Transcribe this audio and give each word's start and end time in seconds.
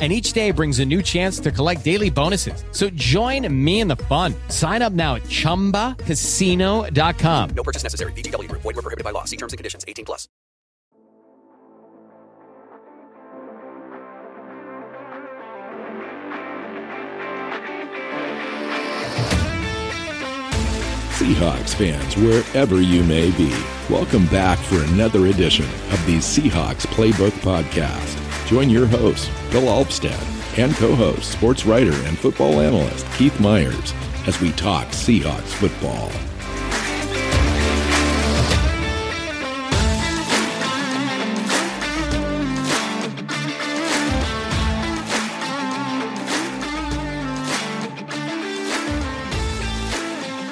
and 0.00 0.10
each 0.10 0.32
day 0.32 0.50
brings 0.50 0.78
a 0.78 0.84
new 0.86 1.02
chance 1.02 1.38
to 1.40 1.52
collect 1.52 1.84
daily 1.84 2.08
bonuses. 2.08 2.64
So 2.72 2.88
join 2.90 3.46
me 3.52 3.80
in 3.80 3.88
the 3.88 3.96
fun. 3.96 4.34
Sign 4.48 4.80
up 4.80 4.94
now 4.94 5.16
at 5.16 5.24
ChumbaCasino.com. 5.24 7.50
No 7.50 7.62
purchase 7.62 7.82
necessary. 7.82 8.12
VGW. 8.12 8.50
Void 8.52 8.64
were 8.64 8.72
prohibited 8.72 9.04
by 9.04 9.10
law. 9.10 9.24
See 9.24 9.36
terms 9.36 9.52
and 9.52 9.58
conditions. 9.58 9.84
18 9.86 10.06
plus. 10.06 10.26
Seahawks 21.20 21.74
fans, 21.74 22.16
wherever 22.16 22.80
you 22.80 23.04
may 23.04 23.30
be, 23.32 23.54
welcome 23.90 24.24
back 24.28 24.58
for 24.58 24.82
another 24.94 25.26
edition 25.26 25.66
of 25.66 26.06
the 26.06 26.16
Seahawks 26.16 26.86
Playbook 26.86 27.32
Podcast. 27.42 28.19
Join 28.50 28.68
your 28.68 28.86
host, 28.86 29.30
Bill 29.52 29.62
Alvstad, 29.62 30.58
and 30.58 30.74
co 30.74 30.92
host, 30.96 31.30
sports 31.30 31.64
writer 31.64 31.92
and 31.92 32.18
football 32.18 32.60
analyst 32.60 33.06
Keith 33.12 33.38
Myers 33.38 33.94
as 34.26 34.40
we 34.40 34.50
talk 34.50 34.88
Seahawks 34.88 35.52
football. 35.52 36.10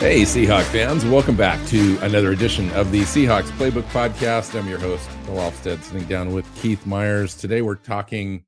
Hey, 0.08 0.22
Seahawk 0.22 0.62
fans, 0.62 1.04
welcome 1.04 1.36
back 1.36 1.62
to 1.66 1.98
another 2.00 2.32
edition 2.32 2.70
of 2.70 2.90
the 2.90 3.02
Seahawks 3.02 3.50
Playbook 3.58 3.82
Podcast. 3.90 4.58
I'm 4.58 4.66
your 4.66 4.78
host, 4.78 5.06
Bill 5.26 5.34
Alvstad, 5.34 5.82
sitting 5.82 6.08
down 6.08 6.32
with 6.32 6.46
Keith 6.54 6.86
Myers. 6.86 7.34
Today 7.34 7.60
we're 7.60 7.74
talking 7.74 8.46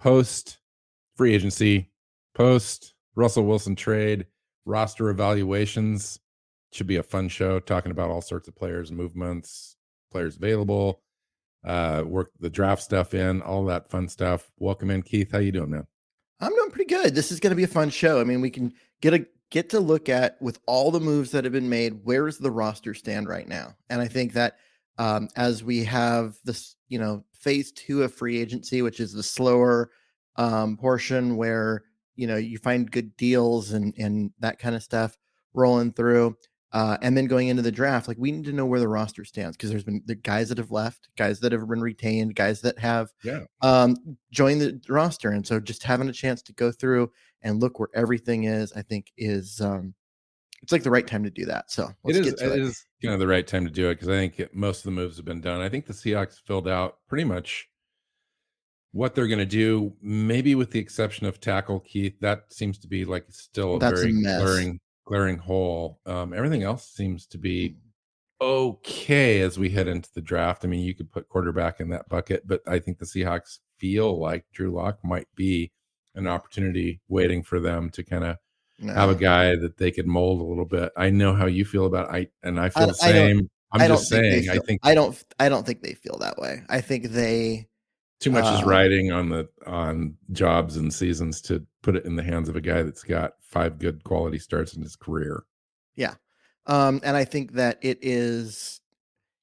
post 0.00 0.56
free 1.14 1.34
agency, 1.34 1.90
post 2.34 2.94
Russell 3.14 3.44
Wilson 3.44 3.76
trade, 3.76 4.24
roster 4.64 5.10
evaluations. 5.10 6.18
Should 6.72 6.86
be 6.86 6.96
a 6.96 7.02
fun 7.02 7.28
show 7.28 7.60
talking 7.60 7.92
about 7.92 8.08
all 8.08 8.22
sorts 8.22 8.48
of 8.48 8.56
players, 8.56 8.90
movements, 8.90 9.76
players 10.10 10.36
available, 10.36 11.02
uh, 11.62 12.04
work 12.06 12.30
the 12.40 12.48
draft 12.48 12.82
stuff 12.82 13.12
in, 13.12 13.42
all 13.42 13.66
that 13.66 13.90
fun 13.90 14.08
stuff. 14.08 14.50
Welcome 14.56 14.90
in, 14.90 15.02
Keith. 15.02 15.30
How 15.30 15.40
you 15.40 15.52
doing, 15.52 15.72
man? 15.72 15.86
I'm 16.40 16.54
doing 16.54 16.70
pretty 16.70 16.88
good. 16.88 17.14
This 17.14 17.30
is 17.30 17.38
going 17.38 17.50
to 17.50 17.56
be 17.56 17.64
a 17.64 17.68
fun 17.68 17.90
show. 17.90 18.18
I 18.18 18.24
mean, 18.24 18.40
we 18.40 18.48
can 18.48 18.72
get 19.02 19.12
a 19.12 19.26
get 19.52 19.68
to 19.68 19.78
look 19.78 20.08
at 20.08 20.40
with 20.40 20.58
all 20.66 20.90
the 20.90 20.98
moves 20.98 21.30
that 21.30 21.44
have 21.44 21.52
been 21.52 21.68
made 21.68 22.00
where's 22.04 22.38
the 22.38 22.50
roster 22.50 22.94
stand 22.94 23.28
right 23.28 23.46
now? 23.46 23.76
And 23.90 24.00
i 24.00 24.08
think 24.08 24.32
that 24.32 24.56
um, 24.98 25.28
as 25.36 25.62
we 25.62 25.84
have 25.84 26.36
this 26.44 26.76
you 26.88 26.98
know 26.98 27.24
phase 27.34 27.70
two 27.72 28.02
of 28.02 28.12
free 28.12 28.40
agency 28.40 28.82
which 28.82 28.98
is 28.98 29.12
the 29.12 29.22
slower 29.22 29.90
um, 30.36 30.76
portion 30.76 31.36
where 31.36 31.84
you 32.16 32.26
know 32.26 32.36
you 32.36 32.58
find 32.58 32.90
good 32.90 33.16
deals 33.16 33.72
and 33.72 33.94
and 33.98 34.32
that 34.40 34.58
kind 34.58 34.74
of 34.74 34.82
stuff 34.82 35.16
rolling 35.54 35.92
through 35.92 36.36
uh, 36.72 36.96
and 37.02 37.16
then 37.16 37.26
going 37.26 37.48
into 37.48 37.62
the 37.62 37.72
draft 37.72 38.08
like 38.08 38.16
we 38.18 38.32
need 38.32 38.44
to 38.44 38.52
know 38.52 38.66
where 38.66 38.80
the 38.80 38.88
roster 38.88 39.24
stands 39.24 39.56
because 39.56 39.70
there's 39.70 39.84
been 39.84 40.02
the 40.06 40.14
guys 40.14 40.48
that 40.48 40.58
have 40.58 40.70
left 40.70 41.08
guys 41.16 41.40
that 41.40 41.52
have 41.52 41.68
been 41.68 41.80
retained 41.80 42.34
guys 42.34 42.60
that 42.60 42.78
have 42.78 43.10
yeah. 43.22 43.40
um, 43.60 43.96
joined 44.30 44.60
the 44.60 44.80
roster 44.88 45.30
and 45.30 45.46
so 45.46 45.60
just 45.60 45.82
having 45.82 46.08
a 46.08 46.12
chance 46.12 46.42
to 46.42 46.52
go 46.52 46.72
through 46.72 47.10
and 47.42 47.60
look 47.60 47.78
where 47.78 47.88
everything 47.94 48.44
is, 48.44 48.72
I 48.72 48.82
think 48.82 49.12
is 49.16 49.60
um 49.60 49.94
it's 50.62 50.70
like 50.70 50.84
the 50.84 50.90
right 50.90 51.06
time 51.06 51.24
to 51.24 51.30
do 51.30 51.44
that. 51.46 51.70
So 51.72 51.90
it 52.04 52.16
is 52.16 52.26
it, 52.28 52.40
it 52.40 52.60
is 52.60 52.86
kind 53.02 53.14
of 53.14 53.20
the 53.20 53.26
right 53.26 53.46
time 53.46 53.64
to 53.64 53.70
do 53.70 53.90
it 53.90 53.94
because 53.94 54.08
I 54.08 54.12
think 54.12 54.38
it, 54.38 54.54
most 54.54 54.78
of 54.78 54.84
the 54.84 54.90
moves 54.92 55.16
have 55.16 55.26
been 55.26 55.40
done. 55.40 55.60
I 55.60 55.68
think 55.68 55.86
the 55.86 55.92
Seahawks 55.92 56.40
filled 56.46 56.68
out 56.68 56.98
pretty 57.08 57.24
much 57.24 57.68
what 58.92 59.14
they're 59.14 59.26
going 59.26 59.40
to 59.40 59.44
do, 59.44 59.92
maybe 60.00 60.54
with 60.54 60.70
the 60.70 60.78
exception 60.78 61.26
of 61.26 61.40
tackle 61.40 61.80
Keith. 61.80 62.14
That 62.20 62.52
seems 62.52 62.78
to 62.78 62.86
be 62.86 63.04
like 63.04 63.24
still 63.30 63.76
a 63.76 63.78
That's 63.80 64.00
very 64.02 64.16
a 64.16 64.22
glaring 64.22 64.80
glaring 65.04 65.38
hole. 65.38 66.00
Um, 66.06 66.32
everything 66.32 66.62
else 66.62 66.88
seems 66.88 67.26
to 67.28 67.38
be 67.38 67.76
okay 68.40 69.40
as 69.40 69.58
we 69.58 69.70
head 69.70 69.88
into 69.88 70.12
the 70.14 70.20
draft. 70.20 70.64
I 70.64 70.68
mean, 70.68 70.84
you 70.84 70.94
could 70.94 71.12
put 71.12 71.28
quarterback 71.28 71.80
in 71.80 71.90
that 71.90 72.08
bucket, 72.08 72.46
but 72.46 72.60
I 72.66 72.78
think 72.78 72.98
the 72.98 73.06
Seahawks 73.06 73.58
feel 73.78 74.18
like 74.18 74.44
Drew 74.52 74.70
Lock 74.70 74.98
might 75.04 75.28
be 75.34 75.72
an 76.14 76.26
opportunity 76.26 77.00
waiting 77.08 77.42
for 77.42 77.60
them 77.60 77.90
to 77.90 78.02
kind 78.02 78.24
of 78.24 78.36
no. 78.78 78.92
have 78.92 79.10
a 79.10 79.14
guy 79.14 79.56
that 79.56 79.78
they 79.78 79.90
could 79.90 80.06
mold 80.06 80.40
a 80.40 80.44
little 80.44 80.64
bit. 80.64 80.92
I 80.96 81.10
know 81.10 81.34
how 81.34 81.46
you 81.46 81.64
feel 81.64 81.86
about 81.86 82.10
I 82.12 82.28
and 82.42 82.60
I 82.60 82.68
feel 82.68 82.84
I, 82.84 82.86
the 82.86 82.94
same. 82.94 83.50
I 83.72 83.84
am 83.84 83.90
just 83.90 84.08
saying. 84.08 84.42
Feel, 84.42 84.52
I 84.52 84.58
think 84.58 84.80
I 84.82 84.94
don't. 84.94 85.24
I 85.38 85.48
don't 85.48 85.64
think 85.64 85.82
they 85.82 85.94
feel 85.94 86.18
that 86.18 86.36
way. 86.38 86.62
I 86.68 86.80
think 86.80 87.10
they 87.10 87.68
too 88.22 88.30
much 88.30 88.44
uh, 88.44 88.56
is 88.58 88.64
riding 88.64 89.12
on 89.12 89.28
the 89.28 89.48
on 89.66 90.16
jobs 90.30 90.76
and 90.76 90.92
seasons 90.92 91.40
to 91.42 91.64
put 91.82 91.96
it 91.96 92.04
in 92.04 92.16
the 92.16 92.22
hands 92.22 92.48
of 92.48 92.56
a 92.56 92.60
guy 92.60 92.82
that's 92.82 93.02
got 93.02 93.34
five 93.40 93.78
good 93.78 94.04
quality 94.04 94.38
starts 94.38 94.74
in 94.74 94.82
his 94.82 94.96
career. 94.96 95.44
Yeah, 95.96 96.14
um, 96.66 97.00
and 97.04 97.16
I 97.16 97.24
think 97.24 97.52
that 97.52 97.78
it 97.82 97.98
is. 98.02 98.80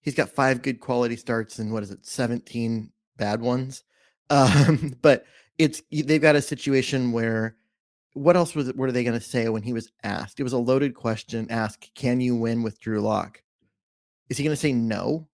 He's 0.02 0.16
got 0.16 0.30
five 0.30 0.62
good 0.62 0.80
quality 0.80 1.18
starts 1.18 1.60
and 1.60 1.74
what 1.74 1.84
is 1.84 1.92
it, 1.92 2.06
seventeen 2.06 2.92
bad 3.18 3.42
ones. 3.42 3.84
Um, 4.32 4.94
but 5.02 5.26
it's 5.58 5.82
they've 5.92 6.22
got 6.22 6.36
a 6.36 6.42
situation 6.44 7.12
where 7.12 7.56
what 8.14 8.36
else 8.36 8.54
was 8.54 8.68
it, 8.68 8.76
what 8.76 8.90
are 8.90 8.92
they 8.92 9.04
going 9.04 9.20
to 9.20 9.26
say 9.26 9.50
when 9.50 9.64
he 9.64 9.74
was 9.74 9.92
asked? 10.04 10.40
It 10.40 10.44
was 10.44 10.54
a 10.54 10.58
loaded 10.58 10.94
question. 10.94 11.48
Ask, 11.50 11.92
can 11.96 12.22
you 12.22 12.36
win 12.36 12.62
with 12.62 12.80
Drew 12.80 13.02
Lock? 13.02 13.42
Is 14.30 14.38
he 14.38 14.44
going 14.44 14.56
to 14.56 14.60
say 14.60 14.72
no? 14.72 15.28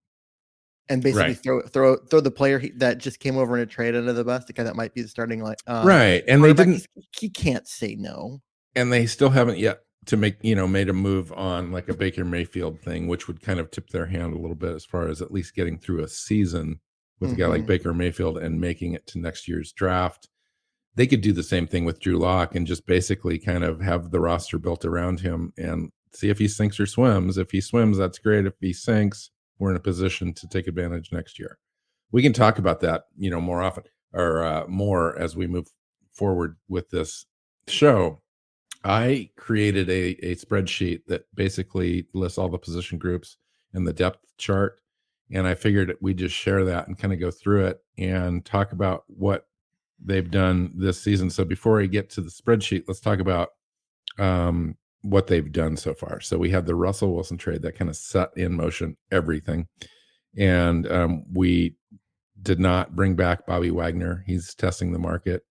And 0.87 1.01
basically 1.01 1.29
right. 1.29 1.43
throw 1.43 1.61
throw 1.61 1.97
throw 1.97 2.19
the 2.19 2.31
player 2.31 2.59
he, 2.59 2.69
that 2.77 2.99
just 2.99 3.19
came 3.19 3.37
over 3.37 3.55
in 3.55 3.63
a 3.63 3.65
trade 3.65 3.95
under 3.95 4.13
the 4.13 4.23
bus, 4.23 4.45
the 4.45 4.53
guy 4.53 4.63
that 4.63 4.75
might 4.75 4.93
be 4.93 5.01
the 5.01 5.07
starting 5.07 5.41
like 5.41 5.57
um, 5.65 5.85
right. 5.85 6.23
And 6.27 6.43
they 6.43 6.53
didn't. 6.53 6.85
He, 6.93 7.07
he 7.19 7.29
can't 7.29 7.67
say 7.67 7.95
no. 7.95 8.41
And 8.75 8.93
they 8.93 9.07
still 9.07 9.29
haven't 9.29 9.57
yet 9.57 9.79
to 10.05 10.17
make 10.17 10.37
you 10.41 10.55
know 10.55 10.67
made 10.67 10.89
a 10.89 10.93
move 10.93 11.31
on 11.33 11.71
like 11.71 11.89
a 11.89 11.93
Baker 11.93 12.23
Mayfield 12.23 12.79
thing, 12.81 13.07
which 13.07 13.27
would 13.27 13.41
kind 13.41 13.59
of 13.59 13.71
tip 13.71 13.89
their 13.89 14.05
hand 14.05 14.33
a 14.33 14.37
little 14.37 14.55
bit 14.55 14.75
as 14.75 14.85
far 14.85 15.07
as 15.07 15.21
at 15.21 15.31
least 15.31 15.55
getting 15.55 15.79
through 15.79 16.03
a 16.03 16.07
season 16.07 16.79
with 17.19 17.31
mm-hmm. 17.31 17.41
a 17.41 17.43
guy 17.43 17.47
like 17.47 17.61
mm-hmm. 17.61 17.67
Baker 17.67 17.93
Mayfield 17.93 18.37
and 18.37 18.59
making 18.59 18.93
it 18.93 19.07
to 19.07 19.19
next 19.19 19.47
year's 19.47 19.71
draft. 19.71 20.29
They 20.95 21.07
could 21.07 21.21
do 21.21 21.33
the 21.33 21.43
same 21.43 21.67
thing 21.67 21.83
with 21.83 21.99
Drew 21.99 22.17
Lock 22.17 22.55
and 22.55 22.65
just 22.65 22.85
basically 22.85 23.37
kind 23.37 23.63
of 23.63 23.81
have 23.81 24.11
the 24.11 24.19
roster 24.19 24.57
built 24.57 24.85
around 24.85 25.19
him 25.19 25.51
and 25.57 25.91
see 26.13 26.29
if 26.29 26.37
he 26.37 26.47
sinks 26.47 26.79
or 26.79 26.85
swims. 26.85 27.37
If 27.37 27.51
he 27.51 27.59
swims, 27.59 27.97
that's 27.97 28.17
great. 28.17 28.45
If 28.45 28.53
he 28.61 28.71
sinks, 28.71 29.31
we're 29.59 29.71
in 29.71 29.77
a 29.77 29.81
position 29.81 30.33
to 30.33 30.47
take 30.47 30.67
advantage 30.67 31.11
next 31.11 31.39
year. 31.39 31.57
We 32.11 32.21
can 32.21 32.33
talk 32.33 32.59
about 32.59 32.81
that, 32.81 33.05
you 33.17 33.29
know, 33.29 33.41
more 33.41 33.61
often 33.61 33.83
or 34.13 34.43
uh, 34.43 34.65
more 34.67 35.17
as 35.19 35.35
we 35.35 35.47
move 35.47 35.67
forward 36.13 36.57
with 36.69 36.89
this 36.89 37.25
show. 37.67 38.21
I 38.83 39.31
created 39.35 39.89
a, 39.89 40.11
a 40.25 40.35
spreadsheet 40.35 41.01
that 41.07 41.25
basically 41.33 42.07
lists 42.13 42.37
all 42.37 42.49
the 42.49 42.57
position 42.57 42.97
groups 42.97 43.37
and 43.73 43.87
the 43.87 43.93
depth 43.93 44.19
chart 44.37 44.79
and 45.31 45.47
I 45.47 45.55
figured 45.55 45.95
we 46.01 46.13
just 46.13 46.35
share 46.35 46.63
that 46.65 46.87
and 46.87 46.97
kind 46.97 47.13
of 47.13 47.19
go 47.19 47.31
through 47.31 47.65
it 47.65 47.79
and 47.97 48.45
talk 48.45 48.71
about 48.71 49.05
what 49.07 49.47
they've 50.03 50.29
done 50.29 50.73
this 50.75 51.01
season. 51.01 51.29
So 51.29 51.43
before 51.43 51.81
I 51.81 51.87
get 51.87 52.09
to 52.11 52.21
the 52.21 52.29
spreadsheet, 52.29 52.83
let's 52.87 52.99
talk 52.99 53.19
about 53.19 53.49
um, 54.19 54.77
what 55.05 55.27
they've 55.27 55.51
done 55.51 55.77
so 55.77 55.93
far. 55.93 56.19
So 56.19 56.37
we 56.37 56.49
had 56.49 56.65
the 56.65 56.75
Russell 56.75 57.13
Wilson 57.13 57.37
trade 57.37 57.61
that 57.61 57.77
kind 57.77 57.89
of 57.89 57.95
set 57.95 58.29
in 58.35 58.53
motion 58.53 58.97
everything, 59.11 59.67
and 60.37 60.91
um, 60.91 61.25
we 61.31 61.75
did 62.41 62.59
not 62.59 62.95
bring 62.95 63.15
back 63.15 63.45
Bobby 63.45 63.71
Wagner. 63.71 64.23
He's 64.25 64.53
testing 64.55 64.91
the 64.91 64.99
market. 64.99 65.43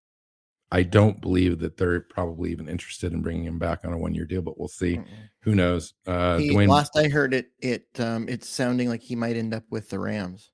I 0.72 0.82
don't 0.82 1.20
believe 1.20 1.60
that 1.60 1.76
they're 1.76 2.00
probably 2.00 2.50
even 2.50 2.68
interested 2.68 3.12
in 3.12 3.22
bringing 3.22 3.44
him 3.44 3.58
back 3.60 3.84
on 3.84 3.92
a 3.92 3.98
one-year 3.98 4.24
deal, 4.24 4.42
but 4.42 4.58
we'll 4.58 4.66
see. 4.66 4.96
Mm-mm. 4.96 5.06
Who 5.42 5.54
knows? 5.54 5.94
Uh, 6.04 6.38
He- 6.38 6.50
Dwayne, 6.50 6.68
last 6.68 6.96
I 6.96 7.08
heard 7.08 7.32
it, 7.32 7.52
it 7.60 7.86
um, 7.98 8.28
it's 8.28 8.48
sounding 8.48 8.88
like 8.88 9.00
he 9.00 9.14
might 9.14 9.36
end 9.36 9.54
up 9.54 9.62
with 9.70 9.88
the 9.88 10.00
Rams, 10.00 10.50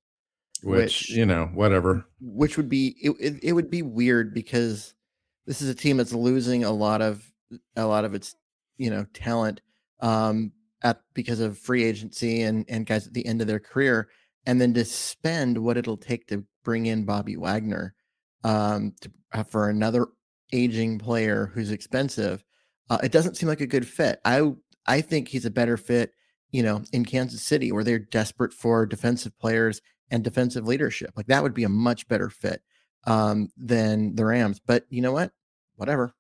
which, 0.62 0.76
which- 0.76 1.10
you 1.10 1.24
know, 1.24 1.46
whatever. 1.54 2.04
which 2.20 2.58
would 2.58 2.68
be 2.68 2.96
it, 3.00 3.12
it, 3.18 3.44
it 3.44 3.52
would 3.54 3.70
be 3.70 3.80
weird 3.82 4.34
because 4.34 4.94
this 5.46 5.62
is 5.62 5.70
a 5.70 5.74
team 5.74 5.96
that's 5.96 6.12
losing 6.12 6.64
a 6.64 6.70
lot 6.72 7.00
of 7.00 7.24
a 7.76 7.86
lot 7.86 8.04
of 8.04 8.14
its 8.14 8.34
you 8.80 8.88
know 8.88 9.04
talent 9.12 9.60
um 10.00 10.50
at 10.82 11.02
because 11.12 11.38
of 11.38 11.58
free 11.58 11.84
agency 11.84 12.42
and 12.42 12.64
and 12.68 12.86
guys 12.86 13.06
at 13.06 13.12
the 13.12 13.26
end 13.26 13.42
of 13.42 13.46
their 13.46 13.60
career 13.60 14.08
and 14.46 14.58
then 14.58 14.72
to 14.72 14.84
spend 14.86 15.58
what 15.58 15.76
it'll 15.76 15.98
take 15.98 16.26
to 16.26 16.42
bring 16.64 16.86
in 16.86 17.04
Bobby 17.04 17.36
Wagner 17.36 17.94
um 18.42 18.94
to, 19.02 19.10
uh, 19.34 19.42
for 19.42 19.68
another 19.68 20.08
aging 20.52 20.98
player 20.98 21.52
who's 21.54 21.70
expensive 21.70 22.42
uh, 22.88 22.98
it 23.04 23.12
doesn't 23.12 23.36
seem 23.36 23.48
like 23.48 23.60
a 23.60 23.66
good 23.66 23.86
fit. 23.86 24.18
I 24.24 24.50
i 24.86 25.00
think 25.02 25.28
he's 25.28 25.44
a 25.44 25.50
better 25.50 25.76
fit 25.76 26.12
you 26.50 26.62
know 26.62 26.82
in 26.92 27.04
Kansas 27.04 27.42
City 27.42 27.70
where 27.70 27.84
they're 27.84 27.98
desperate 27.98 28.54
for 28.54 28.86
defensive 28.86 29.38
players 29.38 29.82
and 30.10 30.24
defensive 30.24 30.66
leadership. 30.66 31.10
Like 31.16 31.26
that 31.26 31.42
would 31.42 31.54
be 31.54 31.64
a 31.64 31.68
much 31.68 32.08
better 32.08 32.30
fit 32.30 32.62
um 33.04 33.48
than 33.58 34.14
the 34.14 34.24
Rams. 34.24 34.58
But 34.58 34.86
you 34.88 35.02
know 35.02 35.12
what? 35.12 35.32
Whatever 35.76 36.14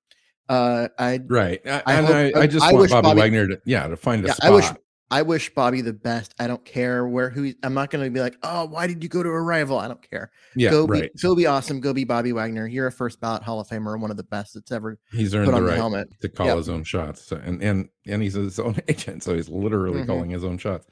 uh 0.50 0.88
I 0.98 1.20
Right. 1.26 1.60
I, 1.66 1.82
I 1.86 1.94
hope- 1.96 2.10
I, 2.36 2.40
I 2.42 2.46
just 2.46 2.64
I 2.66 2.72
want 2.74 2.90
Bobby, 2.90 3.02
Bobby- 3.08 3.20
Wagner 3.20 3.48
to, 3.48 3.60
yeah, 3.64 3.86
to 3.88 3.96
find 3.96 4.22
a 4.24 4.28
yeah, 4.28 4.34
spot. 4.34 4.50
I 4.50 4.54
wish 4.54 4.66
I 5.12 5.22
wish 5.22 5.52
Bobby 5.54 5.80
the 5.80 5.92
best. 5.92 6.34
I 6.38 6.46
don't 6.46 6.64
care 6.64 7.04
where 7.08 7.30
who 7.30 7.42
he, 7.42 7.56
I'm 7.64 7.74
not 7.74 7.90
going 7.90 8.04
to 8.04 8.10
be 8.12 8.20
like, 8.20 8.36
"Oh, 8.44 8.66
why 8.66 8.86
did 8.86 9.02
you 9.02 9.08
go 9.08 9.22
to 9.24 9.28
a 9.28 9.42
rival?" 9.42 9.76
I 9.78 9.88
don't 9.88 10.08
care. 10.08 10.30
yeah, 10.54 10.70
go 10.70 10.86
right. 10.86 11.12
be 11.12 11.20
go 11.20 11.34
be 11.34 11.46
awesome. 11.46 11.80
Go 11.80 11.92
be 11.92 12.04
Bobby 12.04 12.32
Wagner. 12.32 12.66
You're 12.68 12.86
a 12.86 12.92
first 12.92 13.20
ballot 13.20 13.42
Hall 13.42 13.58
of 13.58 13.66
Famer, 13.68 13.98
one 14.00 14.12
of 14.12 14.16
the 14.16 14.22
best 14.22 14.54
that's 14.54 14.70
ever 14.70 14.98
He's 15.10 15.34
earned 15.34 15.50
put 15.50 15.56
the 15.56 15.62
right 15.64 15.76
helmet. 15.76 16.08
to 16.20 16.28
call 16.28 16.46
Yep. 16.46 16.56
his 16.58 16.68
own 16.68 16.84
shots. 16.84 17.22
So, 17.22 17.40
and 17.44 17.60
and 17.60 17.88
and 18.06 18.22
he's 18.22 18.34
his 18.34 18.60
own 18.60 18.76
agent, 18.88 19.24
so 19.24 19.34
he's 19.34 19.48
literally 19.48 20.02
Mhm. 20.02 20.06
calling 20.06 20.30
his 20.30 20.44
own 20.44 20.58
shots. 20.58 20.86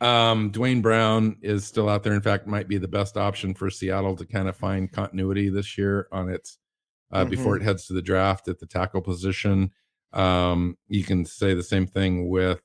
Um, 0.00 0.50
Duane 0.50 0.80
Brown 0.80 1.36
is 1.42 1.66
still 1.66 1.88
out 1.90 2.04
there. 2.04 2.14
In 2.14 2.22
fact, 2.22 2.46
might 2.46 2.68
be 2.68 2.78
the 2.78 2.88
best 2.88 3.16
option 3.18 3.52
for 3.52 3.68
Seattle 3.68 4.16
to 4.16 4.24
kind 4.24 4.48
of 4.48 4.56
find 4.56 4.90
continuity 4.90 5.48
this 5.50 5.76
year 5.76 6.06
on 6.12 6.28
its 6.30 6.56
uh, 7.12 7.24
before 7.24 7.54
Mm-hmm. 7.54 7.62
it 7.62 7.66
heads 7.66 7.86
to 7.86 7.92
the 7.92 8.02
draft 8.02 8.48
at 8.48 8.58
the 8.58 8.66
tackle 8.66 9.00
position. 9.00 9.70
Um, 10.12 10.76
you 10.88 11.04
can 11.04 11.24
say 11.24 11.54
the 11.54 11.62
same 11.62 11.86
thing 11.86 12.28
with 12.28 12.60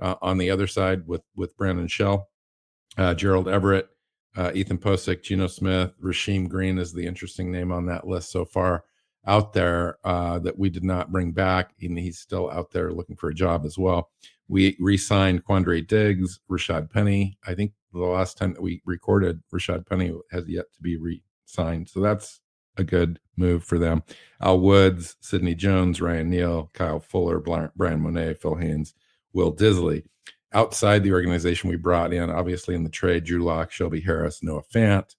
uh, 0.00 0.16
on 0.22 0.38
the 0.38 0.50
other 0.50 0.66
side 0.66 1.06
with 1.06 1.22
with 1.36 1.56
Brandon 1.56 1.88
Shell, 1.88 2.28
uh, 2.98 3.14
Gerald 3.14 3.48
Everett, 3.48 3.88
uh, 4.36 4.50
Ethan 4.54 4.78
Pocic, 4.78 5.22
Geno 5.22 5.46
Smith, 5.46 5.92
Rasheem 6.02 6.48
Green 6.48 6.78
is 6.78 6.92
the 6.92 7.06
interesting 7.06 7.50
name 7.50 7.72
on 7.72 7.86
that 7.86 8.06
list 8.06 8.30
so 8.30 8.44
far 8.44 8.84
out 9.26 9.52
there 9.52 9.98
uh, 10.04 10.38
that 10.40 10.58
we 10.58 10.68
did 10.68 10.82
not 10.84 11.12
bring 11.12 11.30
back, 11.32 11.72
and 11.80 11.96
he's 11.98 12.18
still 12.18 12.50
out 12.50 12.72
there 12.72 12.92
looking 12.92 13.16
for 13.16 13.28
a 13.30 13.34
job 13.34 13.64
as 13.64 13.78
well. 13.78 14.10
We 14.48 14.76
re-signed 14.80 15.44
Quandre 15.44 15.86
Diggs, 15.86 16.40
Rashad 16.50 16.90
Penny. 16.90 17.38
I 17.46 17.54
think 17.54 17.72
the 17.92 18.00
last 18.00 18.36
time 18.36 18.52
that 18.52 18.60
we 18.62 18.82
recorded, 18.84 19.40
Rashad 19.54 19.86
Penny 19.86 20.12
has 20.32 20.48
yet 20.48 20.66
to 20.74 20.82
be 20.82 20.96
re-signed, 20.96 21.88
so 21.88 22.00
that's 22.00 22.40
a 22.76 22.84
good 22.84 23.18
move 23.36 23.64
for 23.64 23.78
them. 23.78 24.02
Al 24.40 24.60
Woods, 24.60 25.16
Sidney 25.20 25.54
Jones, 25.54 26.00
Ryan 26.00 26.30
Neal, 26.30 26.70
Kyle 26.72 27.00
Fuller, 27.00 27.38
Bryan 27.38 28.00
Mone, 28.00 28.34
Phil 28.34 28.54
Haynes, 28.56 28.94
Will 29.32 29.54
Dissly. 29.54 30.04
Outside 30.54 31.02
the 31.02 31.12
organization, 31.12 31.70
we 31.70 31.76
brought 31.76 32.12
in, 32.12 32.28
obviously, 32.28 32.74
in 32.74 32.84
the 32.84 32.90
trade, 32.90 33.24
Drew 33.24 33.42
Lock, 33.42 33.70
Shelby 33.70 34.00
Harris, 34.00 34.42
Noah 34.42 34.62
Fant, 34.62 35.14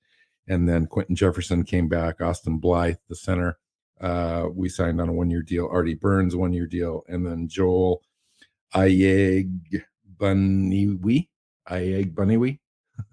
and 0.47 0.69
then 0.69 0.85
Quinton 0.85 1.15
Jefferson 1.15 1.63
came 1.63 1.87
back, 1.87 2.21
Austin 2.21 2.59
Blythe, 2.59 2.97
the 3.09 3.15
center. 3.15 3.57
Uh, 3.99 4.47
we 4.53 4.69
signed 4.69 4.99
on 5.01 5.09
a 5.09 5.13
one 5.13 5.29
year 5.29 5.41
deal, 5.41 5.67
Artie 5.71 5.95
Burns, 5.95 6.35
one 6.35 6.53
year 6.53 6.67
deal, 6.67 7.03
and 7.07 7.25
then 7.25 7.47
Joel 7.47 8.03
Ayeg 8.75 9.49
Buniwi, 10.17 11.29
Iyiegbuniwe, 11.69 12.59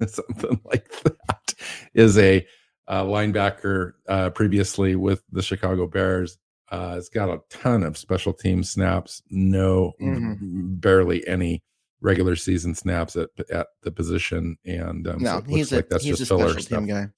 something 0.07 0.61
like 0.65 0.91
that, 1.03 1.55
is 1.95 2.19
a 2.19 2.47
uh, 2.91 3.05
linebacker 3.05 3.93
uh, 4.09 4.29
previously 4.31 4.97
with 4.97 5.23
the 5.33 5.43
Chicago 5.43 5.87
Bears. 5.87 6.37
Uh, 6.71 6.95
has 6.95 7.09
got 7.09 7.29
a 7.29 7.41
ton 7.51 7.83
of 7.83 7.97
special 7.99 8.33
team 8.33 8.63
snaps, 8.63 9.23
no, 9.31 9.93
Mhm. 10.01 10.81
barely 10.81 11.27
any 11.27 11.63
regular 12.01 12.37
season 12.37 12.75
snaps 12.75 13.17
at 13.17 13.29
at 13.51 13.67
the 13.83 13.91
position, 13.91 14.57
and 14.65 15.07
um, 15.09 15.19
so 15.19 15.25
No, 15.25 15.35
looks 15.37 15.49
he's 15.49 15.73
a 15.73 15.77
like 15.77 15.89
that's 15.89 16.05
he's 16.05 16.15
a 16.15 16.19
just 16.19 16.29
filler 16.29 16.51
special 16.51 16.63
stuff. 16.63 16.79
team 16.81 16.87
guy. 16.89 17.09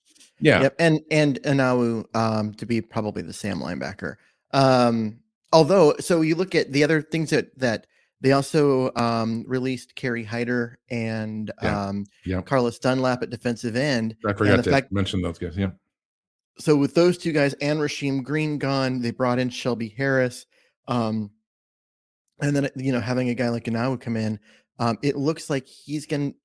Yeah, 0.41 0.63
Yep, 0.63 0.75
and 0.79 1.01
and 1.11 1.43
Anawu 1.43 2.05
um 2.17 2.55
to 2.55 2.65
be 2.67 2.81
probably 2.81 3.23
the 3.23 3.33
Sam 3.35 3.61
linebacker. 3.61 4.17
Um 4.53 5.19
although 5.53 5.95
so 6.01 6.23
you 6.23 6.35
look 6.35 6.55
at 6.55 6.73
the 6.73 6.83
other 6.85 7.01
things 7.03 7.29
that 7.31 7.57
that 7.59 7.87
they 8.23 8.33
also 8.33 8.91
um 8.97 9.45
released 9.47 9.95
Kerry 9.95 10.25
Hyder 10.25 10.79
and 10.91 11.51
Yeah, 11.63 11.87
um 11.89 12.07
yeah. 12.25 12.41
Carlos 12.43 12.79
Dunlap 12.79 13.23
at 13.23 13.31
defensive 13.31 13.77
end. 13.77 14.17
I 14.25 14.33
forgot 14.33 14.65
to 14.65 14.71
fact- 14.71 14.93
mention 14.93 15.21
those 15.21 15.39
guys. 15.39 15.57
Yeah, 15.57 15.73
So 16.59 16.77
with 16.77 16.95
those 16.95 17.19
two 17.19 17.33
guys 17.33 17.53
and 17.61 17.79
Rasheem 17.81 18.23
Green 18.25 18.59
gone, 18.59 19.01
they 19.03 19.11
brought 19.11 19.39
in 19.39 19.51
Shelby 19.51 19.89
Harris. 19.97 20.47
Um 20.89 21.31
and 22.41 22.57
then 22.57 22.71
you 22.77 22.93
know 22.93 23.01
having 23.01 23.29
a 23.29 23.35
guy 23.35 23.49
like 23.51 23.65
Anawu 23.65 24.01
come 24.01 24.17
in, 24.17 24.39
um 24.79 24.97
it 25.03 25.17
looks 25.17 25.51
like 25.51 25.67
he's 25.67 26.07
going 26.07 26.33
to 26.33 26.39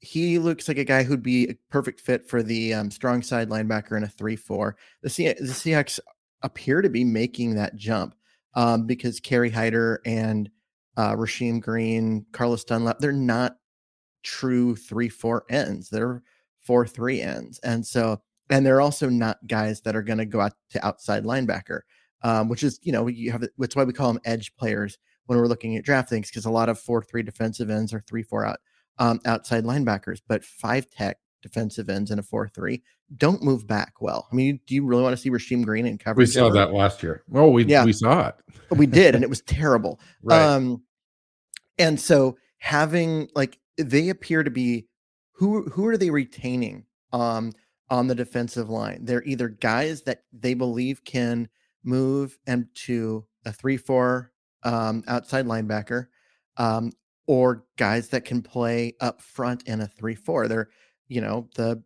he 0.00 0.38
looks 0.38 0.68
like 0.68 0.76
a 0.76 0.84
guy 0.84 1.02
who'd 1.02 1.22
be 1.22 1.48
a 1.48 1.54
perfect 1.70 1.98
fit 1.98 2.28
for 2.28 2.42
the 2.42 2.74
um, 2.74 2.90
strong 2.90 3.22
side 3.22 3.48
linebacker 3.48 3.96
in 3.96 4.04
a 4.04 4.06
3-4. 4.06 4.74
The, 5.02 5.08
Se- 5.08 5.36
the 5.40 5.46
Seahawks 5.46 5.98
appear 6.42 6.82
to 6.82 6.90
be 6.90 7.04
making 7.04 7.54
that 7.54 7.74
jump 7.76 8.14
um, 8.54 8.86
because 8.86 9.18
Kerry 9.18 9.48
Hyder 9.48 10.02
and 10.04 10.50
uh, 10.96 11.14
Rasheem 11.14 11.60
Green, 11.60 12.24
Carlos 12.32 12.64
Dunlap, 12.64 12.98
they're 12.98 13.12
not 13.12 13.56
true 14.22 14.74
3-4 14.74 15.42
ends. 15.50 15.88
They're 15.90 16.22
4-3 16.68 17.24
ends. 17.24 17.58
And 17.60 17.86
so, 17.86 18.20
and 18.50 18.64
they're 18.64 18.80
also 18.80 19.08
not 19.08 19.38
guys 19.46 19.80
that 19.82 19.96
are 19.96 20.02
going 20.02 20.18
to 20.18 20.26
go 20.26 20.40
out 20.40 20.52
to 20.70 20.86
outside 20.86 21.24
linebacker, 21.24 21.80
um, 22.22 22.48
which 22.48 22.62
is, 22.62 22.78
you 22.82 22.92
know, 22.92 23.06
you 23.06 23.32
have, 23.32 23.44
that's 23.58 23.76
why 23.76 23.84
we 23.84 23.92
call 23.92 24.12
them 24.12 24.22
edge 24.24 24.54
players 24.56 24.98
when 25.26 25.38
we're 25.38 25.46
looking 25.46 25.76
at 25.76 25.84
draft 25.84 26.08
things 26.08 26.28
because 26.28 26.44
a 26.44 26.50
lot 26.50 26.68
of 26.68 26.80
4-3 26.80 27.24
defensive 27.24 27.70
ends 27.70 27.92
are 27.92 28.00
3-4 28.00 28.48
out 28.48 28.58
um, 28.98 29.20
outside 29.24 29.64
linebackers, 29.64 30.20
but 30.28 30.44
five 30.44 30.88
tech 30.90 31.18
defensive 31.44 31.88
ends 31.88 32.10
in 32.10 32.18
a 32.18 32.22
four 32.22 32.48
three 32.48 32.82
don't 33.16 33.42
move 33.42 33.66
back 33.66 34.00
well. 34.00 34.26
I 34.32 34.34
mean, 34.34 34.58
do 34.66 34.74
you 34.74 34.84
really 34.84 35.02
want 35.02 35.12
to 35.14 35.20
see 35.22 35.30
Rasheem 35.30 35.62
Green 35.64 35.86
in 35.86 35.98
coverage? 35.98 36.28
we 36.28 36.32
saw 36.32 36.46
ever? 36.46 36.54
that 36.56 36.72
last 36.72 37.02
year. 37.02 37.22
Well, 37.28 37.52
we 37.52 37.64
Yeah. 37.66 37.84
we 37.84 37.92
saw 37.92 38.28
it. 38.28 38.34
we 38.70 38.86
did, 38.86 39.14
and 39.14 39.22
it 39.22 39.28
was 39.34 39.42
terrible. 39.42 40.00
Right. 40.22 40.40
Um, 40.42 40.82
and 41.78 42.00
so 42.00 42.36
having 42.58 43.28
like 43.34 43.58
they 43.76 44.08
appear 44.08 44.42
to 44.42 44.50
be 44.50 44.86
who 45.32 45.64
who 45.70 45.86
are 45.86 45.96
they 45.98 46.10
retaining 46.10 46.86
um 47.12 47.52
on 47.90 48.06
the 48.08 48.14
defensive 48.14 48.70
line? 48.70 49.04
They're 49.04 49.22
either 49.24 49.48
guys 49.48 50.02
that 50.02 50.22
they 50.32 50.54
believe 50.54 51.04
can 51.04 51.48
move 51.84 52.38
and 52.46 52.66
to 52.86 53.26
a 53.44 53.52
three 53.52 53.76
four 53.76 54.32
um, 54.62 55.04
outside 55.06 55.44
linebacker, 55.44 56.06
um, 56.56 56.90
or 57.26 57.66
guys 57.76 58.08
that 58.08 58.24
can 58.24 58.40
play 58.40 58.94
up 59.02 59.20
front 59.20 59.62
in 59.68 59.82
a 59.82 59.86
three 59.86 60.14
four. 60.14 60.48
They're 60.48 60.70
you 61.08 61.20
know 61.20 61.48
the 61.54 61.82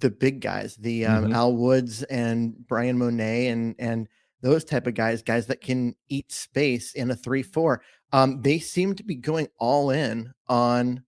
the 0.00 0.10
big 0.10 0.40
guys, 0.40 0.76
the 0.76 1.06
um, 1.06 1.26
Mhm. 1.26 1.34
Al 1.34 1.56
Woods 1.56 2.02
and 2.04 2.54
Bryan 2.66 2.98
Mone 2.98 3.20
and 3.20 3.74
and 3.78 4.08
those 4.40 4.64
type 4.64 4.86
of 4.86 4.94
guys, 4.94 5.22
guys 5.22 5.46
that 5.48 5.60
can 5.60 5.94
eat 6.08 6.30
space 6.30 6.94
in 6.94 7.10
a 7.10 7.16
three 7.16 7.42
four. 7.42 7.82
Um, 8.12 8.40
they 8.42 8.58
seem 8.58 8.94
to 8.94 9.02
be 9.02 9.16
going 9.16 9.48
all 9.58 9.90
in 9.90 10.32
on 10.48 11.02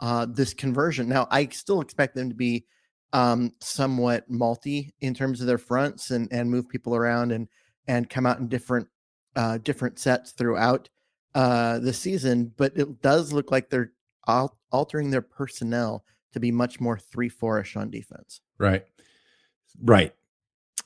uh, 0.00 0.26
this 0.28 0.54
conversion. 0.54 1.08
Now, 1.08 1.28
I 1.30 1.46
still 1.48 1.80
expect 1.80 2.14
them 2.16 2.28
to 2.28 2.34
be 2.34 2.64
um, 3.12 3.52
somewhat 3.60 4.28
multi 4.28 4.94
in 5.00 5.14
terms 5.14 5.40
of 5.40 5.46
their 5.46 5.58
fronts 5.58 6.10
and 6.10 6.32
and 6.32 6.50
move 6.50 6.68
people 6.68 6.96
around 6.96 7.32
and 7.32 7.48
and 7.86 8.08
come 8.08 8.26
out 8.26 8.38
in 8.38 8.48
different 8.48 8.88
uh, 9.36 9.58
different 9.58 9.98
sets 9.98 10.32
throughout 10.32 10.88
uh, 11.34 11.78
the 11.78 11.92
season. 11.92 12.52
But 12.56 12.72
it 12.76 13.02
does 13.02 13.32
look 13.32 13.50
like 13.50 13.68
they're 13.68 13.92
al- 14.26 14.58
altering 14.70 15.10
their 15.10 15.22
personnel 15.22 16.04
to 16.32 16.40
be 16.40 16.50
much 16.50 16.80
more 16.80 16.98
three 16.98 17.28
four-ish 17.28 17.76
on 17.76 17.90
defense. 17.90 18.40
Right. 18.58 18.84
Right. 19.80 20.14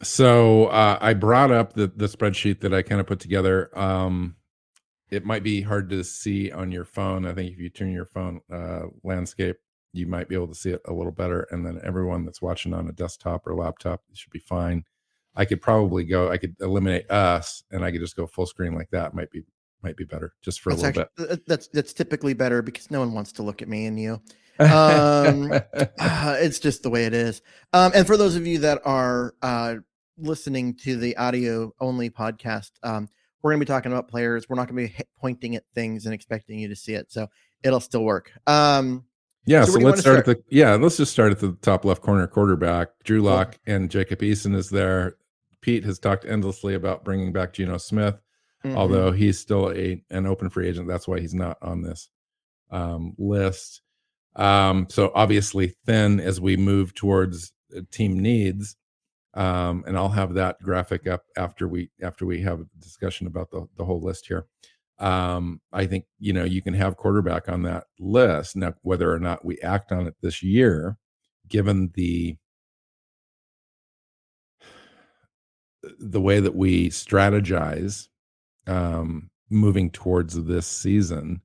So 0.02 0.66
uh, 0.66 0.98
I 1.00 1.14
brought 1.14 1.50
up 1.50 1.72
the 1.72 1.86
the 1.86 2.06
spreadsheet 2.06 2.60
that 2.60 2.74
I 2.74 2.82
kind 2.82 3.00
of 3.00 3.06
put 3.06 3.20
together. 3.20 3.76
Um, 3.78 4.36
it 5.10 5.24
might 5.24 5.42
be 5.42 5.62
hard 5.62 5.88
to 5.90 6.02
see 6.04 6.50
on 6.50 6.72
your 6.72 6.84
phone. 6.84 7.26
I 7.26 7.32
think 7.32 7.52
if 7.52 7.58
you 7.58 7.70
turn 7.70 7.92
your 7.92 8.04
phone 8.04 8.40
uh, 8.52 8.86
landscape 9.04 9.56
you 9.96 10.06
might 10.06 10.28
be 10.28 10.34
able 10.34 10.48
to 10.48 10.54
see 10.54 10.70
it 10.70 10.82
a 10.86 10.92
little 10.92 11.12
better. 11.12 11.46
And 11.50 11.64
then 11.64 11.80
everyone 11.82 12.24
that's 12.24 12.42
watching 12.42 12.74
on 12.74 12.88
a 12.88 12.92
desktop 12.92 13.46
or 13.46 13.54
laptop 13.54 14.02
should 14.12 14.32
be 14.32 14.38
fine. 14.38 14.84
I 15.34 15.44
could 15.44 15.60
probably 15.60 16.04
go, 16.04 16.30
I 16.30 16.36
could 16.36 16.54
eliminate 16.60 17.10
us 17.10 17.62
and 17.70 17.84
I 17.84 17.90
could 17.90 18.00
just 18.00 18.16
go 18.16 18.26
full 18.26 18.46
screen 18.46 18.74
like 18.74 18.90
that. 18.90 19.14
Might 19.14 19.30
be 19.30 19.42
might 19.82 19.96
be 19.96 20.04
better 20.04 20.32
just 20.42 20.60
for 20.60 20.70
that's 20.70 20.82
a 20.82 20.86
little 20.86 21.02
actually, 21.02 21.26
bit. 21.28 21.46
That's 21.46 21.68
that's 21.68 21.92
typically 21.92 22.34
better 22.34 22.62
because 22.62 22.90
no 22.90 23.00
one 23.00 23.12
wants 23.12 23.32
to 23.32 23.42
look 23.42 23.62
at 23.62 23.68
me 23.68 23.86
and 23.86 24.00
you. 24.00 24.20
Um, 24.58 25.52
uh, 25.98 26.36
it's 26.38 26.58
just 26.58 26.82
the 26.82 26.90
way 26.90 27.04
it 27.04 27.14
is. 27.14 27.42
Um, 27.72 27.92
and 27.94 28.06
for 28.06 28.16
those 28.16 28.36
of 28.36 28.46
you 28.46 28.58
that 28.58 28.80
are 28.84 29.34
uh, 29.42 29.76
listening 30.18 30.74
to 30.76 30.96
the 30.96 31.16
audio 31.16 31.72
only 31.80 32.10
podcast, 32.10 32.72
um, 32.82 33.08
we're 33.42 33.52
going 33.52 33.60
to 33.60 33.66
be 33.66 33.68
talking 33.68 33.92
about 33.92 34.08
players. 34.08 34.48
We're 34.48 34.56
not 34.56 34.68
going 34.68 34.88
to 34.88 34.94
be 34.94 35.04
pointing 35.20 35.56
at 35.56 35.64
things 35.74 36.06
and 36.06 36.14
expecting 36.14 36.58
you 36.58 36.68
to 36.68 36.76
see 36.76 36.94
it, 36.94 37.12
so 37.12 37.28
it'll 37.62 37.80
still 37.80 38.04
work. 38.04 38.32
Um, 38.46 39.04
yeah, 39.46 39.64
so, 39.64 39.72
so 39.72 39.78
let's 39.78 40.00
start, 40.00 40.24
start, 40.24 40.28
at 40.28 40.44
the 40.48 40.56
yeah, 40.56 40.74
let's 40.74 40.96
just 40.96 41.12
start 41.12 41.30
at 41.30 41.38
the 41.38 41.52
top 41.62 41.84
left 41.84 42.02
corner 42.02 42.26
quarterback. 42.26 42.88
Drew 43.04 43.22
Lock 43.22 43.58
and 43.66 43.90
Jacob 43.90 44.20
Eason 44.20 44.56
is 44.56 44.68
there. 44.68 45.16
Pete 45.60 45.84
has 45.84 45.98
talked 45.98 46.24
endlessly 46.24 46.74
about 46.74 47.04
bringing 47.04 47.32
back 47.32 47.52
Geno 47.52 47.76
Smith, 47.78 48.20
mm-hmm. 48.64 48.76
although 48.76 49.12
he's 49.12 49.38
still 49.38 49.70
a 49.70 50.02
an 50.10 50.26
open 50.26 50.50
free 50.50 50.68
agent. 50.68 50.88
That's 50.88 51.06
why 51.06 51.20
he's 51.20 51.34
not 51.34 51.58
on 51.62 51.82
this 51.82 52.08
um, 52.72 53.14
list. 53.18 53.82
Um, 54.36 54.86
so 54.90 55.10
obviously 55.14 55.74
thin 55.86 56.20
as 56.20 56.40
we 56.40 56.56
move 56.56 56.94
towards 56.94 57.52
uh, 57.76 57.80
team 57.90 58.18
needs. 58.20 58.76
Um, 59.34 59.84
and 59.86 59.98
I'll 59.98 60.10
have 60.10 60.34
that 60.34 60.62
graphic 60.62 61.06
up 61.06 61.24
after 61.36 61.68
we 61.68 61.90
after 62.02 62.24
we 62.24 62.40
have 62.42 62.60
a 62.60 62.66
discussion 62.78 63.26
about 63.26 63.50
the, 63.50 63.66
the 63.76 63.84
whole 63.84 64.00
list 64.00 64.26
here. 64.26 64.46
Um, 64.98 65.60
I 65.72 65.86
think 65.86 66.06
you 66.18 66.32
know 66.32 66.44
you 66.44 66.62
can 66.62 66.72
have 66.72 66.96
quarterback 66.96 67.48
on 67.48 67.62
that 67.64 67.84
list. 67.98 68.56
Now, 68.56 68.74
whether 68.80 69.12
or 69.12 69.18
not 69.18 69.44
we 69.44 69.58
act 69.60 69.92
on 69.92 70.06
it 70.06 70.14
this 70.22 70.42
year, 70.42 70.96
given 71.48 71.90
the 71.94 72.36
the 75.98 76.20
way 76.20 76.40
that 76.40 76.54
we 76.54 76.88
strategize 76.88 78.08
um, 78.66 79.28
moving 79.50 79.90
towards 79.90 80.44
this 80.44 80.66
season, 80.66 81.42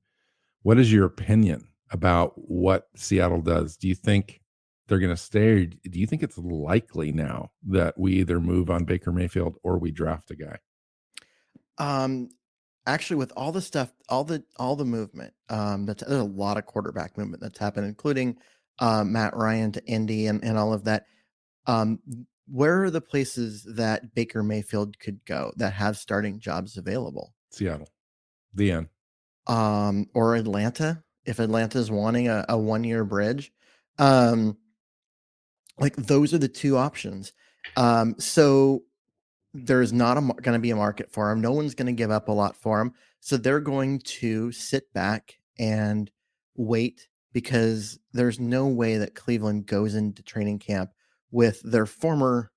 what 0.62 0.78
is 0.78 0.90
your 0.90 1.04
opinion 1.04 1.68
about 1.92 2.32
what 2.36 2.88
Seattle 2.96 3.42
does? 3.42 3.76
Do 3.76 3.86
you 3.86 3.94
think 3.94 4.40
they're 4.88 4.98
going 4.98 5.10
to 5.14 5.16
stay? 5.16 5.66
do 5.66 5.98
you 5.98 6.06
think 6.06 6.22
it's 6.22 6.38
likely 6.38 7.12
now 7.12 7.50
that 7.68 7.98
we 7.98 8.14
either 8.14 8.40
move 8.40 8.70
on 8.70 8.84
Baker 8.84 9.12
Mayfield 9.12 9.56
or 9.62 9.78
we 9.78 9.92
draft 9.92 10.30
a 10.30 10.36
guy? 10.36 10.58
Um, 11.78 12.30
actually, 12.86 13.16
with 13.16 13.32
all 13.36 13.52
the 13.52 13.62
stuff, 13.62 13.92
all 14.08 14.24
the 14.24 14.42
all 14.56 14.76
the 14.76 14.84
movement, 14.84 15.34
um, 15.48 15.86
that's 15.86 16.02
there's 16.02 16.20
a 16.20 16.24
lot 16.24 16.56
of 16.56 16.66
quarterback 16.66 17.16
movement 17.16 17.42
that's 17.42 17.58
happened, 17.58 17.86
including 17.86 18.36
uh, 18.78 19.04
Matt 19.04 19.36
Ryan 19.36 19.72
to 19.72 19.84
Indy 19.86 20.26
and 20.26 20.42
and 20.44 20.58
all 20.58 20.72
of 20.72 20.84
that. 20.84 21.04
Um, 21.66 22.00
where 22.48 22.82
are 22.82 22.90
the 22.90 23.00
places 23.00 23.64
that 23.76 24.14
Baker 24.14 24.42
Mayfield 24.42 24.98
could 24.98 25.24
go 25.24 25.52
that 25.56 25.72
have 25.74 25.96
starting 25.96 26.40
jobs 26.40 26.76
available? 26.76 27.34
Seattle, 27.50 27.88
the 28.52 28.72
end. 28.72 28.88
Um, 29.46 30.06
or 30.14 30.36
Atlanta 30.36 31.02
if 31.24 31.38
Atlanta's 31.38 31.90
wanting 31.90 32.28
a, 32.28 32.44
a 32.48 32.58
one 32.58 32.84
year 32.84 33.04
bridge. 33.04 33.52
Um, 33.98 34.56
like 35.78 35.96
those 35.96 36.34
are 36.34 36.38
the 36.38 36.48
two 36.48 36.76
options. 36.76 37.32
Um, 37.76 38.14
so 38.18 38.82
there's 39.54 39.92
not 39.92 40.14
going 40.42 40.54
to 40.54 40.58
be 40.58 40.70
a 40.70 40.76
market 40.76 41.10
for 41.10 41.30
him. 41.30 41.40
No 41.40 41.52
one's 41.52 41.74
going 41.74 41.86
to 41.86 41.92
give 41.92 42.10
up 42.10 42.28
a 42.28 42.32
lot 42.32 42.56
for 42.56 42.80
him. 42.80 42.94
So 43.20 43.36
they're 43.36 43.60
going 43.60 44.00
to 44.00 44.50
sit 44.52 44.92
back 44.92 45.38
and 45.58 46.10
wait 46.56 47.08
because 47.32 47.98
there's 48.12 48.40
no 48.40 48.66
way 48.66 48.98
that 48.98 49.14
Cleveland 49.14 49.66
goes 49.66 49.94
into 49.94 50.22
training 50.22 50.58
camp 50.58 50.90
with 51.30 51.60
their 51.62 51.86
former 51.86 52.50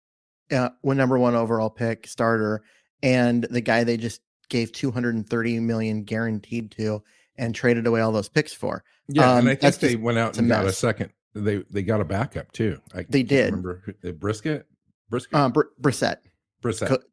uh, 0.52 0.70
number 0.84 1.18
one 1.18 1.36
overall 1.36 1.70
pick 1.70 2.08
starter 2.08 2.64
and 3.02 3.46
the 3.50 3.62
guy 3.62 3.84
they 3.84 3.98
just 3.98 4.22
gave 4.50 4.72
230 4.72 5.60
million 5.60 6.04
guaranteed 6.04 6.72
to 6.72 7.02
and 7.38 7.54
traded 7.54 7.88
away 7.88 8.02
all 8.02 8.12
those 8.12 8.30
picks 8.30 8.54
for. 8.54 8.84
Yeah, 9.08 9.32
um, 9.32 9.40
and 9.40 9.50
I 9.50 9.56
think 9.56 9.76
they 9.76 9.96
went 9.96 10.18
out 10.18 10.38
and 10.38 10.48
got 10.48 10.66
a 10.66 10.72
second. 10.72 11.12
They 11.34 11.64
they 11.70 11.84
got 11.84 12.02
a 12.02 12.06
backup 12.06 12.52
too. 12.52 12.80
I 12.94 13.06
they 13.08 13.24
did. 13.24 13.48
Remember 13.48 13.82
who, 14.02 14.14
Brisket? 14.14 14.66
Brisket. 15.10 15.36
Um, 15.36 15.52
Br- 15.52 15.62
Brissett. 15.82 16.18
Brissett. 16.62 17.04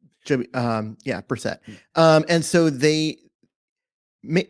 Um, 0.55 0.97
yeah, 1.03 1.21
Brissett. 1.21 1.59
Hmm. 1.65 1.73
Um, 1.95 2.25
and 2.29 2.45
so 2.45 2.69
they, 2.69 3.17
May, 4.23 4.47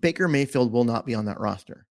Baker 0.00 0.28
Mayfield 0.28 0.72
will 0.72 0.84
not 0.84 1.04
be 1.04 1.14
on 1.14 1.24
that 1.26 1.40
roster, 1.40 1.86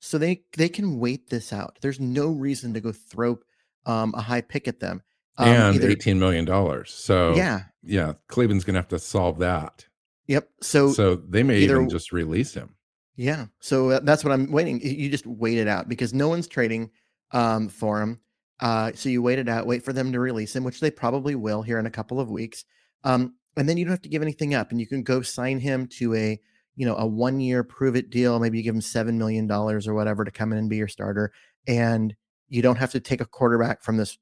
so 0.00 0.18
they 0.18 0.44
they 0.56 0.68
can 0.68 0.98
wait 1.00 1.28
this 1.28 1.52
out. 1.52 1.78
There's 1.80 2.00
no 2.00 2.28
reason 2.28 2.72
to 2.74 2.80
go 2.80 2.92
throw 2.92 3.38
um, 3.84 4.14
a 4.16 4.22
high 4.22 4.40
pick 4.40 4.68
at 4.68 4.80
them. 4.80 5.02
Um, 5.38 5.48
and 5.48 5.74
either, 5.76 5.90
eighteen 5.90 6.18
million 6.18 6.44
dollars. 6.44 6.92
So 6.92 7.34
yeah, 7.34 7.62
yeah, 7.82 8.14
Cleveland's 8.28 8.64
gonna 8.64 8.78
have 8.78 8.88
to 8.88 8.98
solve 8.98 9.38
that. 9.40 9.86
Yep. 10.32 10.48
So 10.62 10.92
so 10.92 11.16
they 11.16 11.42
may 11.42 11.58
either, 11.58 11.76
even 11.76 11.90
just 11.90 12.10
release 12.10 12.54
him. 12.54 12.74
Yeah. 13.16 13.46
So 13.60 13.90
uh, 13.90 14.00
that's 14.02 14.24
what 14.24 14.32
I'm 14.32 14.50
waiting. 14.50 14.80
You 14.80 15.10
just 15.10 15.26
wait 15.26 15.58
it 15.58 15.68
out 15.68 15.90
because 15.90 16.14
no 16.14 16.30
one's 16.30 16.48
trading 16.48 16.90
um, 17.32 17.68
for 17.68 18.00
him. 18.00 18.18
Uh, 18.58 18.92
so 18.94 19.10
you 19.10 19.20
wait 19.20 19.38
it 19.38 19.48
out, 19.48 19.66
wait 19.66 19.84
for 19.84 19.92
them 19.92 20.10
to 20.12 20.20
release 20.20 20.56
him, 20.56 20.64
which 20.64 20.80
they 20.80 20.90
probably 20.90 21.34
will 21.34 21.60
here 21.60 21.78
in 21.78 21.84
a 21.84 21.90
couple 21.90 22.18
of 22.18 22.30
weeks. 22.30 22.64
Um, 23.04 23.34
and 23.58 23.68
then 23.68 23.76
you 23.76 23.84
don't 23.84 23.92
have 23.92 24.00
to 24.02 24.08
give 24.08 24.22
anything 24.22 24.54
up, 24.54 24.70
and 24.70 24.80
you 24.80 24.86
can 24.86 25.02
go 25.02 25.20
sign 25.20 25.60
him 25.60 25.86
to 25.98 26.14
a 26.14 26.40
you 26.76 26.86
know 26.86 26.96
a 26.96 27.06
one 27.06 27.38
year 27.38 27.62
prove 27.62 27.94
it 27.94 28.08
deal. 28.08 28.38
Maybe 28.38 28.56
you 28.56 28.64
give 28.64 28.74
him 28.74 28.80
seven 28.80 29.18
million 29.18 29.46
dollars 29.46 29.86
or 29.86 29.92
whatever 29.92 30.24
to 30.24 30.30
come 30.30 30.50
in 30.52 30.58
and 30.58 30.70
be 30.70 30.78
your 30.78 30.88
starter, 30.88 31.30
and 31.66 32.16
you 32.48 32.62
don't 32.62 32.78
have 32.78 32.92
to 32.92 33.00
take 33.00 33.20
a 33.20 33.26
quarterback 33.26 33.82
from 33.82 33.98
this 33.98 34.16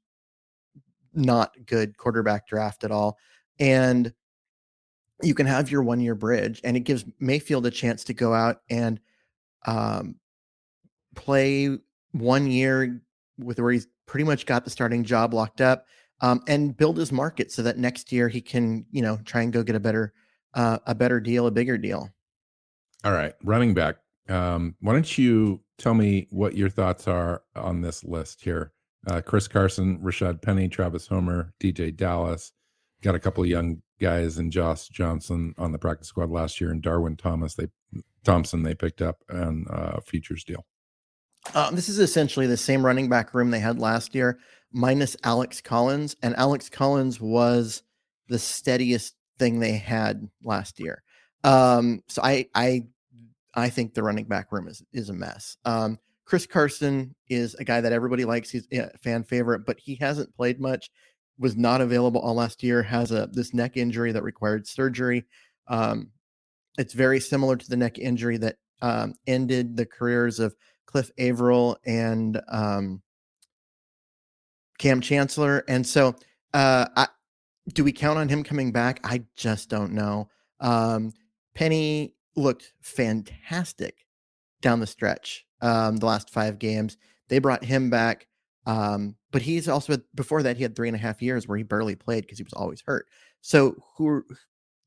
not 1.13 1.53
good 1.65 1.95
quarterback 1.95 2.49
draft 2.49 2.83
at 2.83 2.91
all. 2.91 3.17
And 3.61 4.13
you 5.23 5.33
can 5.33 5.45
have 5.45 5.71
your 5.71 5.83
one 5.83 5.99
year 5.99 6.15
bridge 6.15 6.61
and 6.63 6.75
it 6.75 6.81
gives 6.81 7.05
Mayfield 7.19 7.65
a 7.65 7.71
chance 7.71 8.03
to 8.05 8.13
go 8.13 8.33
out 8.33 8.61
and 8.69 8.99
um, 9.65 10.15
play 11.15 11.77
one 12.11 12.49
year 12.49 13.01
with 13.37 13.59
where 13.59 13.71
he's 13.71 13.87
pretty 14.05 14.23
much 14.23 14.45
got 14.45 14.63
the 14.63 14.69
starting 14.69 15.03
job 15.03 15.33
locked 15.33 15.61
up 15.61 15.85
um, 16.21 16.41
and 16.47 16.75
build 16.75 16.97
his 16.97 17.11
market 17.11 17.51
so 17.51 17.61
that 17.63 17.77
next 17.77 18.11
year 18.11 18.27
he 18.29 18.41
can, 18.41 18.85
you 18.91 19.01
know, 19.01 19.19
try 19.25 19.41
and 19.41 19.53
go 19.53 19.63
get 19.63 19.75
a 19.75 19.79
better, 19.79 20.13
uh, 20.53 20.79
a 20.85 20.95
better 20.95 21.19
deal, 21.19 21.47
a 21.47 21.51
bigger 21.51 21.77
deal. 21.77 22.09
All 23.03 23.13
right. 23.13 23.33
Running 23.43 23.73
back. 23.73 23.97
Um, 24.29 24.75
why 24.81 24.93
don't 24.93 25.17
you 25.17 25.61
tell 25.77 25.93
me 25.93 26.27
what 26.29 26.55
your 26.55 26.69
thoughts 26.69 27.07
are 27.07 27.41
on 27.55 27.81
this 27.81 28.03
list 28.03 28.41
here? 28.43 28.71
Uh, 29.07 29.19
Chris 29.19 29.47
Carson, 29.47 29.97
Rashad 29.99 30.41
Penny, 30.41 30.67
Travis 30.67 31.07
Homer, 31.07 31.53
DeeJay 31.59 31.95
Dallas, 31.95 32.51
got 33.01 33.15
a 33.15 33.19
couple 33.19 33.43
of 33.43 33.49
young 33.49 33.81
guys 34.01 34.37
and 34.37 34.51
Josh 34.51 34.89
Johnson 34.89 35.53
on 35.57 35.71
the 35.71 35.79
practice 35.79 36.07
squad 36.07 36.29
last 36.29 36.59
year, 36.59 36.71
and 36.71 36.81
Darwin 36.81 37.15
Thomas 37.15 37.55
they 37.55 37.67
Thompson 38.23 38.63
they 38.63 38.75
picked 38.75 39.01
up 39.01 39.17
on 39.31 39.65
a 39.69 40.01
futures 40.01 40.43
deal. 40.43 40.65
Um, 41.55 41.75
this 41.75 41.89
is 41.89 41.99
essentially 41.99 42.47
the 42.47 42.57
same 42.57 42.85
running 42.85 43.09
back 43.09 43.33
room 43.33 43.51
they 43.51 43.59
had 43.59 43.79
last 43.79 44.13
year, 44.13 44.39
minus 44.71 45.15
Alex 45.23 45.61
Collins, 45.61 46.15
and 46.21 46.35
Alex 46.35 46.69
Collins 46.69 47.19
was 47.19 47.83
the 48.27 48.39
steadiest 48.39 49.15
thing 49.39 49.59
they 49.59 49.77
had 49.77 50.29
last 50.43 50.79
year. 50.79 51.03
Um, 51.43 52.03
so 52.07 52.21
I 52.23 52.47
I 52.53 52.83
I 53.53 53.69
think 53.69 53.93
the 53.93 54.03
running 54.03 54.25
back 54.25 54.51
room 54.51 54.67
is 54.67 54.83
is 54.93 55.09
a 55.09 55.13
mess. 55.13 55.57
Um, 55.65 55.97
Chris 56.25 56.45
Carson 56.45 57.13
is 57.27 57.55
a 57.55 57.63
guy 57.63 57.81
that 57.81 57.91
everybody 57.91 58.23
likes. 58.23 58.49
He's 58.49 58.67
a 58.71 58.95
fan 58.99 59.23
favorite, 59.23 59.65
but 59.65 59.79
he 59.79 59.95
hasn't 59.95 60.35
played 60.35 60.61
much 60.61 60.89
was 61.41 61.57
not 61.57 61.81
available 61.81 62.21
all 62.21 62.35
last 62.35 62.63
year, 62.63 62.83
has 62.83 63.11
a 63.11 63.27
this 63.31 63.53
neck 63.53 63.75
injury 63.75 64.11
that 64.11 64.23
required 64.23 64.67
surgery. 64.67 65.25
Um, 65.67 66.11
it's 66.77 66.93
very 66.93 67.19
similar 67.19 67.55
to 67.57 67.69
the 67.69 67.75
neck 67.75 67.97
injury 67.97 68.37
that 68.37 68.57
um, 68.81 69.15
ended 69.27 69.75
the 69.75 69.85
careers 69.85 70.39
of 70.39 70.55
Cliff 70.85 71.11
Avril 71.17 71.77
and 71.85 72.39
um, 72.47 73.01
Kam 74.77 75.01
Chancellor. 75.01 75.63
And 75.67 75.85
so, 75.85 76.15
uh, 76.53 76.85
I, 76.95 77.07
do 77.73 77.83
we 77.83 77.91
count 77.91 78.19
on 78.19 78.29
him 78.29 78.43
coming 78.43 78.71
back? 78.71 78.99
I 79.03 79.23
just 79.35 79.69
don't 79.69 79.93
know. 79.93 80.29
Um, 80.59 81.11
Penny 81.55 82.15
looked 82.35 82.73
fantastic 82.81 84.05
down 84.61 84.79
the 84.79 84.87
stretch 84.87 85.45
um, 85.61 85.97
the 85.97 86.05
last 86.05 86.29
five 86.29 86.59
games. 86.59 86.97
They 87.29 87.39
brought 87.39 87.63
him 87.63 87.89
back. 87.89 88.27
Um, 88.65 89.15
but 89.31 89.41
he's 89.41 89.67
also 89.67 89.97
before 90.13 90.43
that 90.43 90.57
he 90.57 90.63
had 90.63 90.75
three 90.75 90.87
and 90.87 90.95
a 90.95 90.99
half 90.99 91.21
years 91.21 91.47
where 91.47 91.57
he 91.57 91.63
barely 91.63 91.95
played 91.95 92.21
because 92.21 92.37
he 92.37 92.43
was 92.43 92.53
always 92.53 92.81
hurt. 92.85 93.07
So 93.41 93.75
who 93.97 94.23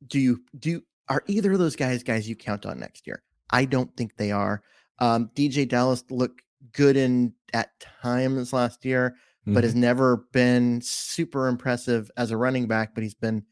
do 0.06 0.20
you 0.20 0.42
do? 0.58 0.82
Are 1.08 1.24
either 1.26 1.52
of 1.52 1.58
those 1.58 1.76
guys 1.76 2.02
guys 2.02 2.28
you 2.28 2.36
count 2.36 2.66
on 2.66 2.78
next 2.78 3.06
year? 3.06 3.22
I 3.50 3.64
don't 3.64 3.94
think 3.96 4.16
they 4.16 4.30
are. 4.30 4.62
Um, 5.00 5.30
DeeJay 5.34 5.68
Dallas 5.68 6.04
looked 6.10 6.42
good 6.72 6.96
in 6.96 7.34
at 7.52 7.70
times 8.02 8.52
last 8.52 8.84
year, 8.84 9.16
mm-hmm. 9.42 9.54
but 9.54 9.64
has 9.64 9.74
never 9.74 10.28
been 10.32 10.80
super 10.80 11.48
impressive 11.48 12.10
as 12.16 12.30
a 12.30 12.36
running 12.36 12.66
back. 12.66 12.94
But 12.94 13.02
he's 13.02 13.14
been 13.14 13.44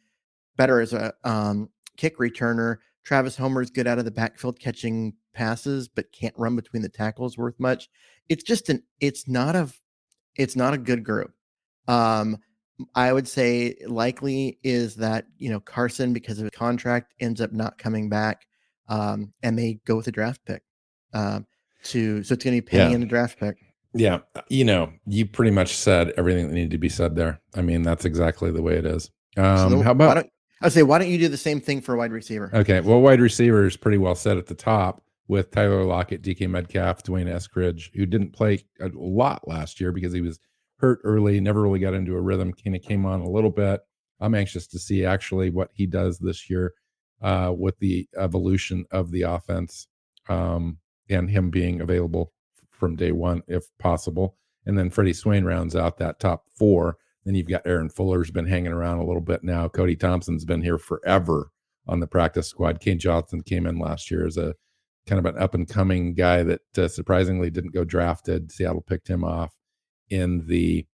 better 0.56 0.80
as 0.80 0.92
a 0.92 1.12
um, 1.24 1.68
kick 1.96 2.18
returner. 2.18 2.76
Travis 3.04 3.36
Homer's 3.36 3.70
good 3.70 3.88
out 3.88 3.98
of 3.98 4.04
the 4.04 4.12
backfield 4.12 4.60
catching 4.60 5.14
passes 5.32 5.88
but 5.88 6.12
can't 6.12 6.34
run 6.36 6.56
between 6.56 6.82
the 6.82 6.88
tackles 6.88 7.36
worth 7.38 7.58
much. 7.58 7.88
It's 8.28 8.42
just 8.44 8.68
an 8.68 8.82
it's 9.00 9.28
not 9.28 9.56
a 9.56 9.68
it's 10.36 10.56
not 10.56 10.74
a 10.74 10.78
good 10.78 11.04
group. 11.04 11.32
Um 11.88 12.38
I 12.94 13.12
would 13.12 13.28
say 13.28 13.76
likely 13.86 14.58
is 14.64 14.96
that 14.96 15.26
you 15.38 15.50
know 15.50 15.60
Carson 15.60 16.12
because 16.12 16.38
of 16.38 16.44
his 16.44 16.50
contract 16.52 17.14
ends 17.20 17.40
up 17.40 17.52
not 17.52 17.78
coming 17.78 18.08
back, 18.08 18.42
um, 18.88 19.32
and 19.42 19.56
they 19.58 19.78
go 19.86 19.96
with 19.96 20.08
a 20.08 20.12
draft 20.12 20.40
pick. 20.44 20.62
Um, 21.14 21.46
to 21.84 22.22
so 22.24 22.32
it's 22.34 22.42
going 22.44 22.56
to 22.56 22.62
be 22.62 22.66
Penny 22.66 22.90
Yeah. 22.90 22.96
in 22.96 23.02
a 23.02 23.06
draft 23.06 23.38
pick. 23.38 23.56
Yeah, 23.94 24.20
you 24.48 24.64
know, 24.64 24.90
you 25.06 25.26
pretty 25.26 25.50
much 25.50 25.76
said 25.76 26.12
everything 26.16 26.48
that 26.48 26.54
needed 26.54 26.70
to 26.70 26.78
be 26.78 26.88
said 26.88 27.14
there. 27.14 27.40
I 27.54 27.60
mean, 27.60 27.82
that's 27.82 28.04
exactly 28.06 28.50
the 28.50 28.62
way 28.62 28.76
it 28.76 28.86
is. 28.86 29.10
Um, 29.36 29.70
the- 29.70 29.82
how 29.82 29.90
about 29.92 30.26
I'd 30.62 30.72
say 30.72 30.82
why 30.82 30.98
don't 30.98 31.10
you 31.10 31.18
do 31.18 31.28
the 31.28 31.36
same 31.36 31.60
thing 31.60 31.82
for 31.82 31.94
a 31.94 31.98
wide 31.98 32.10
receiver? 32.12 32.50
okay? 32.54 32.80
Well, 32.80 33.00
wide 33.00 33.20
receiver 33.20 33.66
is 33.66 33.76
pretty 33.76 33.98
well 33.98 34.14
set 34.14 34.38
at 34.38 34.46
the 34.46 34.54
top 34.54 35.02
with 35.28 35.50
Tyler 35.50 35.84
Lockett, 35.84 36.22
DK 36.22 36.48
Metcalf, 36.48 37.02
D'Wayne 37.02 37.28
Eskridge, 37.28 37.90
who 37.94 38.06
didn't 38.06 38.32
play 38.32 38.64
a 38.80 38.90
lot 38.94 39.46
last 39.46 39.80
year 39.80 39.92
because 39.92 40.12
he 40.12 40.20
was 40.20 40.38
hurt 40.78 41.00
early, 41.04 41.40
never 41.40 41.62
really 41.62 41.78
got 41.78 41.94
into 41.94 42.16
a 42.16 42.20
rhythm. 42.20 42.52
Kind 42.52 42.76
of 42.76 42.82
came 42.82 43.06
on 43.06 43.20
a 43.20 43.30
little 43.30 43.50
bit. 43.50 43.80
I'm 44.20 44.34
anxious 44.34 44.66
to 44.68 44.78
see 44.78 45.04
actually 45.04 45.50
what 45.50 45.70
he 45.72 45.86
does 45.86 46.18
this 46.18 46.50
year 46.50 46.74
uh, 47.22 47.52
with 47.56 47.78
the 47.78 48.08
evolution 48.16 48.84
of 48.90 49.10
the 49.10 49.22
offense 49.22 49.86
um, 50.28 50.78
and 51.08 51.30
him 51.30 51.50
being 51.50 51.80
available 51.80 52.32
from 52.70 52.96
day 52.96 53.12
one 53.12 53.42
if 53.46 53.64
possible. 53.78 54.36
And 54.66 54.78
then 54.78 54.90
Freddie 54.90 55.12
Swain 55.12 55.44
rounds 55.44 55.74
out 55.74 55.98
that 55.98 56.20
top 56.20 56.44
four. 56.56 56.96
Then 57.24 57.34
you've 57.34 57.48
got 57.48 57.66
Aaron 57.66 57.88
Fuller's 57.88 58.30
been 58.30 58.46
hanging 58.46 58.72
around 58.72 58.98
a 58.98 59.06
little 59.06 59.22
bit 59.22 59.44
now. 59.44 59.68
Cody 59.68 59.96
Thompson's 59.96 60.44
been 60.44 60.62
here 60.62 60.78
forever 60.78 61.50
on 61.86 62.00
the 62.00 62.06
practice 62.06 62.48
squad. 62.48 62.80
Kane 62.80 62.98
Johnson 62.98 63.42
came 63.42 63.66
in 63.66 63.78
last 63.78 64.10
year 64.10 64.26
as 64.26 64.36
a 64.36 64.54
kind 65.06 65.18
of 65.18 65.26
an 65.26 65.40
up 65.40 65.54
and 65.54 65.68
coming 65.68 66.14
guy 66.14 66.42
that 66.42 66.78
uh, 66.78 66.88
surprisingly 66.88 67.50
didn't 67.50 67.74
go 67.74 67.84
drafted. 67.84 68.52
Seattle 68.52 68.82
picked 68.82 69.08
him 69.08 69.24
off 69.24 69.54
in 70.10 70.46
the 70.46 70.86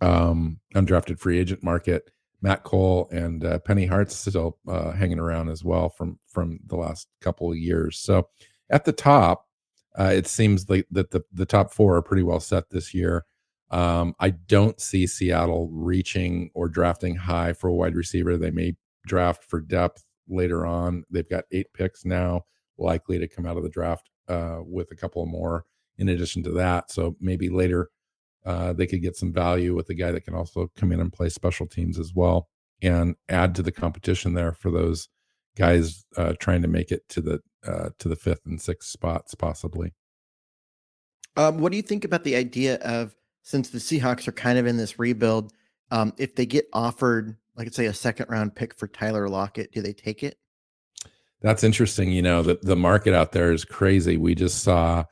um, 0.00 0.60
undrafted 0.74 1.18
free 1.18 1.38
agent 1.38 1.62
market. 1.62 2.10
Matt 2.42 2.64
Cole 2.64 3.08
and 3.10 3.44
uh, 3.44 3.58
Penny 3.60 3.86
Hart's 3.86 4.14
still 4.16 4.58
uh, 4.68 4.92
hanging 4.92 5.18
around 5.18 5.48
as 5.48 5.64
well 5.64 5.88
from 5.88 6.18
from 6.28 6.60
the 6.66 6.76
last 6.76 7.08
couple 7.20 7.50
of 7.50 7.58
years. 7.58 7.98
So 7.98 8.28
at 8.70 8.84
the 8.84 8.92
top, 8.92 9.46
uh, 9.98 10.12
it 10.14 10.26
seems 10.26 10.68
like 10.68 10.86
that 10.90 11.10
the 11.10 11.22
the 11.32 11.46
top 11.46 11.72
four 11.72 11.96
are 11.96 12.02
pretty 12.02 12.22
well 12.22 12.40
set 12.40 12.70
this 12.70 12.94
year. 12.94 13.24
Um, 13.70 14.14
I 14.20 14.30
don't 14.30 14.80
see 14.80 15.06
Seattle 15.06 15.68
reaching 15.72 16.50
or 16.54 16.68
drafting 16.68 17.16
high 17.16 17.52
for 17.52 17.68
a 17.68 17.74
wide 17.74 17.96
receiver. 17.96 18.36
They 18.36 18.50
may 18.50 18.76
draft 19.06 19.42
for 19.44 19.60
depth 19.60 20.04
later 20.28 20.66
on. 20.66 21.04
They've 21.10 21.28
got 21.28 21.44
eight 21.50 21.72
picks 21.72 22.04
now, 22.04 22.42
likely 22.78 23.18
to 23.18 23.28
come 23.28 23.46
out 23.46 23.56
of 23.56 23.62
the 23.62 23.68
draft 23.68 24.10
uh, 24.28 24.58
with 24.62 24.90
a 24.90 24.96
couple 24.96 25.24
more 25.26 25.64
in 25.98 26.08
addition 26.08 26.42
to 26.44 26.50
that. 26.52 26.90
So 26.90 27.16
maybe 27.20 27.48
later 27.48 27.90
uh, 28.44 28.72
they 28.72 28.86
could 28.86 29.02
get 29.02 29.16
some 29.16 29.32
value 29.32 29.74
with 29.74 29.88
a 29.88 29.94
guy 29.94 30.12
that 30.12 30.24
can 30.24 30.34
also 30.34 30.70
come 30.76 30.92
in 30.92 31.00
and 31.00 31.12
play 31.12 31.28
special 31.28 31.66
teams 31.66 31.98
as 31.98 32.12
well 32.14 32.48
and 32.82 33.16
add 33.28 33.54
to 33.54 33.62
the 33.62 33.72
competition 33.72 34.34
there 34.34 34.52
for 34.52 34.70
those 34.70 35.08
guys 35.56 36.04
uh, 36.16 36.34
trying 36.38 36.62
to 36.62 36.68
make 36.68 36.92
it 36.92 37.08
to 37.08 37.20
the 37.20 37.40
uh, 37.66 37.88
to 37.98 38.08
the 38.08 38.16
fifth 38.16 38.46
and 38.46 38.60
sixth 38.60 38.90
spots 38.90 39.34
possibly. 39.34 39.94
Um, 41.36 41.58
what 41.58 41.72
do 41.72 41.76
you 41.76 41.82
think 41.82 42.04
about 42.04 42.24
the 42.24 42.36
idea 42.36 42.76
of 42.76 43.14
since 43.42 43.70
the 43.70 43.78
Seahawks 43.78 44.26
are 44.28 44.32
kind 44.32 44.58
of 44.58 44.66
in 44.66 44.76
this 44.76 44.98
rebuild, 44.98 45.52
um, 45.90 46.12
if 46.18 46.34
they 46.34 46.46
get 46.46 46.66
offered, 46.72 47.36
like 47.56 47.72
say, 47.72 47.86
a 47.86 47.94
second 47.94 48.26
round 48.28 48.54
pick 48.54 48.74
for 48.76 48.88
Tyler 48.88 49.28
Lockett, 49.28 49.72
do 49.72 49.82
they 49.82 49.92
take 49.92 50.22
it? 50.22 50.38
That's 51.42 51.64
interesting. 51.64 52.10
You 52.10 52.22
know, 52.22 52.42
the, 52.42 52.58
the 52.62 52.76
market 52.76 53.14
out 53.14 53.32
there 53.32 53.52
is 53.52 53.64
crazy. 53.64 54.16
We 54.16 54.34
just 54.34 54.62
saw, 54.62 55.04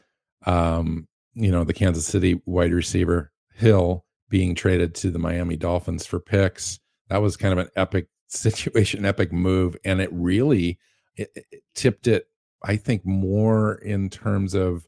um, 0.47 1.07
you 1.35 1.51
know, 1.51 1.65
the 1.65 1.75
Kansas 1.75 2.07
City 2.07 2.41
wide 2.47 2.73
receiver 2.73 3.31
Hill 3.55 4.05
being 4.29 4.55
traded 4.55 4.95
to 4.97 5.11
the 5.11 5.19
Miami 5.19 5.57
Dolphins 5.57 6.07
for 6.07 6.19
picks. 6.19 6.81
That 7.09 7.23
was 7.23 7.37
kind 7.37 7.53
of 7.53 7.59
an 7.59 7.71
epic 7.77 8.09
situation, 8.29 9.05
epic 9.05 9.33
move. 9.33 9.77
And 9.85 10.01
it 10.01 10.11
really 10.13 10.79
it, 11.17 11.31
it 11.35 11.63
tipped 11.75 12.07
it, 12.07 12.27
I 12.63 12.77
think, 12.77 13.05
more 13.05 13.77
in 13.77 14.11
terms 14.11 14.55
of 14.55 14.87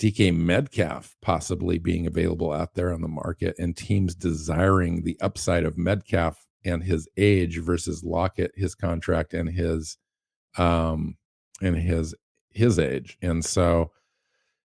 DK 0.00 0.34
Metcalf 0.34 1.14
possibly 1.22 1.78
being 1.78 2.06
available 2.06 2.52
out 2.52 2.74
there 2.74 2.92
on 2.92 3.00
the 3.00 3.08
market 3.08 3.54
and 3.58 3.76
teams 3.76 4.14
desiring 4.14 5.02
the 5.02 5.18
upside 5.20 5.64
of 5.64 5.78
Metcalf 5.78 6.44
and 6.64 6.82
his 6.82 7.08
age 7.16 7.58
versus 7.58 8.02
Lockett, 8.02 8.52
his 8.56 8.74
contract 8.74 9.34
and 9.34 9.48
his 9.48 9.98
um 10.56 11.16
and 11.62 11.76
his 11.76 12.14
his 12.50 12.78
age. 12.78 13.16
And 13.22 13.44
so 13.44 13.90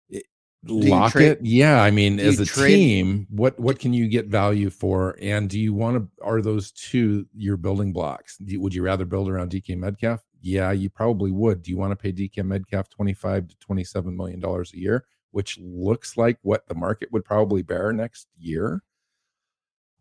it- 0.10 0.25
you 0.63 0.89
Lockett, 0.91 1.12
trade- 1.39 1.47
yeah, 1.47 1.82
I 1.82 1.91
mean, 1.91 2.19
as 2.19 2.39
a 2.39 2.45
team, 2.75 3.28
what 3.30 3.60
what 3.60 3.80
can 3.80 3.93
you 3.93 4.08
get 4.08 4.28
value 4.28 4.69
for? 4.69 5.17
And 5.21 5.49
do 5.49 5.60
you 5.60 5.73
want 5.73 5.97
to 5.97 6.23
are 6.23 6.41
those 6.41 6.71
two 6.71 7.25
your 7.36 7.58
building 7.58 7.93
blocks? 7.93 8.38
You- 8.39 8.60
would 8.62 8.73
you 8.73 8.84
rather 8.84 9.06
build 9.06 9.30
around 9.30 9.52
DK 9.52 9.75
Metcalf? 9.78 10.21
Yeah, 10.41 10.71
you 10.71 10.89
probably 10.89 11.32
would. 11.32 11.62
Do 11.63 11.71
you 11.71 11.78
want 11.78 11.91
to 11.91 11.95
pay 11.97 12.12
DK 12.12 12.43
Metcalf 12.45 12.89
25 12.89 13.47
to 13.49 13.58
27 13.60 14.15
million 14.15 14.39
dollars 14.39 14.71
a 14.73 14.78
year, 14.78 15.06
which 15.32 15.58
looks 15.60 16.15
like 16.17 16.38
what 16.43 16.67
the 16.67 16.75
market 16.75 17.12
would 17.12 17.25
probably 17.25 17.62
bear 17.62 17.91
next 17.93 18.28
year? 18.38 18.82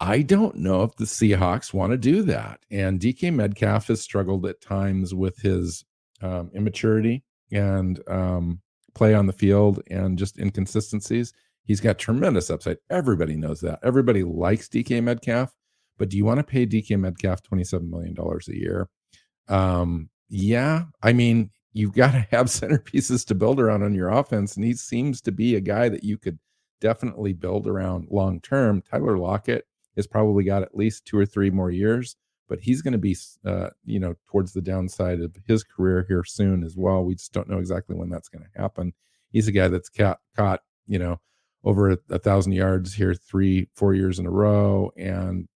I 0.01 0.23
don't 0.23 0.57
know 0.57 0.85
if 0.85 0.95
the 0.97 1.05
Seahawks 1.05 1.75
want 1.75 1.91
to 1.91 1.99
do 1.99 2.23
that. 2.23 2.61
And 2.71 3.01
DK 3.01 3.33
Metcalf 3.33 3.89
has 3.89 4.01
struggled 4.01 4.47
at 4.47 4.61
times 4.61 5.15
with 5.15 5.39
his 5.39 5.85
um, 6.23 6.51
immaturity 6.55 7.25
and 7.51 8.01
um, 8.09 8.61
play 8.95 9.15
on 9.15 9.27
the 9.27 9.33
field 9.33 9.83
and 9.91 10.17
just 10.17 10.39
inconsistencies. 10.39 11.33
He's 11.65 11.81
got 11.81 11.99
tremendous 11.99 12.49
upside. 12.49 12.79
Everybody 12.91 13.37
knows 13.37 13.61
that. 13.61 13.81
Everybody 13.83 14.23
likes 14.23 14.69
DK 14.69 15.03
Metcalf, 15.03 15.55
but 15.99 16.09
do 16.09 16.17
you 16.17 16.25
want 16.25 16.39
to 16.39 16.45
pay 16.45 16.65
DK 16.65 16.99
Metcalf 16.99 17.43
$27 17.43 17.89
million 17.89 18.17
a 18.17 18.53
year? 18.55 18.89
Um, 19.49 20.11
yeah. 20.29 20.85
I 21.03 21.13
mean, 21.13 21.51
you've 21.73 21.95
got 21.95 22.13
to 22.13 22.21
have 22.31 22.47
centerpieces 22.47 23.27
to 23.27 23.35
build 23.35 23.61
around 23.61 23.83
on 23.83 23.95
your 23.95 24.11
offense. 24.11 24.57
And 24.57 24.65
he 24.65 24.75
seems 24.75 25.21
to 25.23 25.33
be 25.33 25.57
a 25.57 25.61
guy 25.61 25.89
that 25.89 26.05
you 26.05 26.19
could 26.19 26.39
definitely 26.81 27.33
build 27.33 27.67
around 27.67 28.09
long 28.11 28.41
term. 28.41 28.83
Tyler 28.83 29.19
Lockett 29.19 29.65
has 29.99 30.07
probably 30.07 30.45
got 30.45 30.63
at 30.63 30.77
least 30.77 31.05
two 31.05 31.19
or 31.19 31.27
three 31.27 31.51
more 31.51 31.71
years, 31.71 32.17
but 32.49 32.61
he's 32.61 32.83
going 32.83 32.93
to 32.93 32.99
be, 32.99 33.17
uh, 33.45 33.71
you 33.85 34.01
know, 34.01 34.15
towards 34.29 34.53
the 34.53 34.63
downside 34.63 35.21
of 35.21 35.37
his 35.47 35.63
career 35.65 36.07
here 36.09 36.25
soon 36.25 36.65
as 36.65 36.77
well. 36.77 37.05
We 37.05 37.15
just 37.15 37.33
don't 37.33 37.49
know 37.49 37.59
exactly 37.59 37.97
when 37.97 38.09
that's 38.09 38.29
going 38.29 38.45
to 38.45 38.61
happen. 38.61 38.95
He's 39.31 39.49
a 39.49 39.53
guy 39.53 39.69
that's 39.69 39.89
caught, 39.91 40.21
caught 40.37 40.63
you 40.87 40.99
know, 40.99 41.21
over 41.65 41.91
a, 41.91 41.99
a 42.11 42.19
thousand 42.19 42.53
yards 42.53 42.95
here 42.95 43.15
three, 43.15 43.69
four 43.75 43.95
years 43.95 44.19
in 44.19 44.27
a 44.27 44.31
row, 44.31 44.91
and 44.97 45.49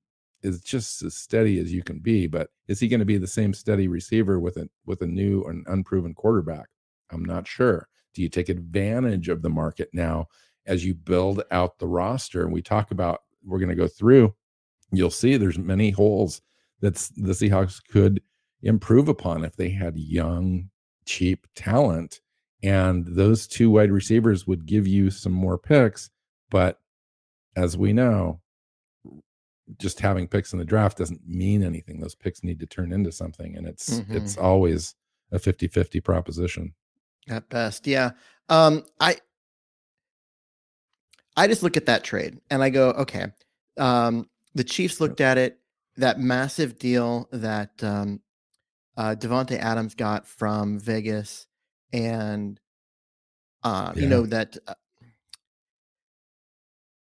is 0.44 0.62
just 0.62 1.04
as 1.04 1.16
steady 1.16 1.60
as 1.60 1.72
you 1.72 1.84
can 1.84 2.00
be. 2.00 2.28
But 2.28 2.50
is 2.68 2.80
he 2.80 2.88
going 2.88 3.00
to 3.00 3.06
be 3.06 3.18
the 3.18 3.28
same 3.28 3.54
steady 3.54 3.88
receiver 3.88 4.40
with 4.40 4.58
a 4.58 4.70
with 4.86 5.02
a 5.02 5.08
new 5.08 5.44
and 5.44 5.66
unproven 5.68 6.14
quarterback? 6.14 6.68
I'm 7.12 7.24
not 7.24 7.48
sure. 7.48 7.88
Do 8.14 8.22
you 8.22 8.30
take 8.30 8.50
advantage 8.50 9.30
of 9.30 9.42
the 9.42 9.50
market 9.50 9.90
now 9.94 10.28
as 10.66 10.86
you 10.86 10.94
build 10.94 11.44
out 11.52 11.80
the 11.80 11.88
roster? 11.88 12.44
And 12.44 12.52
we 12.52 12.62
talk 12.62 12.92
about 12.92 13.22
we're 13.46 13.60
going 13.60 13.70
to 13.70 13.76
go 13.76 13.88
through. 13.88 14.34
You'll 14.92 15.10
see 15.10 15.38
there's 15.38 15.58
many 15.58 15.92
holes 15.92 16.42
that 16.82 16.96
the 17.16 17.34
Seahawks 17.34 17.80
could 17.90 18.22
improve 18.64 19.08
upon 19.08 19.44
if 19.44 19.56
they 19.56 19.70
had 19.70 19.98
young, 19.98 20.70
cheap 21.06 21.48
talent. 21.56 22.20
And 22.64 23.06
those 23.08 23.48
two 23.48 23.72
wide 23.72 23.92
receivers 23.92 24.46
would 24.46 24.66
give 24.66 24.86
you 24.88 25.10
some 25.10 25.32
more 25.32 25.58
picks. 25.58 26.10
But 26.50 26.80
as 27.56 27.78
we 27.78 27.94
know, 27.94 28.42
just 29.78 30.00
having 30.00 30.28
picks 30.28 30.54
in 30.54 30.60
the 30.60 30.66
draft 30.66 30.98
doesn't 30.98 31.22
mean 31.28 31.64
anything. 31.64 32.00
Those 32.00 32.16
picks 32.16 32.44
need 32.44 32.60
to 32.60 32.66
turn 32.66 32.92
into 32.92 33.12
something. 33.12 33.56
And 33.56 33.68
it's 33.68 34.00
Mhm. 34.02 34.16
it's 34.16 34.38
always 34.38 34.96
a 35.32 35.40
50-50 35.40 36.02
proposition. 36.02 36.74
At 37.30 37.48
best, 37.50 37.88
yeah. 37.88 38.12
Um, 38.50 38.84
I 39.00 39.18
I 41.36 41.48
just 41.48 41.64
look 41.64 41.78
at 41.78 41.86
that 41.86 42.04
trade 42.04 42.40
and 42.50 42.62
I 42.62 42.70
go, 42.70 42.90
okay. 42.92 43.28
Um, 43.78 44.30
the 44.54 44.64
Chiefs 44.64 45.00
looked 45.00 45.22
at 45.22 45.38
it, 45.38 45.60
that 45.98 46.20
massive 46.20 46.78
deal 46.78 47.28
that 47.32 47.84
um, 47.84 48.22
uh, 48.98 49.16
Davante 49.18 49.58
Adams 49.58 49.96
got 49.96 50.28
from 50.28 50.80
Vegas, 50.80 51.48
and 51.94 52.60
uh, 53.64 53.94
you 53.96 54.08
know 54.08 54.26
that 54.26 54.58
uh, 54.68 54.74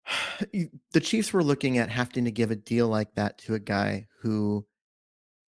the 0.93 0.99
Chiefs 0.99 1.33
were 1.33 1.43
looking 1.43 1.77
at 1.77 1.89
having 1.89 2.25
to 2.25 2.31
give 2.31 2.51
a 2.51 2.55
deal 2.55 2.87
like 2.87 3.15
that 3.15 3.37
to 3.39 3.55
a 3.55 3.59
guy 3.59 4.07
who 4.19 4.65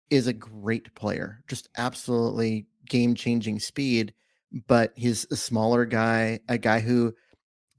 is 0.10 0.28
a 0.28 0.34
great 0.34 0.94
player, 0.96 1.44
just 1.48 1.70
absolutely 1.78 2.68
game 2.88 3.16
changing 3.16 3.60
speed, 3.60 4.14
but 4.68 4.92
he's 4.96 5.26
a 5.32 5.36
smaller 5.36 5.86
guy, 5.86 6.40
a 6.48 6.58
guy 6.58 6.80
who 6.80 7.14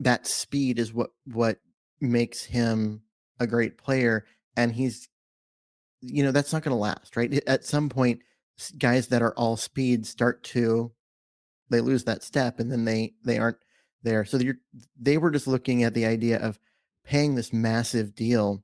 that 0.01 0.27
speed 0.27 0.79
is 0.79 0.93
what 0.93 1.11
what 1.27 1.59
makes 2.01 2.45
him 2.45 3.03
a 3.39 3.47
great 3.47 3.79
player 3.79 4.25
and 4.57 4.73
he's 4.73 5.09
you 6.01 6.23
know 6.23 6.33
that's 6.33 6.53
not 6.53 6.63
going 6.63 6.75
to 6.75 6.81
last 6.81 7.17
right 7.17 7.43
at 7.47 7.65
some 7.65 7.89
point 7.89 8.21
guys 8.79 9.09
that 9.09 9.23
are 9.23 9.35
all 9.35 9.57
speed 9.57 10.07
start 10.07 10.43
to 10.43 10.91
they 11.71 11.81
lose 11.81 12.05
that 12.05 12.23
step 12.23 12.59
and 12.59 12.71
then 12.71 12.85
they 12.85 13.15
they 13.25 13.39
aren't 13.39 13.59
there. 14.03 14.25
So 14.25 14.39
you're 14.39 14.59
they 15.01 15.19
were 15.19 15.31
just 15.31 15.47
looking 15.47 15.83
at 15.85 15.95
the 15.95 16.07
idea 16.07 16.39
of 16.39 16.59
paying 17.05 17.35
this 17.35 17.53
massive 17.53 18.15
deal 18.15 18.63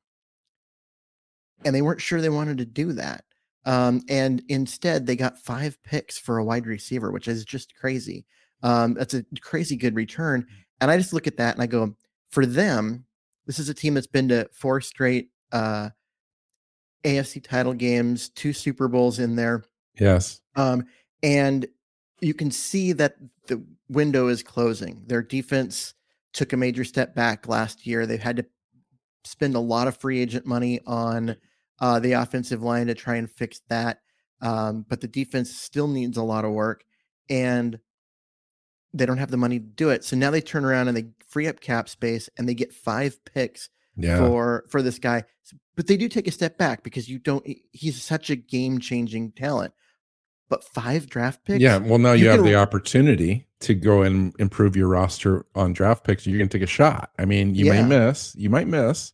and 1.64 1.74
they 1.74 1.82
weren't 1.82 2.00
sure 2.00 2.20
they 2.20 2.28
wanted 2.28 2.58
to 2.58 2.66
do 2.66 2.92
that. 2.92 3.24
Um, 3.64 4.02
and 4.08 4.42
instead, 4.48 5.06
they 5.06 5.16
got 5.16 5.38
five 5.38 5.82
picks 5.82 6.18
for 6.18 6.38
a 6.38 6.44
wide 6.44 6.66
receiver, 6.66 7.10
which 7.10 7.26
is 7.26 7.44
just 7.44 7.74
crazy. 7.74 8.24
Um, 8.62 8.94
that's 8.94 9.14
a 9.14 9.24
crazy 9.40 9.76
good 9.76 9.96
return. 9.96 10.46
And 10.80 10.90
I 10.90 10.96
just 10.98 11.12
look 11.12 11.26
at 11.26 11.36
that 11.38 11.54
and 11.54 11.62
I 11.62 11.66
go, 11.66 11.94
for 12.30 12.44
them, 12.44 13.04
this 13.46 13.58
is 13.58 13.68
a 13.68 13.74
team 13.74 13.94
that's 13.94 14.06
been 14.06 14.28
to 14.28 14.48
four 14.52 14.80
straight 14.80 15.30
uh, 15.52 15.90
AFC 17.04 17.42
title 17.42 17.72
games, 17.72 18.28
two 18.30 18.52
Super 18.52 18.88
Bowls 18.88 19.18
in 19.18 19.36
there. 19.36 19.64
Yes. 19.98 20.40
Um, 20.56 20.84
and 21.22 21.66
you 22.20 22.34
can 22.34 22.50
see 22.50 22.92
that 22.92 23.16
the 23.46 23.64
window 23.88 24.28
is 24.28 24.42
closing. 24.42 25.02
Their 25.06 25.22
defense 25.22 25.94
took 26.32 26.52
a 26.52 26.56
major 26.56 26.84
step 26.84 27.14
back 27.14 27.48
last 27.48 27.86
year. 27.86 28.06
They've 28.06 28.20
had 28.20 28.36
to 28.36 28.46
spend 29.24 29.54
a 29.54 29.60
lot 29.60 29.88
of 29.88 29.96
free 29.96 30.20
agent 30.20 30.46
money 30.46 30.80
on 30.86 31.36
uh, 31.80 31.98
the 32.00 32.12
offensive 32.12 32.62
line 32.62 32.86
to 32.86 32.94
try 32.94 33.16
and 33.16 33.30
fix 33.30 33.60
that. 33.68 34.00
Um, 34.42 34.84
but 34.88 35.00
the 35.00 35.08
defense 35.08 35.56
still 35.56 35.88
needs 35.88 36.16
a 36.16 36.22
lot 36.22 36.44
of 36.44 36.52
work, 36.52 36.84
and 37.30 37.78
they 38.96 39.06
don't 39.06 39.18
have 39.18 39.30
the 39.30 39.36
money 39.36 39.58
to 39.58 39.64
do 39.66 39.90
it. 39.90 40.04
So 40.04 40.16
now 40.16 40.30
they 40.30 40.40
turn 40.40 40.64
around 40.64 40.88
and 40.88 40.96
they 40.96 41.06
free 41.28 41.46
up 41.46 41.60
cap 41.60 41.88
space 41.88 42.28
and 42.38 42.48
they 42.48 42.54
get 42.54 42.72
five 42.72 43.22
picks 43.24 43.68
Yeah. 43.96 44.18
for 44.18 44.64
for 44.68 44.82
this 44.82 44.98
guy. 44.98 45.24
But 45.76 45.86
they 45.86 45.96
do 45.96 46.08
take 46.08 46.26
a 46.26 46.32
step 46.32 46.56
back 46.58 46.82
because 46.82 47.08
you 47.08 47.18
don't. 47.18 47.46
He's 47.72 48.02
such 48.02 48.30
a 48.30 48.36
game 48.36 48.78
changing 48.80 49.32
talent. 49.32 49.74
But 50.48 50.62
five 50.64 51.08
draft 51.08 51.44
picks. 51.44 51.60
Yeah. 51.60 51.78
Well, 51.78 51.98
now 51.98 52.12
you, 52.12 52.24
you 52.26 52.30
have 52.30 52.44
the 52.44 52.54
opportunity 52.54 53.46
to 53.60 53.74
go 53.74 54.02
and 54.02 54.32
improve 54.38 54.76
your 54.76 54.86
roster 54.88 55.44
on 55.56 55.72
draft 55.72 56.04
picks. 56.04 56.24
You're 56.26 56.38
going 56.38 56.48
to 56.48 56.58
take 56.58 56.62
a 56.64 56.70
shot. 56.70 57.10
I 57.18 57.24
mean, 57.24 57.54
you 57.56 57.64
Yeah. 57.66 57.82
may 57.82 57.88
miss, 58.06 58.34
you 58.36 58.48
might 58.48 58.68
miss, 58.68 59.12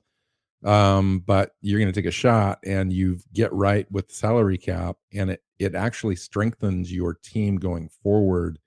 um, 0.64 1.20
but 1.20 1.54
you're 1.62 1.80
going 1.80 1.92
to 1.92 1.98
take 1.98 2.08
a 2.08 2.12
shot 2.12 2.58
and 2.64 2.92
you 2.92 3.18
get 3.32 3.52
right 3.52 3.90
with 3.90 4.08
the 4.08 4.14
salary 4.14 4.58
cap, 4.58 4.96
and 5.12 5.30
it 5.30 5.42
it 5.58 5.74
actually 5.74 6.16
strengthens 6.16 6.92
your 6.92 7.14
team 7.14 7.56
going 7.56 7.88
forward 8.02 8.58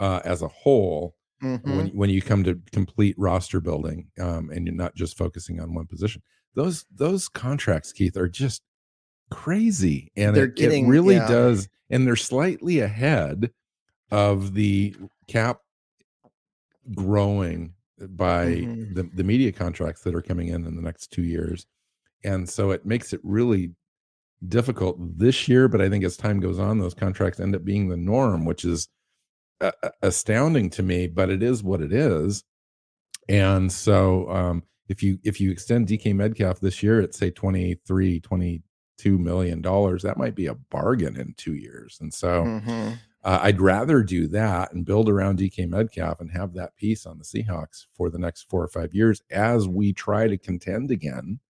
uh, 0.00 0.20
as 0.24 0.42
a 0.42 0.48
whole. 0.48 1.14
Mhm. 1.42 1.76
when 1.76 1.86
when 1.90 2.10
you 2.10 2.20
come 2.20 2.42
to 2.42 2.60
complete 2.72 3.14
roster 3.16 3.60
building 3.60 4.08
um, 4.20 4.50
and 4.50 4.66
you're 4.66 4.74
not 4.74 4.96
just 4.96 5.16
focusing 5.16 5.60
on 5.60 5.72
one 5.72 5.86
position 5.86 6.20
those 6.56 6.84
those 6.92 7.28
contracts 7.28 7.92
keith 7.92 8.16
are 8.16 8.26
just 8.28 8.60
crazy 9.30 10.10
and 10.16 10.34
They're 10.34 10.46
it, 10.46 10.58
it 10.58 10.84
really 10.88 11.14
yeah. 11.14 11.28
does 11.28 11.68
and 11.90 12.04
they're 12.04 12.16
slightly 12.16 12.80
ahead 12.80 13.52
of 14.10 14.54
the 14.54 14.96
cap 15.28 15.60
growing 16.94 17.74
by 18.00 18.46
Mhm. 18.46 18.94
the, 18.96 19.02
the 19.14 19.24
media 19.24 19.52
contracts 19.52 20.02
that 20.02 20.16
are 20.16 20.22
coming 20.22 20.48
in 20.48 20.66
in 20.66 20.74
the 20.76 20.82
next 20.82 21.12
two 21.12 21.22
years 21.24 21.66
and 22.24 22.48
so 22.48 22.72
it 22.72 22.84
makes 22.84 23.12
it 23.12 23.20
really 23.22 23.74
difficult 24.48 24.96
this 25.18 25.46
year 25.48 25.68
but 25.68 25.80
i 25.80 25.88
think 25.88 26.04
as 26.04 26.16
time 26.16 26.40
goes 26.40 26.58
on 26.58 26.78
those 26.78 26.94
contracts 26.94 27.38
end 27.40 27.54
up 27.54 27.64
being 27.64 27.88
the 27.88 27.96
norm 27.96 28.44
which 28.44 28.64
is 28.64 28.88
astounding 30.02 30.70
to 30.70 30.82
me 30.82 31.06
but 31.06 31.30
it 31.30 31.42
is 31.42 31.62
what 31.62 31.80
it 31.80 31.92
is 31.92 32.44
and 33.28 33.70
so 33.72 34.28
um 34.30 34.62
if 34.88 35.02
you 35.02 35.18
if 35.24 35.40
you 35.40 35.50
extend 35.50 35.86
dk 35.88 36.14
metcalf 36.14 36.60
this 36.60 36.82
year 36.82 37.00
at 37.00 37.14
say 37.14 37.30
23 37.30 38.20
22 38.20 39.18
million 39.18 39.60
dollars 39.60 40.02
that 40.02 40.16
might 40.16 40.34
be 40.34 40.46
a 40.46 40.54
bargain 40.54 41.16
in 41.18 41.34
two 41.36 41.54
years 41.54 41.98
and 42.00 42.12
so 42.14 42.44
Mhm. 42.44 42.98
uh, 43.24 43.40
I'd 43.42 43.60
rather 43.60 44.02
do 44.04 44.28
that 44.28 44.72
and 44.72 44.86
build 44.86 45.08
around 45.08 45.38
DK 45.40 45.66
Metcalf 45.68 46.20
and 46.20 46.30
have 46.30 46.54
that 46.54 46.76
piece 46.76 47.04
on 47.04 47.18
the 47.18 47.24
Seahawks 47.24 47.86
for 47.94 48.10
the 48.10 48.18
next 48.18 48.48
four 48.48 48.62
or 48.62 48.68
five 48.68 48.94
years 48.94 49.20
as 49.30 49.66
we 49.66 49.92
try 49.92 50.28
to 50.28 50.38
contend 50.38 50.92
again. 50.92 51.40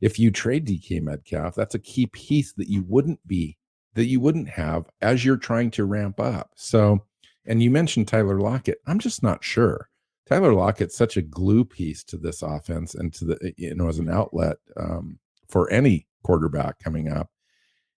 If 0.00 0.18
you 0.18 0.30
trade 0.30 0.64
DK 0.64 1.00
Metcalf, 1.02 1.56
that's 1.56 1.74
a 1.74 1.80
key 1.80 2.06
piece 2.06 2.52
that 2.54 2.68
you 2.68 2.84
wouldn't 2.86 3.26
be 3.26 3.58
that 3.94 4.06
you 4.06 4.20
wouldn't 4.20 4.48
have 4.50 4.88
as 5.00 5.24
you're 5.24 5.36
trying 5.38 5.70
to 5.72 5.84
ramp 5.84 6.20
up. 6.20 6.50
So, 6.54 7.04
and 7.46 7.62
you 7.62 7.70
mentioned 7.70 8.08
Tyler 8.08 8.38
Lockett. 8.40 8.78
I'm 8.86 8.98
just 8.98 9.22
not 9.22 9.42
sure. 9.44 9.88
Tyler 10.28 10.52
Lockett's 10.54 10.96
such 10.96 11.16
a 11.16 11.22
glue 11.22 11.64
piece 11.64 12.02
to 12.04 12.16
this 12.16 12.42
offense 12.42 12.94
and 12.94 13.12
to 13.14 13.24
the 13.24 13.54
you 13.56 13.74
know 13.74 13.88
as 13.88 13.98
an 13.98 14.10
outlet 14.10 14.56
um, 14.76 15.18
for 15.48 15.70
any 15.70 16.06
quarterback 16.22 16.78
coming 16.80 17.08
up. 17.10 17.30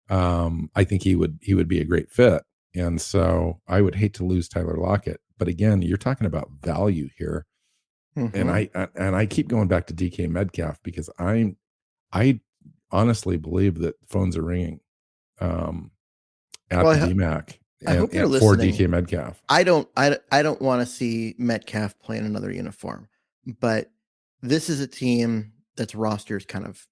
Um, 0.08 0.70
I 0.74 0.84
think 0.84 1.02
he 1.02 1.14
would 1.16 1.38
he 1.42 1.54
would 1.54 1.68
be 1.68 1.80
a 1.80 1.84
great 1.84 2.10
fit. 2.10 2.42
And 2.74 3.00
so 3.00 3.60
I 3.66 3.80
would 3.80 3.94
hate 3.94 4.14
to 4.14 4.24
lose 4.24 4.48
Tyler 4.48 4.76
Lockett. 4.76 5.20
But 5.38 5.48
again, 5.48 5.82
you're 5.82 5.96
talking 5.96 6.26
about 6.26 6.50
value 6.62 7.08
here. 7.16 7.46
And 8.14 8.32
Mhm. 8.32 8.50
I 8.50 8.70
I- 8.74 8.88
and 8.96 9.14
I 9.16 9.26
keep 9.26 9.48
going 9.48 9.68
back 9.68 9.86
to 9.88 9.94
DK 9.94 10.26
Metcalf 10.28 10.82
because 10.82 11.10
I'm 11.18 11.56
I 12.12 12.40
honestly 12.90 13.36
believe 13.36 13.78
that 13.80 13.94
phones 14.06 14.36
are 14.36 14.42
ringing 14.44 14.80
um 15.40 15.90
at 16.70 16.84
Well, 16.84 16.98
the 16.98 17.14
DMAC 17.14 17.58
I 17.86 17.92
and, 17.92 18.00
hope 18.00 18.14
you're 18.14 18.24
and 18.24 18.38
for. 18.38 18.56
DK 18.56 18.88
Metcalf. 18.88 19.42
I 19.48 19.62
don't 19.64 19.88
I, 19.96 20.18
I 20.32 20.42
don't 20.42 20.60
want 20.60 20.80
to 20.80 20.86
see 20.86 21.34
Metcalf 21.38 21.98
play 21.98 22.18
in 22.18 22.24
another 22.24 22.52
uniform, 22.52 23.08
but 23.60 23.90
this 24.42 24.68
is 24.68 24.80
a 24.80 24.86
team 24.86 25.52
that's 25.76 25.94
roster 25.94 26.36
is 26.36 26.44
kind 26.44 26.66
of 26.66 26.86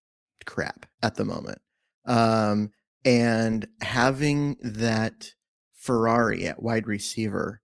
crap 0.47 0.87
at 1.03 1.17
the 1.17 1.25
moment. 1.25 1.59
Um, 2.07 2.71
and 3.05 3.67
having 3.81 4.57
that 4.63 5.35
Ferrari 5.75 6.47
at 6.47 6.63
wide 6.63 6.87
receiver 6.87 7.61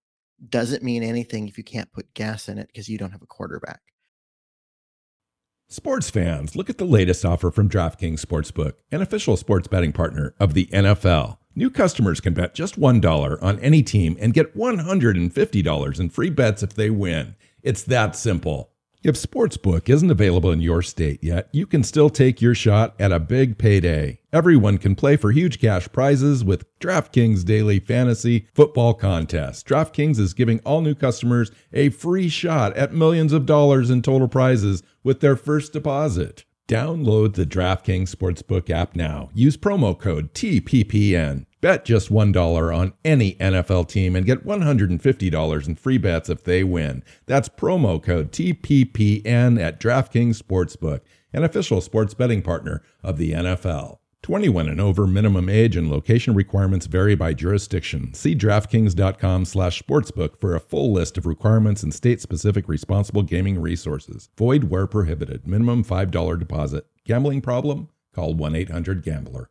doesn't 0.48 0.82
mean 0.82 1.02
anything 1.02 1.48
if 1.48 1.58
you 1.58 1.64
can't 1.64 1.92
put 1.92 2.14
gas 2.14 2.48
in 2.48 2.58
it 2.58 2.68
because 2.68 2.88
you 2.88 2.98
don't 2.98 3.12
have 3.12 3.22
a 3.22 3.26
quarterback. 3.26 3.80
Sports 5.68 6.10
fans, 6.10 6.56
look 6.56 6.68
at 6.68 6.78
the 6.78 6.84
latest 6.84 7.24
offer 7.24 7.50
from 7.50 7.68
DraftKings 7.68 8.24
Sportsbook, 8.24 8.72
an 8.90 9.02
official 9.02 9.36
sports 9.36 9.68
betting 9.68 9.92
partner 9.92 10.34
of 10.40 10.54
the 10.54 10.66
NFL. 10.66 11.38
New 11.54 11.68
customers 11.68 12.20
can 12.20 12.32
bet 12.32 12.54
just 12.54 12.78
$1 12.78 13.42
on 13.42 13.58
any 13.58 13.82
team 13.82 14.16
and 14.20 14.32
get 14.32 14.56
$150 14.56 16.00
in 16.00 16.08
free 16.08 16.30
bets 16.30 16.62
if 16.62 16.74
they 16.74 16.90
win. 16.90 17.34
It's 17.62 17.82
that 17.82 18.14
simple. 18.14 18.70
If 19.02 19.14
Sportsbook 19.14 19.88
isn't 19.88 20.10
available 20.10 20.52
in 20.52 20.60
your 20.60 20.82
state 20.82 21.24
yet, 21.24 21.48
you 21.52 21.66
can 21.66 21.82
still 21.82 22.10
take 22.10 22.42
your 22.42 22.54
shot 22.54 22.94
at 23.00 23.12
a 23.12 23.18
big 23.18 23.56
payday. 23.56 24.20
Everyone 24.30 24.76
can 24.76 24.94
play 24.94 25.16
for 25.16 25.32
huge 25.32 25.58
cash 25.58 25.90
prizes 25.90 26.44
with 26.44 26.66
DraftKings 26.80 27.44
Daily 27.44 27.80
Fantasy 27.80 28.46
Football 28.52 28.92
Contest. 28.92 29.66
DraftKings 29.66 30.18
is 30.18 30.34
giving 30.34 30.60
all 30.60 30.82
new 30.82 30.94
customers 30.94 31.50
a 31.72 31.88
free 31.88 32.28
shot 32.28 32.76
at 32.76 32.92
millions 32.92 33.32
of 33.32 33.46
dollars 33.46 33.88
in 33.88 34.02
total 34.02 34.28
prizes 34.28 34.82
with 35.02 35.20
their 35.20 35.34
first 35.34 35.72
deposit. 35.72 36.44
Download 36.70 37.34
the 37.34 37.44
DraftKings 37.44 38.14
Sportsbook 38.14 38.70
app 38.70 38.94
now. 38.94 39.30
Use 39.34 39.56
promo 39.56 39.98
code 39.98 40.32
TPPN. 40.34 41.46
Bet 41.60 41.84
just 41.84 42.12
$1 42.12 42.76
on 42.76 42.92
any 43.04 43.34
NFL 43.34 43.88
team 43.88 44.14
and 44.14 44.24
get 44.24 44.46
$150 44.46 45.66
in 45.66 45.74
free 45.74 45.98
bets 45.98 46.30
if 46.30 46.44
they 46.44 46.62
win. 46.62 47.02
That's 47.26 47.48
promo 47.48 48.00
code 48.00 48.30
TPPN 48.30 49.60
at 49.60 49.80
DraftKings 49.80 50.40
Sportsbook, 50.40 51.00
an 51.32 51.42
official 51.42 51.80
sports 51.80 52.14
betting 52.14 52.40
partner 52.40 52.84
of 53.02 53.18
the 53.18 53.32
NFL. 53.32 53.99
21 54.22 54.68
and 54.68 54.80
over 54.80 55.06
minimum 55.06 55.48
age 55.48 55.76
and 55.76 55.90
location 55.90 56.34
requirements 56.34 56.86
vary 56.86 57.14
by 57.14 57.32
jurisdiction. 57.32 58.12
See 58.12 58.34
DraftKings.com 58.34 59.46
slash 59.46 59.82
sportsbook 59.82 60.38
for 60.38 60.54
a 60.54 60.60
full 60.60 60.92
list 60.92 61.16
of 61.16 61.24
requirements 61.26 61.82
and 61.82 61.94
state-specific 61.94 62.68
responsible 62.68 63.22
gaming 63.22 63.60
resources. 63.60 64.28
Void 64.36 64.64
where 64.64 64.86
prohibited. 64.86 65.46
Minimum 65.46 65.84
$5 65.84 66.38
deposit. 66.38 66.86
Gambling 67.04 67.40
problem? 67.40 67.88
Call 68.14 68.34
1-800-GAMBLER. 68.34 69.48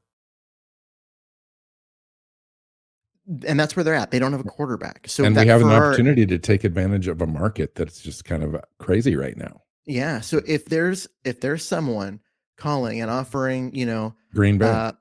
And 3.46 3.60
that's 3.60 3.76
where 3.76 3.84
they're 3.84 3.94
at. 3.96 4.12
They 4.12 4.20
don't 4.20 4.32
have 4.32 4.42
a 4.42 4.50
quarterback. 4.50 5.06
So 5.08 5.24
and 5.24 5.36
that 5.36 5.42
we 5.42 5.48
have 5.48 5.62
an 5.62 5.68
Ferrari- 5.68 5.88
opportunity 5.88 6.26
to 6.28 6.40
take 6.40 6.64
advantage 6.64 7.08
of 7.08 7.22
a 7.22 7.28
market 7.28 7.76
that's 7.76 8.02
just 8.02 8.26
kind 8.26 8.44
of 8.44 8.56
crazy 8.80 9.16
right 9.16 9.38
now. 9.38 9.62
Yeah. 9.86 10.22
So 10.22 10.42
if 10.48 10.66
there's 10.66 11.08
if 11.24 11.40
there's 11.40 11.64
someone 11.64 12.22
calling 12.60 13.02
and 13.02 13.10
offering, 13.10 13.74
you 13.74 13.86
know, 13.86 14.16
Green 14.34 14.58
Bay. 14.58 14.70
uh, 14.70 14.92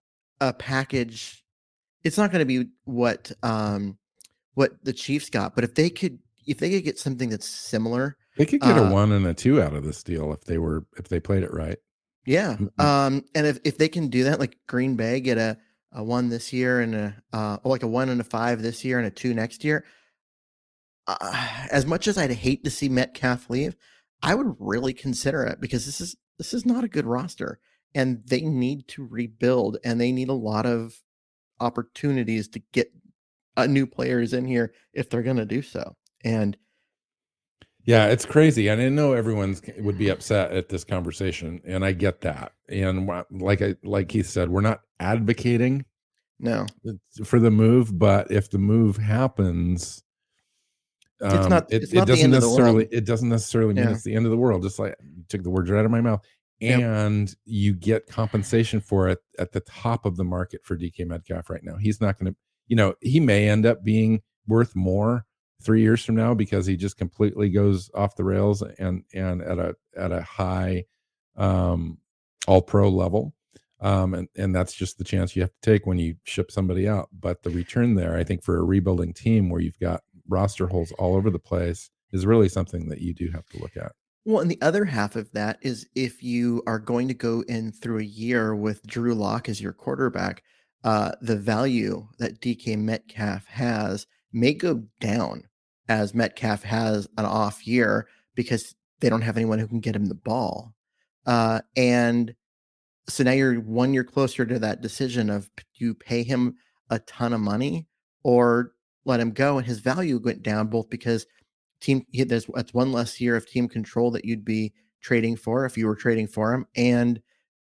a 0.40 0.52
package, 0.52 1.44
it's 2.04 2.16
not 2.16 2.30
going 2.30 2.40
to 2.40 2.46
be 2.46 2.70
what 2.84 3.32
um 3.42 3.98
what 4.54 4.72
the 4.84 4.92
Chiefs 4.92 5.30
got, 5.30 5.54
but 5.54 5.64
if 5.64 5.74
they 5.74 5.90
could 5.90 6.18
if 6.46 6.58
they 6.58 6.70
could 6.70 6.84
get 6.84 6.98
something 6.98 7.28
that's 7.28 7.48
similar, 7.48 8.16
they 8.36 8.46
could 8.46 8.60
get 8.60 8.78
uh, 8.78 8.84
a 8.84 8.92
one 8.92 9.12
and 9.12 9.26
a 9.26 9.34
two 9.34 9.60
out 9.60 9.74
of 9.74 9.84
this 9.84 10.02
deal 10.02 10.32
if 10.32 10.44
they 10.44 10.58
were 10.58 10.86
if 10.96 11.08
they 11.08 11.20
played 11.20 11.42
it 11.42 11.52
right. 11.52 11.78
yeah. 12.24 12.56
Um, 12.78 13.24
and 13.34 13.46
if 13.46 13.58
if 13.64 13.78
they 13.78 13.88
can 13.88 14.08
do 14.08 14.24
that, 14.24 14.40
like 14.40 14.56
Green 14.66 14.96
Bay 14.96 15.20
get 15.20 15.38
a 15.38 15.58
a 15.92 16.02
one 16.04 16.28
this 16.28 16.52
year 16.52 16.80
and 16.80 16.94
a 16.94 17.16
uh 17.32 17.58
like 17.64 17.82
a 17.82 17.88
one 17.88 18.08
and 18.08 18.20
a 18.20 18.24
five 18.24 18.62
this 18.62 18.84
year 18.84 18.98
and 18.98 19.06
a 19.06 19.10
two 19.10 19.34
next 19.34 19.64
year. 19.64 19.84
Uh, 21.06 21.66
as 21.70 21.86
much 21.86 22.06
as 22.06 22.18
I'd 22.18 22.30
hate 22.30 22.64
to 22.64 22.70
see 22.70 22.90
Metcalf 22.90 23.48
leave, 23.48 23.74
I 24.22 24.34
would 24.34 24.56
really 24.58 24.92
consider 24.92 25.42
it 25.44 25.60
because 25.60 25.86
this 25.86 26.00
is 26.00 26.16
this 26.38 26.54
is 26.54 26.64
not 26.64 26.84
a 26.84 26.88
good 26.88 27.06
roster, 27.06 27.60
and 27.94 28.22
they 28.26 28.40
need 28.40 28.88
to 28.88 29.06
rebuild, 29.06 29.78
and 29.84 30.00
they 30.00 30.12
need 30.12 30.28
a 30.28 30.34
lot 30.34 30.66
of 30.66 31.02
opportunities 31.60 32.48
to 32.48 32.62
get 32.72 32.92
uh, 33.56 33.66
new 33.66 33.86
players 33.86 34.32
in 34.32 34.44
here 34.44 34.72
if 34.92 35.10
they're 35.10 35.22
going 35.22 35.36
to 35.36 35.44
do 35.44 35.60
so. 35.60 35.96
And 36.24 36.56
yeah, 37.84 38.06
it's 38.06 38.26
crazy. 38.26 38.68
And 38.68 38.80
I 38.80 38.88
know 38.88 39.12
everyone's 39.12 39.62
would 39.78 39.98
be 39.98 40.08
upset 40.10 40.52
at 40.52 40.68
this 40.68 40.84
conversation, 40.84 41.60
and 41.64 41.84
I 41.84 41.92
get 41.92 42.20
that. 42.22 42.52
And 42.68 43.08
like 43.30 43.62
I 43.62 43.74
like 43.82 44.08
Keith 44.08 44.28
said, 44.28 44.48
we're 44.50 44.60
not 44.60 44.82
advocating 45.00 45.84
no 46.38 46.66
for 47.24 47.40
the 47.40 47.50
move, 47.50 47.98
but 47.98 48.30
if 48.30 48.50
the 48.50 48.58
move 48.58 48.96
happens, 48.96 50.04
um, 51.20 51.38
it's 51.38 51.48
not. 51.48 51.72
It, 51.72 51.82
It's 51.84 51.92
not 51.92 52.02
it 52.08 52.12
doesn't 52.12 52.24
end 52.24 52.34
of 52.34 52.40
the 52.42 52.46
necessarily. 52.48 52.88
It 52.90 53.04
doesn't 53.04 53.28
necessarily 53.28 53.74
mean 53.74 53.84
Yeah. 53.84 53.90
it's 53.92 54.02
the 54.04 54.14
end 54.14 54.26
of 54.26 54.30
the 54.30 54.36
world. 54.38 54.62
Just 54.62 54.78
like 54.78 54.94
you 55.16 55.24
took 55.28 55.42
the 55.42 55.50
words 55.50 55.70
right 55.70 55.78
out 55.80 55.84
of 55.84 55.90
my 55.90 56.00
mouth, 56.00 56.22
Yep. 56.60 56.80
and 56.80 57.34
you 57.44 57.74
get 57.74 58.06
compensation 58.06 58.80
for 58.80 59.08
it 59.08 59.18
at 59.38 59.52
the 59.52 59.60
top 59.60 60.04
of 60.06 60.16
the 60.16 60.24
market 60.24 60.64
for 60.64 60.76
DK 60.76 61.06
Metcalf 61.06 61.50
right 61.50 61.62
now. 61.62 61.76
He's 61.76 62.00
not 62.00 62.18
going 62.18 62.32
to. 62.32 62.38
You 62.68 62.76
know, 62.76 62.94
he 63.00 63.18
may 63.20 63.48
end 63.48 63.64
up 63.66 63.82
being 63.82 64.20
worth 64.46 64.76
more 64.76 65.24
three 65.62 65.80
years 65.82 66.04
from 66.04 66.14
now 66.14 66.34
because 66.34 66.66
he 66.66 66.76
just 66.76 66.96
completely 66.96 67.48
goes 67.50 67.90
off 67.94 68.14
the 68.16 68.24
rails 68.24 68.62
and 68.78 69.02
and 69.12 69.42
at 69.42 69.58
a 69.58 69.74
at 69.96 70.12
a 70.12 70.22
high 70.22 70.84
um 71.36 71.98
all 72.46 72.62
pro 72.62 72.88
level 72.88 73.34
um 73.80 74.14
and 74.14 74.28
and 74.36 74.54
that's 74.54 74.72
just 74.72 74.98
the 74.98 75.04
chance 75.04 75.34
you 75.34 75.42
have 75.42 75.50
to 75.50 75.70
take 75.70 75.86
when 75.86 75.98
you 75.98 76.14
ship 76.24 76.50
somebody 76.50 76.88
out 76.88 77.08
but 77.18 77.42
the 77.42 77.50
return 77.50 77.94
there 77.94 78.16
i 78.16 78.22
think 78.24 78.42
for 78.42 78.58
a 78.58 78.62
rebuilding 78.62 79.12
team 79.12 79.50
where 79.50 79.60
you've 79.60 79.78
got 79.80 80.02
roster 80.28 80.66
holes 80.66 80.92
all 80.92 81.16
over 81.16 81.30
the 81.30 81.38
place 81.38 81.90
is 82.12 82.26
really 82.26 82.48
something 82.48 82.88
that 82.88 83.00
you 83.00 83.14
do 83.14 83.30
have 83.30 83.46
to 83.46 83.58
look 83.58 83.76
at 83.76 83.92
Well, 84.24 84.40
and 84.40 84.50
the 84.50 84.60
other 84.62 84.84
half 84.84 85.16
of 85.16 85.30
that 85.32 85.58
is 85.62 85.86
if 85.94 86.22
you 86.22 86.62
are 86.66 86.78
going 86.78 87.08
to 87.08 87.14
go 87.14 87.42
in 87.48 87.72
through 87.72 87.98
a 87.98 88.04
year 88.04 88.54
with 88.54 88.86
Drew 88.86 89.14
Lock 89.14 89.48
as 89.48 89.60
your 89.60 89.72
quarterback, 89.72 90.42
uh, 90.84 91.12
the 91.20 91.36
value 91.36 92.06
that 92.18 92.40
DK 92.40 92.78
Metcalf 92.78 93.46
has 93.46 94.06
may 94.32 94.52
go 94.54 94.84
down 95.00 95.44
as 95.88 96.14
Metcalf 96.14 96.62
has 96.62 97.08
an 97.16 97.24
off 97.24 97.66
year 97.66 98.06
because 98.34 98.74
they 99.00 99.08
don't 99.08 99.22
have 99.22 99.36
anyone 99.36 99.58
who 99.58 99.66
can 99.66 99.80
get 99.80 99.96
him 99.96 100.06
the 100.06 100.14
ball. 100.14 100.74
Uh, 101.26 101.60
and 101.76 102.34
so 103.08 103.24
now 103.24 103.32
you're 103.32 103.60
one 103.60 103.94
year 103.94 104.04
closer 104.04 104.44
to 104.44 104.58
that 104.58 104.80
decision 104.80 105.30
of 105.30 105.50
do 105.56 105.62
you 105.84 105.94
pay 105.94 106.22
him 106.22 106.56
a 106.90 106.98
ton 107.00 107.32
of 107.32 107.40
money 107.40 107.86
or 108.22 108.72
let 109.08 109.20
him 109.20 109.32
go? 109.32 109.58
And 109.58 109.66
his 109.66 109.80
value 109.80 110.20
went 110.22 110.42
down 110.42 110.68
both 110.68 110.88
because 110.88 111.26
team 111.80 112.04
he, 112.10 112.24
there's 112.24 112.46
that's 112.54 112.74
one 112.74 112.92
less 112.92 113.20
year 113.20 113.36
of 113.36 113.46
team 113.46 113.68
control 113.68 114.10
that 114.12 114.24
you'd 114.24 114.44
be 114.44 114.72
trading 115.00 115.36
for 115.36 115.64
if 115.64 115.76
you 115.76 115.86
were 115.86 115.94
trading 115.94 116.26
for 116.26 116.52
him 116.52 116.66
and 116.76 117.20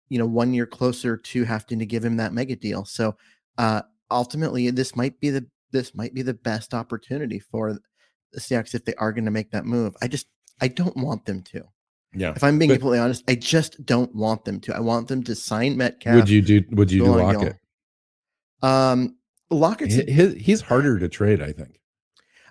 you 0.08 0.18
know 0.18 0.26
one 0.26 0.54
year 0.54 0.66
closer 0.66 1.16
to 1.16 1.44
having 1.44 1.78
to 1.78 1.86
give 1.86 2.04
him 2.04 2.16
that 2.16 2.32
mega 2.32 2.56
deal 2.56 2.84
so 2.84 3.14
uh 3.58 3.82
ultimately 4.10 4.70
this 4.70 4.96
might 4.96 5.18
be 5.20 5.30
the 5.30 5.44
this 5.72 5.94
might 5.94 6.14
be 6.14 6.22
the 6.22 6.34
best 6.34 6.72
opportunity 6.72 7.38
for 7.38 7.74
the 8.32 8.40
Seahawks 8.40 8.74
if 8.74 8.84
they 8.84 8.94
are 8.94 9.12
going 9.12 9.24
to 9.24 9.30
make 9.30 9.50
that 9.50 9.66
move 9.66 9.94
i 10.00 10.08
just 10.08 10.26
i 10.60 10.68
don't 10.68 10.96
want 10.96 11.26
them 11.26 11.42
to 11.42 11.62
yeah 12.14 12.32
if 12.34 12.42
i'm 12.42 12.58
being 12.58 12.70
But 12.70 12.76
completely 12.76 13.00
honest 13.00 13.24
i 13.28 13.34
just 13.34 13.84
don't 13.84 14.14
want 14.14 14.44
them 14.44 14.60
to 14.60 14.74
i 14.74 14.80
want 14.80 15.08
them 15.08 15.22
to 15.24 15.34
sign 15.34 15.76
metcalf 15.76 16.14
would 16.14 16.30
you 16.30 16.40
do 16.40 16.62
would 16.70 16.90
you 16.90 17.00
do 17.00 17.06
go 17.06 17.20
on 17.20 17.32
Gill. 17.32 17.40
lockett 17.40 17.56
um 18.62 19.16
lockett's 19.50 19.94
he- 19.94 20.34
he's 20.38 20.60
harder 20.60 20.98
to 20.98 21.08
trade 21.08 21.40
i 21.42 21.52
think 21.52 21.78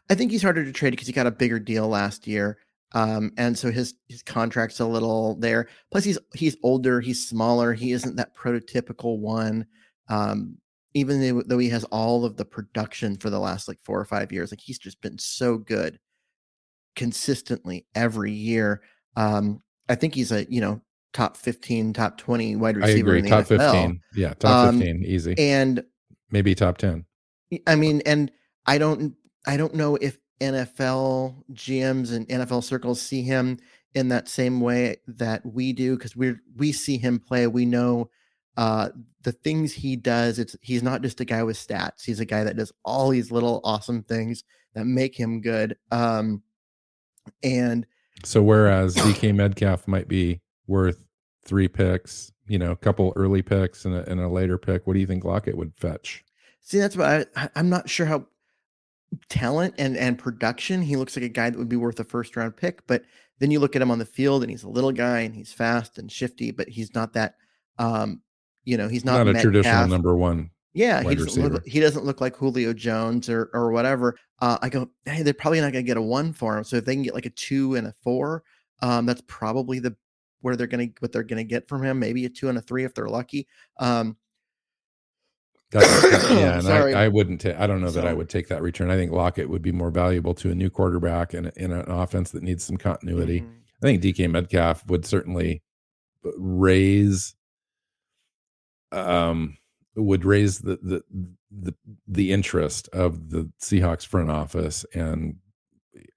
I 0.08 0.14
think 0.14 0.30
he's 0.30 0.44
harder 0.44 0.64
to 0.64 0.72
trade 0.72 0.92
because 0.92 1.08
he 1.08 1.14
got 1.14 1.26
a 1.26 1.32
bigger 1.32 1.60
deal 1.60 1.88
last 1.88 2.28
year. 2.28 2.60
Um, 2.94 3.32
and 3.38 3.58
so 3.58 3.72
his 3.72 3.96
his 4.08 4.22
contract's 4.22 4.80
a 4.80 4.86
little 4.86 5.36
there. 5.38 5.68
Plus, 5.92 6.04
he's 6.04 6.20
he's 6.36 6.56
older, 6.62 7.02
he's 7.02 7.28
smaller, 7.28 7.74
he 7.74 7.92
isn't 7.92 8.16
that 8.18 8.38
prototypical 8.38 9.18
one. 9.18 9.66
Um, 10.08 10.60
even 10.94 11.44
though, 11.48 11.58
he 11.58 11.70
has 11.70 11.86
all 11.86 12.24
of 12.24 12.38
the 12.38 12.46
production 12.46 13.18
for 13.18 13.32
the 13.32 13.40
last 13.40 13.68
like 13.68 13.80
four 13.84 14.00
or 14.00 14.06
five 14.06 14.32
years, 14.32 14.52
like 14.52 14.62
he's 14.62 14.78
just 14.78 15.02
been 15.02 15.18
so 15.18 15.58
good 15.58 15.98
consistently 16.96 17.86
every 17.96 18.32
year. 18.32 18.82
Um, 19.16 19.62
I 19.90 19.96
think 19.96 20.14
he's 20.16 20.32
a 20.32 20.46
you 20.52 20.62
know 20.62 20.82
top 21.14 21.36
fifteen, 21.38 21.94
top 21.94 22.18
twenty 22.18 22.56
wide 22.56 22.76
i 22.78 22.80
receiver 22.82 23.10
agree 23.16 23.20
in 23.20 23.26
the 23.26 23.30
top 23.32 23.46
NFL. 23.46 23.72
15 23.72 24.02
yeah 24.16 24.34
top 24.36 24.68
Um, 24.68 24.80
15 24.80 25.04
easy 25.06 25.36
And 25.38 25.84
maybe 26.30 26.56
top 26.56 26.78
10 26.78 27.06
I 27.68 27.76
mean, 27.76 28.02
and 28.06 28.32
I 28.66 28.78
don't, 28.78 29.16
I 29.46 29.58
don't 29.58 29.76
know 29.76 29.96
if 29.96 30.18
NFL 30.42 31.44
GMs 31.54 32.14
and 32.14 32.28
NFL 32.28 32.64
circles 32.64 33.02
see 33.02 33.22
him 33.22 33.60
in 33.94 34.10
that 34.10 34.28
same 34.28 34.60
way 34.60 34.98
that 35.08 35.46
we 35.46 35.72
do 35.72 35.96
because 35.96 36.16
we're 36.16 36.42
we 36.58 36.72
see 36.72 36.98
him 36.98 37.20
play. 37.20 37.48
We 37.48 37.66
know 37.66 38.10
uh, 38.58 38.90
the 39.22 39.32
things 39.32 39.74
he 39.74 39.96
does. 39.96 40.40
It's 40.40 40.56
he's 40.62 40.84
not 40.84 41.02
just 41.02 41.22
a 41.22 41.26
guy 41.26 41.44
with 41.44 41.58
stats. 41.58 42.04
He's 42.04 42.20
a 42.20 42.26
guy 42.26 42.44
that 42.44 42.58
does 42.58 42.74
all 42.84 43.10
these 43.10 43.32
little 43.32 43.62
awesome 43.64 44.04
things 44.04 44.44
that 44.74 44.86
make 44.86 45.18
him 45.18 45.40
good. 45.40 45.78
Um, 45.92 46.44
and 47.42 47.86
So 48.26 48.44
whereas 48.44 48.96
DK 48.96 49.34
Metcalf 49.34 49.88
might 49.88 50.10
be 50.10 50.42
worth 50.68 51.06
three 51.46 51.70
picks, 51.70 52.34
you 52.48 52.60
know, 52.60 52.72
a 52.72 52.76
couple 52.76 53.14
early 53.16 53.42
picks 53.42 53.86
and 53.86 53.96
a, 53.96 54.10
and 54.10 54.20
a 54.20 54.28
later 54.28 54.58
pick, 54.58 54.86
what 54.86 54.94
do 54.94 55.00
you 55.00 55.08
think 55.08 55.24
Lockett 55.24 55.58
would 55.58 55.74
fetch? 55.76 56.24
See, 56.62 56.80
that's 56.80 56.96
what 56.96 57.30
I, 57.36 57.50
I'm 57.56 57.70
not 57.70 57.90
sure 57.90 58.06
how 58.06 58.26
talent 59.30 59.76
and 59.78 59.96
and 59.98 60.18
production. 60.18 60.82
He 60.82 60.96
looks 60.96 61.16
like 61.16 61.26
a 61.26 61.30
guy 61.30 61.50
that 61.50 61.58
would 61.58 61.70
be 61.70 61.76
worth 61.76 62.00
a 62.00 62.04
first 62.04 62.36
round 62.36 62.56
pick, 62.58 62.86
but 62.88 63.04
then 63.40 63.52
you 63.52 63.60
look 63.60 63.76
at 63.76 63.82
him 63.82 63.92
on 63.92 64.00
the 64.00 64.06
field 64.06 64.44
and 64.44 64.50
he's 64.50 64.64
a 64.64 64.70
little 64.70 64.92
guy 64.92 65.20
and 65.20 65.36
he's 65.36 65.52
fast 65.52 65.98
and 65.98 66.12
shifty, 66.12 66.52
but 66.52 66.70
he's 66.70 66.94
not 66.96 67.14
that. 67.14 67.36
Um, 67.78 68.22
you 68.64 68.78
know, 68.78 68.88
he's 68.88 69.06
not, 69.06 69.26
Not, 69.26 69.36
a 69.36 69.42
traditional 69.42 69.88
number 69.88 70.16
one. 70.16 70.50
Yeah, 70.74 71.04
he 71.04 71.16
doesn't 71.16 71.26
receiver. 71.26 71.50
look. 71.50 71.68
He 71.68 71.80
doesn't 71.80 72.04
look 72.04 72.20
like 72.20 72.36
Julio 72.36 72.74
Jones 72.74 73.30
or 73.30 73.50
or 73.54 73.72
whatever. 73.72 74.18
Uh, 74.42 74.58
I 74.62 74.70
go, 74.70 74.90
hey, 75.06 75.22
they're 75.22 75.34
probably 75.34 75.62
not 75.62 75.72
going 75.72 75.86
to 75.86 75.88
get 75.88 75.98
a 75.98 76.02
one 76.02 76.34
for 76.34 76.58
him. 76.58 76.64
So 76.64 76.78
if 76.78 76.86
they 76.86 76.96
can 76.96 77.04
get 77.04 77.14
like 77.14 77.26
a 77.26 77.30
two 77.30 77.76
and 77.76 77.88
a 77.88 77.94
four, 78.04 78.44
um, 78.82 79.06
that's 79.06 79.24
probably 79.28 79.80
the 79.80 79.96
where 80.42 80.56
they're 80.56 80.68
going 80.68 80.90
to 80.90 80.96
what 81.00 81.12
they're 81.12 81.24
going 81.24 81.38
to 81.38 81.44
get 81.50 81.68
from 81.68 81.84
him. 81.84 82.00
Maybe 82.00 82.26
a 82.26 82.30
two 82.30 82.50
and 82.50 82.58
a 82.58 82.62
three 82.62 82.84
if 82.86 82.94
they're 82.94 83.08
lucky. 83.10 83.48
Um, 83.80 84.18
That's, 85.72 86.02
that- 86.02 86.32
yeah, 86.32 86.60
and 86.60 86.68
I, 86.68 87.06
I 87.06 87.08
wouldn't. 87.08 87.42
ta- 87.42 87.56
I 87.58 87.68
don't 87.68 87.82
know 87.82 87.92
that 87.92 88.08
I 88.08 88.14
would 88.14 88.30
take 88.30 88.48
that 88.50 88.62
return. 88.62 88.90
I 88.92 88.96
think 88.96 89.12
Lockett 89.12 89.50
would 89.50 89.62
be 89.62 89.72
more 89.72 89.92
valuable 89.92 90.34
to 90.36 90.52
a 90.52 90.56
new 90.56 90.70
quarterback 90.70 91.34
and 91.34 91.52
in 91.56 91.72
an 91.72 91.90
offense 91.90 92.32
that 92.32 92.44
needs 92.44 92.64
some 92.64 92.78
continuity. 92.78 93.42
mhm. 93.42 93.50
I 93.82 93.86
think 93.86 94.02
DK 94.02 94.30
Metcalf 94.32 94.86
would 94.88 95.06
certainly 95.06 95.62
raise 96.38 97.36
um 98.92 99.58
would 99.96 100.26
raise 100.26 100.60
the 100.60 100.78
the 100.82 101.04
the, 101.58 101.74
the 102.08 102.32
interest 102.32 102.90
of 102.90 103.30
the 103.30 103.50
Seahawks 103.62 104.06
front 104.06 104.30
office 104.30 104.86
and 104.94 105.36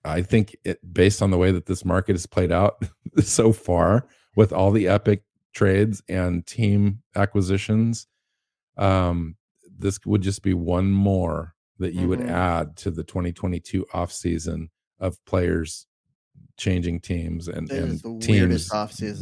I 0.05 0.23
think 0.23 0.57
it 0.64 0.79
based 0.93 1.23
on 1.23 1.31
the 1.31 1.38
way 1.38 1.53
that 1.53 1.67
this 1.67 1.85
market 1.85 2.12
has 2.14 2.27
played 2.27 2.53
out 2.53 2.83
so 3.23 3.53
far 3.53 4.07
with 4.37 4.53
all 4.53 4.71
the 4.71 4.88
epic 4.88 5.23
trades 5.55 6.03
and 6.09 6.47
team 6.47 7.03
acquisitions 7.17 8.07
um 8.77 9.37
this 9.79 9.99
would 10.05 10.23
just 10.23 10.43
be 10.43 10.55
one 10.55 10.91
more 10.91 11.55
that 11.79 11.95
you 11.95 12.09
would 12.09 12.21
Mhm. 12.21 12.29
add 12.31 12.77
to 12.79 12.91
the 12.91 13.05
2022 13.05 13.87
offseason 13.95 14.69
of 14.99 15.25
players 15.25 15.87
changing 16.57 17.01
teams 17.01 17.47
and, 17.49 17.71
and 17.71 17.93
the 18.01 18.09
teams 18.27 18.69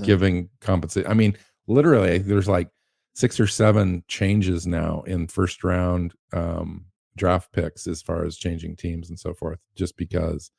giving 0.07 0.49
compensation. 0.61 1.11
I 1.11 1.15
mean, 1.15 1.37
literally, 1.67 2.19
there's 2.19 2.49
like 2.49 2.71
six 3.15 3.39
or 3.39 3.47
seven 3.47 4.03
changes 4.09 4.67
now 4.67 5.03
in 5.03 5.27
first 5.29 5.63
round 5.63 6.15
um, 6.33 6.86
draft 7.17 7.53
picks 7.53 7.87
as 7.87 8.03
far 8.03 8.25
as 8.25 8.37
changing 8.37 8.77
teams 8.77 9.09
and 9.11 9.19
so 9.19 9.35
forth, 9.35 9.59
just 9.75 9.97
because 9.97 10.51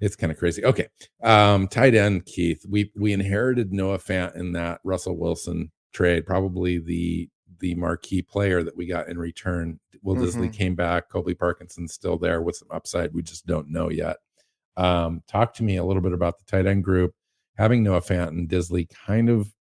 it's 0.00 0.16
kind 0.16 0.30
of 0.30 0.38
crazy. 0.38 0.64
Okay, 0.64 0.88
um, 1.22 1.66
tight 1.68 1.94
end 1.94 2.26
Keith. 2.26 2.64
We 2.68 2.92
we 2.96 3.12
inherited 3.12 3.72
Noah 3.72 3.98
Fant 3.98 4.36
in 4.36 4.52
that 4.52 4.80
Russell 4.84 5.16
Wilson 5.16 5.70
trade, 5.92 6.26
probably 6.26 6.78
the 6.78 7.28
the 7.60 7.74
marquee 7.74 8.22
player 8.22 8.62
that 8.62 8.76
we 8.76 8.86
got 8.86 9.08
in 9.08 9.18
return. 9.18 9.80
Will 10.02 10.14
Dissly 10.14 10.48
Mhm. 10.48 10.52
came 10.52 10.74
back. 10.76 11.08
Colby 11.08 11.34
Parkinson's 11.34 11.92
still 11.92 12.16
there 12.16 12.40
with 12.40 12.54
some 12.54 12.68
upside. 12.70 13.12
We 13.12 13.22
just 13.22 13.46
don't 13.46 13.68
know 13.70 13.90
yet. 13.90 14.18
Um, 14.76 15.22
talk 15.26 15.54
to 15.54 15.64
me 15.64 15.76
a 15.76 15.84
little 15.84 16.02
bit 16.02 16.12
about 16.12 16.38
the 16.38 16.44
tight 16.44 16.66
end 16.66 16.84
group. 16.84 17.14
Having 17.56 17.82
Noah 17.82 18.00
Fant 18.02 18.28
and 18.28 18.48
Dissly 18.48 18.88
kind 18.88 19.28
of 19.28 19.52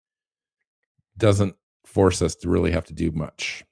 doesn't 1.16 1.56
force 1.86 2.20
us 2.20 2.34
to 2.36 2.50
really 2.50 2.70
have 2.72 2.84
to 2.86 2.92
do 2.92 3.10
much. 3.12 3.64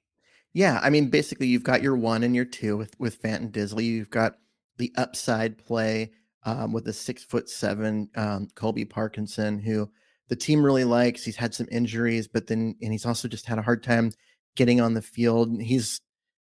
Yeah, 0.55 0.79
I 0.81 0.89
mean, 0.89 1.09
basically, 1.09 1.47
you've 1.47 1.63
got 1.63 1.83
your 1.83 1.97
one 1.97 2.23
and 2.23 2.33
your 2.33 2.45
two 2.45 2.77
with 2.77 2.97
with 2.97 3.21
Fant 3.21 3.51
Dissly. 3.51 3.83
You've 3.83 4.09
got 4.09 4.37
the 4.77 4.93
upside 4.95 5.57
play 5.57 6.11
um, 6.45 6.71
with 6.71 6.85
the 6.85 6.93
six 6.93 7.25
foot 7.25 7.49
seven 7.49 8.09
um, 8.15 8.47
Colby 8.55 8.85
Parkinson, 8.85 9.59
who 9.59 9.91
the 10.29 10.35
team 10.37 10.63
really 10.63 10.85
likes. 10.85 11.25
He's 11.25 11.35
had 11.35 11.53
some 11.53 11.67
injuries, 11.71 12.29
but 12.29 12.47
then 12.47 12.75
and 12.81 12.93
he's 12.93 13.05
also 13.05 13.27
just 13.27 13.45
had 13.45 13.59
a 13.59 13.61
hard 13.63 13.83
time 13.83 14.13
getting 14.55 14.79
on 14.79 14.93
the 14.93 15.01
field. 15.01 15.61
He's 15.61 15.99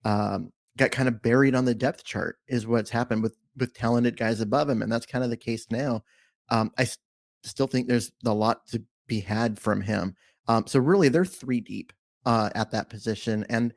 um, 0.05 0.53
got 0.77 0.91
kind 0.91 1.09
of 1.09 1.23
buried 1.23 1.55
on 1.55 1.65
the 1.65 1.75
depth 1.75 2.05
chart, 2.05 2.37
is 2.49 2.67
what's 2.67 2.91
happened 2.91 3.23
with 3.23 3.35
with 3.57 3.73
talented 3.73 4.19
guys 4.19 4.43
above 4.43 4.69
him, 4.69 4.83
and 4.83 4.93
that's 4.93 5.07
kind 5.07 5.25
of 5.25 5.31
the 5.31 5.39
case 5.39 5.69
now. 5.71 6.05
Um, 6.51 6.71
I 6.77 6.83
s- 6.83 6.99
still 7.45 7.67
think 7.67 7.89
there's 7.89 8.13
a 8.27 8.35
lot 8.35 8.67
to 8.69 8.83
be 9.07 9.21
had 9.21 9.59
from 9.59 9.81
him. 9.81 10.17
Um, 10.49 10.67
so 10.67 10.81
really, 10.81 11.09
they're 11.09 11.25
three 11.25 11.63
deep 11.63 11.95
uh, 12.27 12.51
at 12.55 12.73
that 12.73 12.91
position, 12.91 13.47
and 13.49 13.73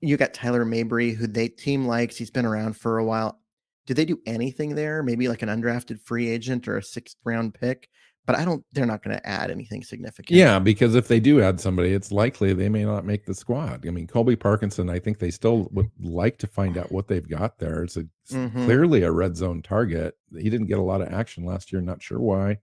you 0.00 0.16
got 0.16 0.34
Tyler 0.34 0.64
Mabry, 0.64 1.12
who 1.12 1.26
they 1.26 1.48
team 1.48 1.86
likes. 1.86 2.16
He's 2.16 2.30
been 2.30 2.46
around 2.46 2.76
for 2.76 2.98
a 2.98 3.04
while. 3.04 3.40
Do 3.86 3.94
they 3.94 4.04
do 4.04 4.20
anything 4.26 4.74
there? 4.74 5.02
Maybe 5.02 5.28
like 5.28 5.42
an 5.42 5.48
undrafted 5.48 6.00
free 6.02 6.28
agent 6.28 6.68
or 6.68 6.76
a 6.76 6.82
sixth 6.82 7.16
round 7.24 7.54
pick? 7.54 7.88
But 8.26 8.36
I 8.38 8.44
don't. 8.44 8.62
They're 8.72 8.84
not 8.84 9.02
going 9.02 9.16
to 9.16 9.26
add 9.26 9.50
anything 9.50 9.82
significant. 9.82 10.36
Yeah, 10.36 10.58
because 10.58 10.94
if 10.94 11.08
they 11.08 11.18
do 11.18 11.40
add 11.40 11.58
somebody, 11.58 11.94
it's 11.94 12.12
likely 12.12 12.52
they 12.52 12.68
may 12.68 12.84
not 12.84 13.06
make 13.06 13.24
the 13.24 13.32
squad. 13.34 13.86
I 13.86 13.90
mean, 13.90 14.06
Colby 14.06 14.36
Parkinson, 14.36 14.90
I 14.90 14.98
think 14.98 15.18
they 15.18 15.30
still 15.30 15.68
would 15.72 15.90
like 15.98 16.36
to 16.40 16.46
find 16.46 16.76
out 16.76 16.92
what 16.92 17.08
they've 17.08 17.26
got 17.26 17.58
there. 17.58 17.84
It's, 17.84 17.96
a, 17.96 18.04
Mhm. 18.30 18.52
clearly 18.66 19.02
a 19.04 19.10
red 19.10 19.34
zone 19.38 19.62
target. 19.62 20.14
He 20.38 20.50
didn't 20.50 20.66
get 20.66 20.78
a 20.78 20.82
lot 20.82 21.00
of 21.00 21.08
action 21.08 21.46
last 21.46 21.72
year. 21.72 21.80
Not 21.80 22.02
sure 22.02 22.20
why, 22.20 22.58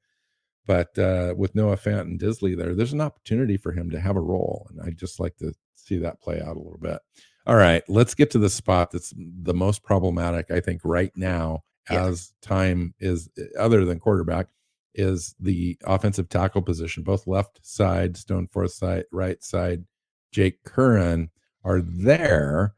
but 0.68 0.96
uh, 1.00 1.34
with 1.36 1.56
Noah 1.56 1.78
Fant 1.78 2.02
and 2.02 2.20
Dissly 2.20 2.56
there, 2.56 2.76
there's 2.76 2.94
an 2.94 3.02
opportunity 3.02 3.58
for 3.58 3.72
him 3.72 3.90
to 3.90 4.00
have 4.00 4.16
a 4.18 4.22
role, 4.22 4.68
and 4.70 4.80
I'd 4.84 4.98
just 5.00 5.20
like 5.20 5.36
to 5.38 5.54
see 5.86 5.98
that 6.00 6.22
play 6.22 6.42
out 6.42 6.56
a 6.56 6.60
little 6.60 6.80
bit. 6.82 7.00
All 7.48 7.56
right, 7.56 7.84
let's 7.88 8.16
get 8.16 8.32
to 8.32 8.40
the 8.40 8.50
spot 8.50 8.92
that's 8.92 9.14
the 9.16 9.54
most 9.54 9.84
problematic, 9.84 10.50
I 10.50 10.60
think, 10.60 10.82
right 10.84 11.12
now, 11.16 11.64
Yeah. 11.92 12.06
as 12.08 12.34
time 12.42 12.96
is 13.00 13.30
other 13.60 13.86
than 13.86 14.00
quarterback, 14.00 14.48
is 14.96 15.36
the 15.40 15.78
offensive 15.86 16.30
tackle 16.30 16.62
position. 16.64 17.04
Both 17.04 17.28
left 17.28 17.60
side, 17.64 18.18
Stone 18.18 18.48
Forsythe, 18.48 19.04
right 19.12 19.44
side, 19.44 19.86
Jake 20.32 20.64
Curhan 20.64 21.30
are 21.64 21.82
there. 21.82 22.74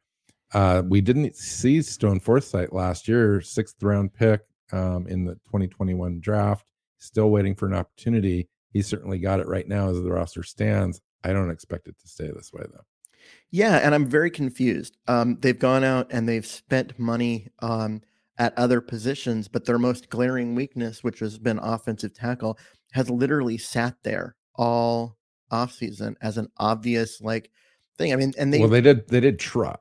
Uh, 0.53 0.81
we 0.85 0.99
didn't 1.01 1.35
see 1.35 1.81
Stone 1.81 2.19
Forsythe 2.19 2.71
last 2.73 3.07
year, 3.07 3.39
sixth 3.41 3.81
round 3.81 4.13
pick 4.13 4.41
um, 4.73 5.07
in 5.07 5.23
the 5.25 5.35
2021 5.45 6.19
draft. 6.19 6.71
Still 6.99 7.29
waiting 7.29 7.55
for 7.55 7.67
an 7.67 7.73
opportunity. 7.73 8.49
He 8.73 8.81
certainly 8.81 9.19
got 9.19 9.39
it 9.39 9.47
right 9.47 9.67
now 9.67 9.89
as 9.89 10.01
the 10.01 10.11
roster 10.11 10.43
stands. 10.43 10.99
I 11.23 11.31
don't 11.33 11.51
expect 11.51 11.87
it 11.87 11.97
to 11.99 12.07
stay 12.07 12.27
this 12.31 12.51
way 12.51 12.63
though. 12.71 12.83
Yeah, 13.51 13.77
and 13.77 13.95
I'm 13.95 14.05
very 14.05 14.29
confused. 14.29 14.97
Um, 15.07 15.37
they've 15.39 15.57
gone 15.57 15.83
out 15.83 16.07
and 16.11 16.27
they've 16.27 16.45
spent 16.45 16.97
money 16.99 17.47
um, 17.59 18.01
at 18.37 18.57
other 18.57 18.81
positions, 18.81 19.47
but 19.47 19.65
their 19.65 19.79
most 19.79 20.09
glaring 20.09 20.55
weakness, 20.55 21.03
which 21.03 21.19
has 21.19 21.37
been 21.37 21.59
offensive 21.59 22.13
tackle, 22.13 22.57
has 22.91 23.09
literally 23.09 23.57
sat 23.57 23.95
there 24.03 24.35
all 24.55 25.17
offseason 25.51 26.15
as 26.21 26.37
an 26.37 26.49
obvious 26.57 27.21
like 27.21 27.51
thing. 27.97 28.13
I 28.13 28.15
mean, 28.15 28.33
and 28.37 28.53
they 28.53 28.59
well, 28.59 28.69
they 28.69 28.81
did 28.81 29.07
they 29.07 29.19
did 29.19 29.39
try. 29.39 29.75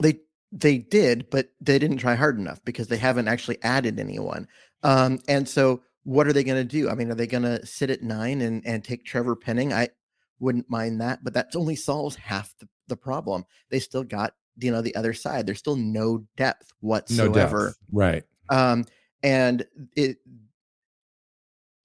they 0.00 0.20
they 0.52 0.78
did, 0.78 1.28
but 1.30 1.48
they 1.60 1.78
didn't 1.78 1.98
try 1.98 2.14
hard 2.14 2.38
enough 2.38 2.64
because 2.64 2.88
they 2.88 2.96
haven't 2.96 3.28
actually 3.28 3.58
added 3.62 3.98
anyone. 3.98 4.48
Um, 4.82 5.18
and 5.28 5.48
so, 5.48 5.82
what 6.04 6.26
are 6.26 6.32
they 6.32 6.44
going 6.44 6.56
to 6.60 6.64
do? 6.64 6.88
I 6.88 6.94
mean, 6.94 7.10
are 7.10 7.14
they 7.14 7.26
going 7.26 7.42
to 7.42 7.64
sit 7.66 7.90
at 7.90 8.02
nine 8.02 8.40
and 8.40 8.64
and 8.66 8.84
take 8.84 9.04
Trevor 9.04 9.36
Penning? 9.36 9.72
I 9.72 9.88
wouldn't 10.38 10.70
mind 10.70 11.00
that, 11.00 11.24
but 11.24 11.34
that 11.34 11.54
only 11.54 11.76
solves 11.76 12.16
half 12.16 12.54
the, 12.58 12.68
the 12.88 12.96
problem. 12.96 13.44
They 13.70 13.78
still 13.78 14.04
got 14.04 14.34
you 14.58 14.70
know 14.70 14.82
the 14.82 14.94
other 14.96 15.12
side. 15.12 15.46
There's 15.46 15.58
still 15.58 15.76
no 15.76 16.24
depth 16.36 16.72
whatsoever. 16.80 17.58
No 17.58 17.64
depth. 17.66 17.78
Right. 17.92 18.24
Um, 18.48 18.84
and 19.22 19.66
it 19.96 20.18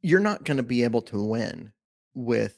you're 0.02 0.20
not 0.20 0.44
going 0.44 0.58
to 0.58 0.64
be 0.64 0.84
able 0.84 1.02
to 1.04 1.22
win 1.22 1.72
with 2.14 2.58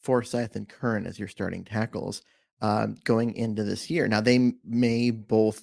Forsythe 0.00 0.56
and 0.56 0.68
Curhan 0.68 1.06
as 1.06 1.18
your 1.18 1.28
starting 1.28 1.64
tackles 1.64 2.22
um, 2.60 2.96
going 3.04 3.34
into 3.34 3.64
this 3.64 3.90
year. 3.90 4.06
Now 4.08 4.20
they 4.20 4.52
may 4.64 5.10
both 5.10 5.62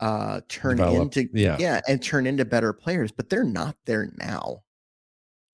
uh, 0.00 0.40
turn 0.48 0.76
Develop, 0.76 1.16
into 1.16 1.28
yeah. 1.32 1.80
and 1.88 2.02
turn 2.02 2.26
into 2.26 2.44
better 2.44 2.72
players, 2.72 3.12
but 3.12 3.28
they're 3.28 3.44
not 3.44 3.76
there 3.86 4.12
now. 4.18 4.62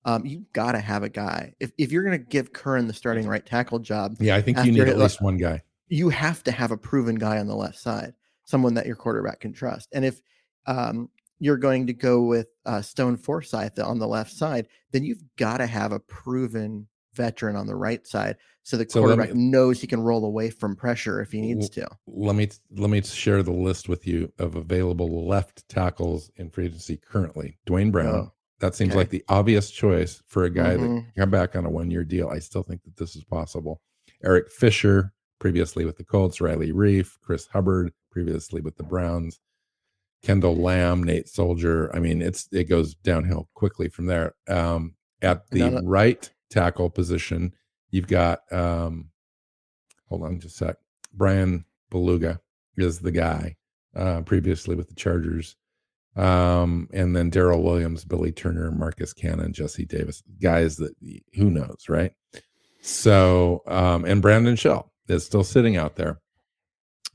Um, 0.05 0.25
you 0.25 0.45
got 0.53 0.71
to 0.73 0.79
have 0.79 1.03
a 1.03 1.09
guy. 1.09 1.53
If 1.59 1.71
if 1.77 1.91
you're 1.91 2.03
going 2.03 2.17
to 2.17 2.23
give 2.25 2.51
Curhan 2.53 2.87
the 2.87 2.93
starting 2.93 3.27
right 3.27 3.45
tackle 3.45 3.79
job, 3.79 4.15
Yeah, 4.19 4.35
I 4.35 4.41
think 4.41 4.57
you 4.65 4.71
need 4.71 4.81
at 4.81 4.95
like, 4.97 5.03
least 5.03 5.21
one 5.21 5.37
guy. 5.37 5.61
you 5.89 6.09
have 6.09 6.43
to 6.45 6.51
have 6.51 6.71
a 6.71 6.77
proven 6.77 7.15
guy 7.15 7.37
on 7.39 7.47
the 7.47 7.55
left 7.55 7.77
side, 7.79 8.13
someone 8.45 8.73
that 8.75 8.85
your 8.87 8.95
quarterback 8.95 9.41
can 9.41 9.51
trust. 9.53 9.89
And 9.93 10.05
if 10.05 10.21
um, 10.67 11.09
you're 11.39 11.57
going 11.57 11.87
to 11.87 11.93
go 11.93 12.21
with 12.23 12.47
uh, 12.65 12.81
Stone 12.81 13.17
Forsythe 13.17 13.79
on 13.79 13.99
the 13.99 14.07
left 14.07 14.31
side, 14.31 14.67
then 14.91 15.03
you've 15.03 15.23
got 15.37 15.57
to 15.57 15.67
have 15.67 15.91
a 15.91 15.99
proven 15.99 16.87
veteran 17.15 17.55
on 17.57 17.67
the 17.67 17.75
right 17.75 18.05
side, 18.07 18.37
so 18.63 18.77
the 18.77 18.85
So 18.87 19.01
let 19.01 19.09
me- 19.09 19.15
quarterback 19.15 19.35
knows 19.35 19.81
he 19.81 19.87
can 19.87 19.99
roll 19.99 20.23
away 20.23 20.49
from 20.51 20.75
pressure 20.75 21.19
if 21.21 21.31
he 21.31 21.41
needs 21.41 21.69
to. 21.71 21.87
Let 22.07 22.35
me 22.35 22.47
let 22.77 22.89
me 22.89 23.01
share 23.01 23.43
the 23.43 23.51
list 23.51 23.89
with 23.89 24.07
you 24.07 24.31
of 24.39 24.55
available 24.55 25.27
left 25.27 25.67
tackles 25.67 26.31
in 26.37 26.49
free 26.51 26.67
agency 26.67 26.95
currently. 26.97 27.57
Duane 27.65 27.91
Brown. 27.91 28.15
Oh, 28.15 28.31
that 28.59 28.75
seems 28.75 28.91
okay. 28.91 28.97
like 28.97 29.09
the 29.09 29.23
obvious 29.29 29.71
choice 29.71 30.21
for 30.27 30.43
a 30.43 30.49
guy 30.49 30.75
that 30.75 30.79
Mhm. 30.79 31.03
can 31.03 31.13
come 31.17 31.31
back 31.31 31.55
on 31.55 31.65
a 31.65 31.69
one 31.69 31.89
year 31.89 32.03
deal. 32.03 32.29
I 32.29 32.39
still 32.39 32.63
think 32.63 32.83
that 32.83 32.97
this 32.97 33.15
is 33.15 33.23
possible. 33.23 33.81
Eric 34.23 34.51
Fisher, 34.51 35.13
previously 35.39 35.85
with 35.85 35.97
the 35.97 36.03
Colts, 36.03 36.41
Riley 36.41 36.71
Reiff, 36.71 37.17
Chris 37.21 37.47
Hubbard, 37.47 37.93
previously 38.11 38.61
with 38.61 38.75
the 38.75 38.83
Browns, 38.83 39.39
Kendall 40.21 40.55
Lamm, 40.57 41.03
Nate 41.03 41.29
Solder. 41.29 41.95
I 41.95 41.99
mean, 41.99 42.21
it's 42.21 42.47
it 42.51 42.65
goes 42.65 42.95
downhill 42.95 43.49
quickly 43.53 43.87
from 43.87 44.05
there. 44.07 44.35
Um, 44.47 44.95
at 45.21 45.49
the 45.49 45.81
right 45.83 46.29
tackle 46.49 46.89
position, 46.89 47.53
you've 47.91 48.07
got 48.07 48.41
um, 48.51 49.09
hold 50.07 50.23
on 50.23 50.39
just 50.39 50.61
a 50.61 50.65
sec. 50.65 50.75
Bryan 51.13 51.65
Bulaga 51.91 52.39
is 52.77 52.99
the 52.99 53.11
guy 53.11 53.55
uh, 53.95 54.21
previously 54.21 54.75
with 54.75 54.89
the 54.89 54.95
Chargers. 54.95 55.55
Um, 56.15 56.89
and 56.91 57.15
then 57.15 57.31
Daryl 57.31 57.63
Williams, 57.63 58.03
Billy 58.03 58.31
Turner, 58.31 58.71
Marcus 58.71 59.13
Cannon, 59.13 59.53
Jesse 59.53 59.85
Davis, 59.85 60.23
guys 60.41 60.77
that 60.77 60.93
who 61.35 61.49
knows, 61.49 61.85
right? 61.87 62.11
So, 62.81 63.61
um, 63.67 64.05
and 64.05 64.21
Brandon 64.21 64.55
Shell 64.55 64.91
is 65.07 65.25
still 65.25 65.43
sitting 65.43 65.77
out 65.77 65.95
there. 65.95 66.19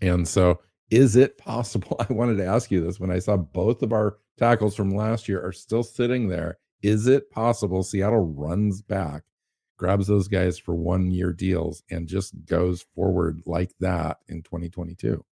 And 0.01 0.27
so, 0.27 0.61
is 0.91 1.17
it 1.17 1.39
possible? 1.39 1.97
I 2.09 2.13
wanted 2.13 2.37
to 2.39 2.47
ask 2.47 2.71
you 2.71 2.85
this 2.85 3.01
when 3.01 3.11
I 3.11 3.19
saw 3.19 3.37
both 3.37 3.83
of 3.83 3.93
our 3.93 4.19
tackles 4.39 4.75
from 4.75 4.91
last 4.91 5.29
year 5.29 5.45
are 5.45 5.53
still 5.53 5.83
sitting 5.83 6.29
there. 6.29 6.59
Is 6.83 7.07
it 7.07 7.31
possible 7.31 7.83
Seattle 7.83 8.35
runs 8.35 8.83
back, 8.83 9.23
grabs 9.79 10.07
those 10.07 10.29
guys 10.29 10.59
for 10.59 10.75
one 10.75 11.11
year 11.11 11.33
deals, 11.33 11.83
and 11.91 12.07
just 12.07 12.35
goes 12.45 12.85
forward 12.95 13.43
like 13.47 13.73
that 13.81 14.19
in 14.29 14.43
2022? 14.43 15.25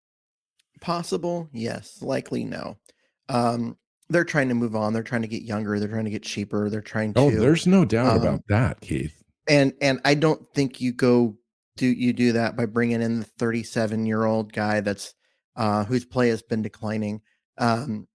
Possible, 0.80 1.48
yes. 1.52 2.00
Likely, 2.00 2.44
no. 2.44 2.78
Um, 3.28 3.76
they're 4.08 4.24
trying 4.24 4.48
to 4.48 4.54
move 4.54 4.76
on. 4.76 4.92
They're 4.92 5.02
trying 5.02 5.22
to 5.22 5.28
get 5.28 5.42
younger. 5.42 5.78
They're 5.78 5.88
trying 5.88 6.04
to 6.04 6.10
get 6.10 6.22
cheaper. 6.22 6.68
They're 6.68 6.80
trying 6.80 7.14
to. 7.14 7.20
Oh, 7.20 7.30
there's 7.30 7.66
no 7.66 7.84
doubt 7.84 8.16
um, 8.16 8.16
about 8.18 8.40
that, 8.48 8.80
Keith. 8.80 9.22
and 9.48 9.72
and 9.80 10.00
I 10.04 10.14
don't 10.14 10.42
think 10.54 10.80
you 10.80 10.92
go 10.92 11.36
do 11.76 11.86
you 11.86 12.12
do 12.12 12.32
that 12.32 12.56
by 12.56 12.66
bringing 12.66 13.00
in 13.02 13.20
the 13.20 13.24
37 13.24 14.06
year 14.06 14.24
old 14.24 14.52
guy 14.52 14.80
that's 14.80 15.14
uh 15.56 15.84
whose 15.84 16.04
play 16.04 16.28
has 16.28 16.42
been 16.42 16.62
declining 16.62 17.20
um 17.58 18.06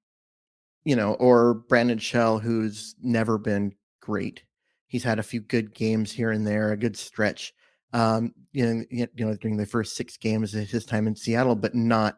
you 0.83 0.95
know 0.95 1.13
or 1.15 1.55
Brandon 1.55 1.97
Shell 1.97 2.39
who's 2.39 2.95
never 3.01 3.37
been 3.37 3.73
great 4.01 4.43
he's 4.87 5.03
had 5.03 5.19
a 5.19 5.23
few 5.23 5.41
good 5.41 5.73
games 5.73 6.11
here 6.11 6.31
and 6.31 6.45
there 6.45 6.71
a 6.71 6.77
good 6.77 6.95
stretch 6.95 7.53
um 7.93 8.31
you 8.53 8.65
know 8.65 8.83
you 8.91 9.07
know 9.25 9.35
during 9.35 9.57
the 9.57 9.65
first 9.65 9.95
6 9.95 10.17
games 10.17 10.53
of 10.53 10.69
his 10.69 10.85
time 10.85 11.07
in 11.07 11.15
Seattle 11.15 11.55
but 11.55 11.75
not 11.75 12.17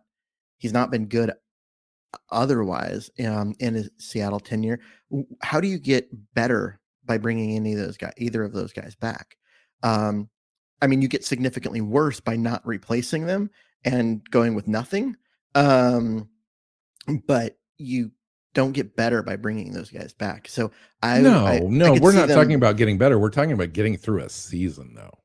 he's 0.58 0.74
not 0.74 0.92
been 0.92 1.08
good 1.08 1.32
otherwise 2.32 3.10
um 3.26 3.54
in 3.60 3.74
his 3.76 3.90
Seattle 3.98 4.40
tenure 4.40 4.80
how 5.42 5.60
do 5.60 5.68
you 5.68 5.78
get 5.80 6.10
better 6.34 6.80
by 7.06 7.18
bringing 7.18 7.56
any 7.56 7.74
of 7.74 7.80
those 7.80 7.98
guys 7.98 8.14
either 8.18 8.44
of 8.44 8.54
those 8.54 8.74
guys 8.74 8.96
back 8.96 9.36
um 9.84 10.30
i 10.82 10.88
mean 10.88 11.02
you 11.02 11.08
get 11.08 11.24
significantly 11.26 11.82
worse 11.82 12.20
by 12.20 12.36
not 12.36 12.66
replacing 12.66 13.26
them 13.28 13.50
and 13.86 14.28
going 14.32 14.56
with 14.56 14.68
nothing 14.68 15.16
um 15.56 16.28
but 17.28 17.58
you 17.78 18.12
don't 18.56 18.72
get 18.74 18.96
better 18.96 19.22
by 19.22 19.36
bringing 19.36 19.72
those 19.72 19.92
guys 19.92 20.14
back 20.14 20.48
so 20.48 20.72
i 21.04 21.20
no, 21.22 21.46
I- 21.46 21.56
I 21.56 21.60
no, 21.60 21.94
could 21.94 22.02
we're 22.02 22.14
not 22.14 22.28
them- 22.28 22.38
talking 22.38 22.56
about 22.56 22.78
getting 22.78 22.98
better. 22.98 23.20
We're 23.20 23.30
talking 23.30 23.52
about 23.54 23.74
getting 23.74 23.96
through 23.98 24.24
a 24.24 24.30
season, 24.30 24.94
though, 24.96 25.18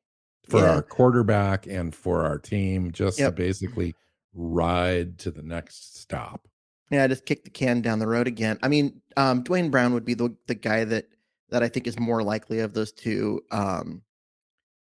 for 0.47 0.59
Yeah. 0.61 0.75
our 0.75 0.81
quarterback 0.81 1.65
and 1.67 1.93
for 1.93 2.23
our 2.23 2.37
team, 2.37 2.91
just 2.91 3.19
Yep. 3.19 3.35
to 3.35 3.41
basically 3.41 3.95
ride 4.33 5.17
to 5.19 5.31
the 5.31 5.41
next 5.41 5.97
stop. 5.99 6.47
Yeah, 6.91 7.07
just 7.07 7.25
kick 7.25 7.43
the 7.43 7.49
can 7.49 7.81
down 7.81 7.99
the 7.99 8.07
road 8.07 8.27
again. 8.27 8.59
I 8.61 8.67
mean, 8.67 9.01
um, 9.17 9.41
Duane 9.43 9.71
Brown 9.71 9.93
would 9.93 10.05
be 10.05 10.13
the 10.13 10.35
the 10.47 10.55
guy 10.55 10.83
that 10.85 11.07
that 11.49 11.63
I 11.63 11.69
think 11.69 11.87
is 11.87 11.99
more 11.99 12.23
likely 12.23 12.59
of 12.59 12.73
those 12.73 12.91
two. 12.91 13.41
Um, 13.51 14.03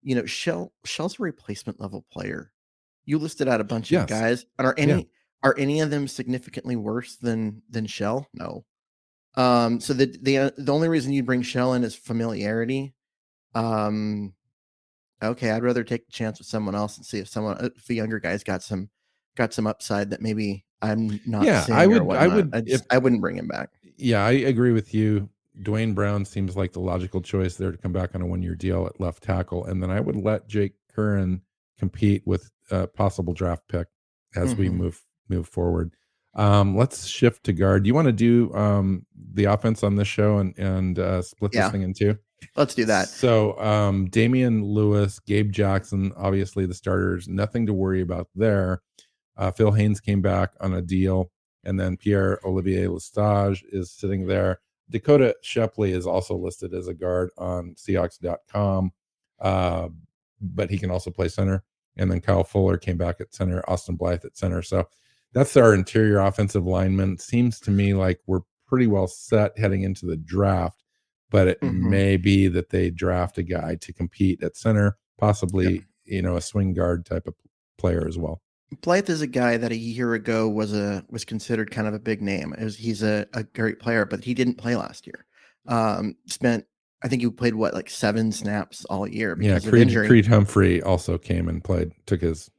you 0.03 0.15
know, 0.15 0.27
Shell 0.27 0.73
Shell's 0.85 1.19
a 1.21 1.23
replacement 1.23 1.81
level 1.81 2.05
player. 2.13 2.53
You 3.07 3.19
listed 3.19 3.49
out 3.49 3.61
a 3.61 3.65
bunch 3.65 3.91
Yes. 3.91 4.05
of 4.05 4.09
guys, 4.09 4.47
and 4.59 4.67
are 4.67 4.75
any 4.79 4.93
Yeah. 4.93 5.03
are 5.45 5.55
any 5.59 5.81
of 5.81 5.91
them 5.91 6.09
significantly 6.09 6.77
worse 6.77 7.17
than 7.17 7.63
than 7.71 7.87
Shell? 7.87 8.29
No. 8.35 8.65
Um, 9.37 9.81
so 9.81 9.95
the 9.95 10.07
the 10.23 10.39
uh, 10.39 10.51
the 10.59 10.73
only 10.73 10.89
reason 10.89 11.13
you 11.13 11.23
bring 11.23 11.43
Shell 11.43 11.75
in 11.75 11.85
is 11.85 11.95
familiarity. 11.97 12.95
Um, 13.55 14.35
okay, 15.23 15.51
I'd 15.53 15.63
rather 15.65 15.85
take 15.85 16.09
a 16.09 16.13
chance 16.13 16.39
with 16.39 16.49
someone 16.49 16.75
else 16.75 16.97
and 16.97 17.07
see 17.07 17.19
if 17.21 17.29
someone 17.29 17.73
if 17.77 17.89
a 17.91 17.95
younger 17.95 18.21
guy's 18.21 18.45
got 18.45 18.63
some 18.63 18.91
got 19.37 19.53
some 19.55 19.67
upside 19.67 20.11
that 20.11 20.21
maybe 20.23 20.65
I'm 20.83 21.21
not. 21.27 21.45
Yeah, 21.45 21.65
I 21.71 21.87
would- 21.87 22.03
I 22.11 22.27
would- 22.29 22.55
I, 22.55 22.61
just, 22.61 22.85
I 22.91 22.99
wouldn't 22.99 23.21
bring 23.21 23.37
him 23.37 23.49
back. 23.49 23.71
Yeah, 23.97 24.25
I 24.25 24.33
agree 24.33 24.73
with 24.73 24.93
you. 24.95 25.29
Duane 25.63 25.95
Brown 25.95 26.25
seems 26.25 26.57
like 26.57 26.73
the 26.73 26.81
logical 26.81 27.21
choice 27.21 27.57
there 27.57 27.71
to 27.71 27.79
come 27.79 27.93
back 27.93 28.15
on 28.15 28.23
a 28.23 28.27
one 28.27 28.43
year 28.43 28.55
deal 28.57 28.87
at 28.87 29.01
left 29.01 29.23
tackle. 29.23 29.65
And 29.67 29.83
then 29.83 29.91
I 29.91 30.01
would 30.01 30.17
let 30.17 30.49
Jake 30.49 30.75
Curhan 30.95 31.41
compete 31.79 32.23
with 32.27 32.51
a 32.71 32.87
possible 32.89 33.33
draft 33.33 33.63
pick 33.69 33.87
as 34.35 34.55
we 34.57 34.69
Mhm. 34.69 34.75
move 34.75 35.03
move 35.29 35.49
forward. 35.49 35.93
Um, 36.35 36.77
let's 36.77 37.07
shift 37.07 37.45
to 37.45 37.53
guard. 37.53 37.85
Do 37.85 37.89
you 37.89 37.95
want 37.95 38.07
to 38.07 38.13
do 38.13 38.53
um, 38.55 39.07
the 39.33 39.45
offense 39.45 39.85
on 39.85 39.95
this 39.95 40.09
show 40.09 40.39
and 40.39 40.59
and 40.59 40.99
uh, 40.99 41.23
split 41.23 41.55
Yeah. 41.55 41.63
this 41.63 41.73
thing 41.73 41.83
in 41.83 41.95
two? 41.95 42.19
Let's 42.57 42.75
do 42.75 42.85
that. 42.87 43.09
So, 43.09 43.59
um, 43.61 44.07
Damien 44.11 44.65
Lewis, 44.65 45.19
Gabe 45.21 45.51
Jackson, 45.53 46.13
obviously 46.17 46.67
the 46.67 46.75
starters, 46.75 47.27
nothing 47.29 47.65
to 47.67 47.73
worry 47.73 48.01
about 48.03 48.29
there. 48.35 48.83
Uh, 49.37 49.51
Phil 49.51 49.73
Haynes 49.73 50.01
came 50.01 50.23
back 50.23 50.53
on 50.61 50.75
a 50.75 50.83
deal, 50.83 51.31
and 51.65 51.79
then 51.79 51.97
Pier-Olivier 51.97 52.87
Lestage 52.87 53.63
is 53.73 53.91
sitting 53.91 54.27
there. 54.27 54.61
Dakoda 54.93 55.33
Shepley 55.43 55.93
is 55.93 56.07
also 56.07 56.37
listed 56.37 56.75
as 56.75 56.89
a 56.89 56.95
guard 56.95 57.31
on 57.39 57.75
Seahawks.com, 57.75 58.93
uh, 59.41 59.89
but 60.41 60.71
he 60.71 60.79
can 60.79 60.91
also 60.91 61.11
play 61.11 61.29
center. 61.29 61.65
And 61.97 62.11
then 62.11 62.21
Kyle 62.21 62.45
Fuller 62.45 62.77
came 62.77 62.97
back 62.97 63.21
at 63.21 63.35
center, 63.35 63.63
Austin 63.69 63.97
Blythe 63.97 64.25
at 64.25 64.37
center. 64.37 64.63
So 64.63 64.89
that's 65.33 65.57
our 65.57 65.75
interior 65.75 66.19
offensive 66.19 66.67
lineman. 66.67 67.19
Seems 67.19 67.61
to 67.61 67.71
me 67.71 67.95
like 67.95 68.21
we're 68.27 68.41
pretty 68.67 68.87
well 68.87 69.07
set 69.07 69.57
heading 69.59 69.83
into 69.83 70.07
the 70.07 70.17
draft 70.17 70.81
but 71.31 71.49
it 71.49 71.61
Mhm. 71.63 71.91
may 71.91 72.17
be 72.17 72.47
that 72.47 72.71
they 72.71 72.91
draft 72.91 73.39
a 73.39 73.43
guy 73.43 73.75
to 73.77 73.93
compete 73.93 74.41
at 74.45 74.57
center, 74.57 74.97
possibly 75.19 75.85
you 76.05 76.23
know 76.23 76.37
a 76.37 76.41
swing 76.41 76.73
guard 76.73 77.05
type 77.05 77.27
of 77.27 77.35
player 77.77 78.07
as 78.07 78.17
well. 78.17 78.41
Blythe 78.81 79.11
is 79.11 79.21
a 79.21 79.27
guy 79.27 79.57
that 79.57 79.73
a 79.73 79.77
year 79.77 80.15
ago 80.15 80.49
was 80.49 80.73
a 80.75 81.05
was 81.11 81.25
considered 81.25 81.71
kind 81.71 81.87
of 81.87 81.95
a 81.95 81.99
big 81.99 82.23
name. 82.23 82.55
Was, 82.59 82.77
he's 82.77 83.03
a, 83.03 83.27
a 83.33 83.43
great 83.45 83.79
player, 83.79 84.05
but 84.05 84.25
he 84.25 84.35
didn't 84.35 84.55
play 84.55 84.77
last 84.77 85.07
year. 85.07 85.27
Um, 85.67 86.17
spent 86.27 86.67
I 87.03 87.09
think 87.09 87.21
he 87.23 87.29
played 87.29 87.55
what 87.55 87.75
like 87.75 87.91
seven 87.91 88.33
snaps 88.33 88.85
all 88.87 89.07
year 89.07 89.37
Yeah, 89.39 89.59
Creed. 89.59 89.95
Creed 89.95 90.27
Humphrey 90.27 90.83
also 90.83 91.19
came 91.19 91.49
and 91.49 91.63
played, 91.63 91.93
took 92.07 92.23
his 92.23 92.51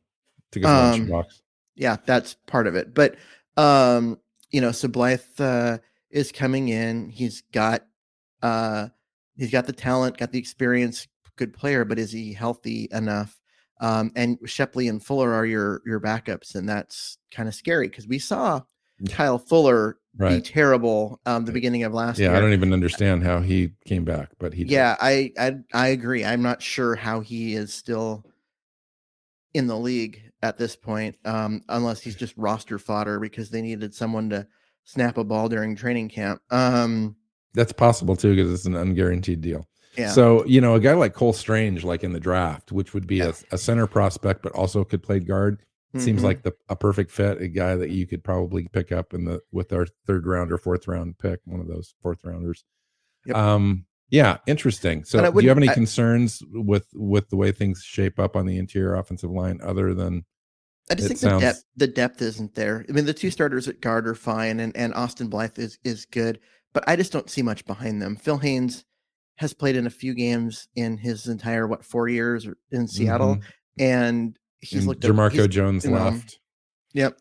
took 0.51 0.63
his 0.63 0.69
Um, 0.69 1.07
lunchbox. 1.07 1.41
yeah, 1.75 1.97
that's 2.05 2.35
part 2.45 2.67
of 2.67 2.75
it. 2.75 2.93
But 2.93 3.15
um, 3.57 4.19
you 4.51 4.61
know, 4.61 4.71
so 4.71 4.87
Blythe 4.87 5.21
uh, 5.39 5.79
is 6.11 6.31
coming 6.31 6.69
in. 6.69 7.09
He's 7.09 7.41
got 7.51 7.85
uh, 8.43 8.89
he's 9.35 9.51
got 9.51 9.65
the 9.65 9.73
talent, 9.73 10.17
got 10.17 10.31
the 10.31 10.39
experience, 10.39 11.07
good 11.35 11.53
player, 11.53 11.83
but 11.83 11.97
is 11.97 12.11
he 12.11 12.33
healthy 12.33 12.87
enough? 12.91 13.39
Um, 13.81 14.11
and 14.15 14.37
Shepley 14.45 14.87
and 14.87 15.03
Fuller 15.03 15.33
are 15.33 15.45
your 15.45 15.81
your 15.85 15.99
backups, 15.99 16.55
and 16.55 16.67
that's 16.67 17.17
kind 17.31 17.49
of 17.49 17.55
scary 17.55 17.87
because 17.87 18.07
we 18.07 18.19
saw 18.19 18.61
Kyle 19.09 19.37
Fuller 19.37 19.97
be 20.17 20.39
terrible 20.39 21.19
um, 21.25 21.43
the 21.43 21.51
beginning 21.51 21.83
of 21.83 21.93
last 21.93 22.17
Yeah, 22.17 22.29
year. 22.29 22.37
I 22.37 22.39
don't 22.39 22.53
even 22.53 22.71
understand 22.71 23.23
how 23.23 23.41
he 23.41 23.71
came 23.85 24.05
back, 24.05 24.29
but 24.39 24.53
he 24.53 24.63
did. 24.63 24.71
Yeah, 24.71 24.95
I, 24.99 25.33
I 25.37 25.55
I 25.73 25.87
agree. 25.89 26.23
I'm 26.23 26.41
not 26.41 26.61
sure 26.61 26.95
how 26.95 27.19
he 27.19 27.55
is 27.55 27.73
still 27.73 28.23
in 29.53 29.67
the 29.67 29.77
league 29.77 30.21
at 30.41 30.57
this 30.57 30.75
point, 30.75 31.17
um, 31.25 31.61
unless 31.69 32.01
he's 32.01 32.15
just 32.15 32.33
roster 32.37 32.77
fodder 32.77 33.19
because 33.19 33.49
they 33.49 33.61
needed 33.61 33.93
someone 33.93 34.29
to 34.29 34.47
snap 34.83 35.17
a 35.17 35.23
ball 35.23 35.49
during 35.49 35.75
training 35.75 36.09
camp. 36.09 36.41
Um, 36.49 37.15
That's 37.53 37.73
possible 37.73 38.15
too 38.15 38.35
because 38.35 38.53
it's 38.53 38.65
an 38.65 38.73
unguaranteed 38.73 39.41
deal. 39.41 39.67
Yeah. 39.97 40.11
So 40.11 40.45
you 40.45 40.61
know, 40.61 40.75
a 40.75 40.79
guy 40.79 40.93
like 40.93 41.13
Cole 41.13 41.33
Strange, 41.33 41.83
like 41.83 42.03
in 42.03 42.13
the 42.13 42.19
draft, 42.19 42.71
which 42.71 42.93
would 42.93 43.07
be 43.07 43.19
a, 43.21 43.33
a 43.51 43.57
center 43.57 43.87
prospect, 43.87 44.41
but 44.43 44.51
also 44.53 44.83
could 44.83 45.03
play 45.03 45.19
guard, 45.19 45.61
seems 45.97 46.21
Mhm. 46.21 46.25
like 46.25 46.43
the 46.43 46.53
a 46.69 46.75
perfect 46.75 47.11
fit. 47.11 47.41
A 47.41 47.47
guy 47.47 47.75
that 47.75 47.89
you 47.89 48.05
could 48.07 48.23
probably 48.23 48.67
pick 48.71 48.91
up 48.91 49.13
in 49.13 49.25
the 49.25 49.41
with 49.51 49.71
our 49.73 49.87
third 50.07 50.25
round 50.27 50.51
or 50.51 50.57
fourth 50.57 50.87
round 50.87 51.17
pick, 51.17 51.39
one 51.45 51.59
of 51.61 51.67
those 51.67 51.93
fourth 52.01 52.19
rounders. 52.23 52.63
Yep. 53.25 53.35
Um, 53.35 53.85
yeah, 54.09 54.37
interesting. 54.45 55.03
So, 55.03 55.31
do 55.31 55.41
you 55.41 55.49
have 55.49 55.57
any 55.57 55.69
I- 55.69 55.73
concerns 55.73 56.43
with 56.51 56.85
with 56.93 57.29
the 57.29 57.37
way 57.37 57.51
things 57.51 57.81
shape 57.83 58.19
up 58.19 58.35
on 58.35 58.45
the 58.45 58.57
interior 58.57 58.95
offensive 58.95 59.31
line, 59.31 59.59
other 59.63 59.93
than 59.95 60.25
I 60.91 60.95
just 60.95 61.07
think 61.07 61.19
sounds- 61.19 61.41
the 61.41 61.47
depth 61.47 61.63
the 61.77 61.87
depth 61.87 62.21
isn't 62.21 62.53
there. 62.55 62.85
I 62.87 62.91
mean, 62.91 63.05
the 63.05 63.13
two 63.13 63.31
starters 63.31 63.67
at 63.67 63.81
guard 63.81 64.07
are 64.07 64.13
fine, 64.15 64.59
and 64.59 64.75
and 64.77 64.93
Austin 64.93 65.27
Blythe 65.27 65.57
is 65.57 65.79
is 65.83 66.05
good, 66.05 66.39
but 66.73 66.83
I 66.87 66.95
just 66.95 67.11
don't 67.11 67.29
see 67.31 67.41
much 67.41 67.65
behind 67.65 67.99
them. 68.01 68.15
Phil 68.15 68.37
Haynes 68.37 68.85
has 69.35 69.53
played 69.53 69.75
in 69.75 69.85
a 69.85 69.89
few 69.89 70.13
games 70.13 70.67
in 70.75 70.97
his 70.97 71.27
entire 71.27 71.67
what 71.67 71.83
four 71.83 72.07
years 72.07 72.47
in 72.71 72.87
Seattle, 72.87 73.35
Mhm. 73.35 73.43
and 73.79 74.39
he's 74.59 74.79
and 74.79 74.87
looked 74.87 75.03
at- 75.05 75.11
Jamarco 75.11 75.31
he's- 75.33 75.47
Jones 75.47 75.85
left? 75.85 76.39
Yep. 76.93 77.19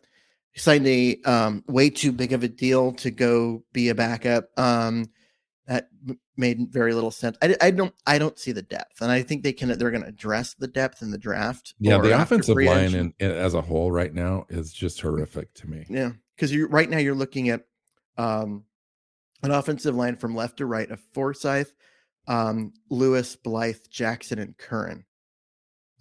He 0.51 0.59
signed 0.61 0.87
a 0.87 1.21
um, 1.23 1.63
way 1.67 1.89
too 1.89 2.13
big 2.13 2.31
of 2.31 2.43
a 2.43 2.47
deal 2.47 2.93
to 2.93 3.11
go 3.11 3.63
be 3.73 3.89
a 3.89 3.95
backup. 3.95 4.57
Um, 4.57 5.11
that 5.67 5.89
made 6.37 6.71
very 6.71 6.93
little 6.93 7.11
sense. 7.11 7.37
I, 7.41 7.55
I 7.59 7.71
don't 7.71 7.93
I 8.05 8.19
don't 8.19 8.37
see 8.39 8.51
the 8.53 8.61
depth, 8.61 9.01
and 9.01 9.11
I 9.11 9.21
think 9.23 9.43
they 9.43 9.51
can 9.51 9.77
they're 9.77 9.91
going 9.91 10.03
to 10.03 10.07
address 10.07 10.53
the 10.53 10.67
depth 10.67 11.01
in 11.01 11.11
the 11.11 11.17
draft. 11.17 11.73
Yeah, 11.79 11.97
the 11.97 12.21
offensive 12.21 12.55
line 12.55 12.93
in, 12.93 13.13
as 13.19 13.53
a 13.55 13.61
whole 13.61 13.91
right 13.91 14.13
now 14.13 14.45
is 14.47 14.71
just 14.71 15.01
horrific 15.01 15.53
to 15.55 15.67
me. 15.69 15.85
Yeah, 15.89 16.11
because 16.35 16.53
you 16.53 16.67
right 16.67 16.89
now 16.89 16.99
you're 16.99 17.15
looking 17.15 17.49
at 17.49 17.65
um, 18.17 18.63
an 19.43 19.51
offensive 19.51 19.95
line 19.95 20.15
from 20.15 20.35
left 20.35 20.57
to 20.57 20.65
right 20.67 20.89
of 20.89 21.01
Forsythe, 21.13 21.67
um, 22.27 22.73
Lewis, 22.89 23.35
Blythe, 23.35 23.87
Jackson, 23.89 24.39
and 24.39 24.57
Curhan. 24.57 25.03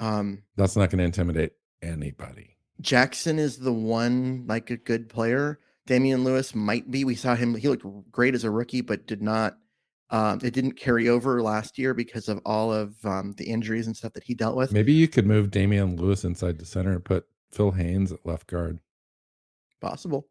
Um, 0.00 0.42
That's 0.56 0.76
not 0.76 0.90
going 0.90 0.98
to 0.98 1.04
intimidate 1.04 1.52
anybody. 1.82 2.56
Jackson 2.80 3.38
is 3.38 3.58
the 3.58 3.72
one 3.72 4.44
like 4.46 4.70
a 4.70 4.76
good 4.76 5.08
player. 5.08 5.60
Damien 5.86 6.24
Lewis 6.24 6.54
might 6.54 6.90
be. 6.90 7.04
We 7.04 7.14
saw 7.14 7.34
him. 7.34 7.54
He 7.54 7.68
looked 7.68 7.86
great 8.10 8.34
as 8.34 8.44
a 8.44 8.50
rookie, 8.50 8.80
but 8.80 9.06
did 9.06 9.22
not. 9.22 9.58
Um, 10.10 10.40
it 10.42 10.52
didn't 10.52 10.72
carry 10.72 11.08
over 11.08 11.42
last 11.42 11.78
year 11.78 11.94
because 11.94 12.28
of 12.28 12.40
all 12.44 12.72
of 12.72 12.94
um, 13.04 13.32
the 13.32 13.44
injuries 13.44 13.86
and 13.86 13.96
stuff 13.96 14.12
that 14.14 14.24
he 14.24 14.34
dealt 14.34 14.56
with. 14.56 14.72
Maybe 14.72 14.92
you 14.92 15.08
could 15.08 15.26
move 15.26 15.50
Damien 15.50 15.96
Lewis 15.96 16.24
inside 16.24 16.58
the 16.58 16.66
center 16.66 16.92
and 16.92 17.04
put 17.04 17.26
Phil 17.50 17.72
Haynes 17.72 18.12
at 18.12 18.24
left 18.24 18.46
guard. 18.46 18.80
Possible. 19.80 20.28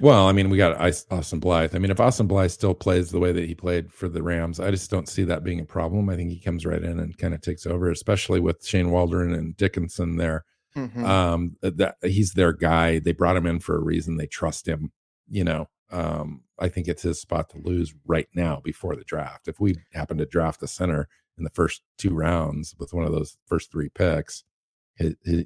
Well, 0.00 0.26
I 0.28 0.32
mean, 0.32 0.48
we 0.48 0.56
got 0.56 0.80
Austin 1.10 1.40
Blythe. 1.40 1.74
I 1.74 1.78
mean, 1.78 1.90
if 1.90 2.00
Austin 2.00 2.26
Blythe 2.26 2.50
still 2.50 2.74
plays 2.74 3.10
the 3.10 3.18
way 3.18 3.32
that 3.32 3.44
he 3.44 3.54
played 3.54 3.92
for 3.92 4.08
the 4.08 4.22
Rams, 4.22 4.58
I 4.58 4.70
just 4.70 4.90
don't 4.90 5.08
see 5.08 5.24
that 5.24 5.44
being 5.44 5.60
a 5.60 5.64
problem. 5.64 6.08
I 6.08 6.16
think 6.16 6.30
he 6.30 6.40
comes 6.40 6.64
right 6.64 6.82
in 6.82 6.98
and 6.98 7.16
kind 7.18 7.34
of 7.34 7.42
takes 7.42 7.66
over, 7.66 7.90
especially 7.90 8.40
with 8.40 8.64
Shane 8.64 8.90
Waldron 8.90 9.34
and 9.34 9.54
Dickerson 9.56 10.16
there. 10.16 10.44
Mhm. 10.74 11.04
Um, 11.04 11.56
that 11.62 11.96
he's 12.02 12.32
their 12.32 12.52
guy. 12.52 12.98
They 12.98 13.12
brought 13.12 13.36
him 13.36 13.46
in 13.46 13.60
for 13.60 13.76
a 13.76 13.82
reason. 13.82 14.16
They 14.16 14.26
trust 14.26 14.66
him. 14.66 14.92
You 15.28 15.44
know, 15.44 15.68
um, 15.90 16.44
I 16.58 16.68
think 16.68 16.88
it's 16.88 17.02
his 17.02 17.20
spot 17.20 17.50
to 17.50 17.58
lose 17.58 17.94
right 18.06 18.28
now 18.34 18.60
before 18.64 18.96
the 18.96 19.04
draft. 19.04 19.48
If 19.48 19.60
we 19.60 19.76
happen 19.92 20.16
to 20.18 20.26
draft 20.26 20.62
a 20.62 20.66
center 20.68 21.08
in 21.36 21.44
the 21.44 21.50
first 21.50 21.82
two 21.98 22.14
rounds 22.14 22.74
with 22.78 22.94
one 22.94 23.04
of 23.04 23.12
those 23.12 23.36
first 23.46 23.70
three 23.70 23.88
picks, 23.90 24.44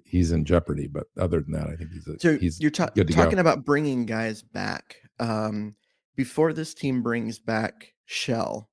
he's 0.04 0.32
in 0.32 0.44
jeopardy. 0.44 0.86
But 0.86 1.06
other 1.18 1.40
than 1.40 1.52
that, 1.52 1.68
I 1.68 1.76
think 1.76 1.90
he's 1.92 2.06
a, 2.06 2.18
So 2.18 2.36
he's 2.38 2.60
you're 2.60 2.70
ta- 2.70 2.86
talking 2.86 3.34
go. 3.36 3.40
about 3.40 3.64
bringing 3.64 4.06
guys 4.06 4.42
back. 4.42 4.96
Um, 5.20 5.76
before 6.16 6.52
this 6.52 6.74
team 6.74 7.02
brings 7.02 7.38
back 7.38 7.92
Shell, 8.04 8.68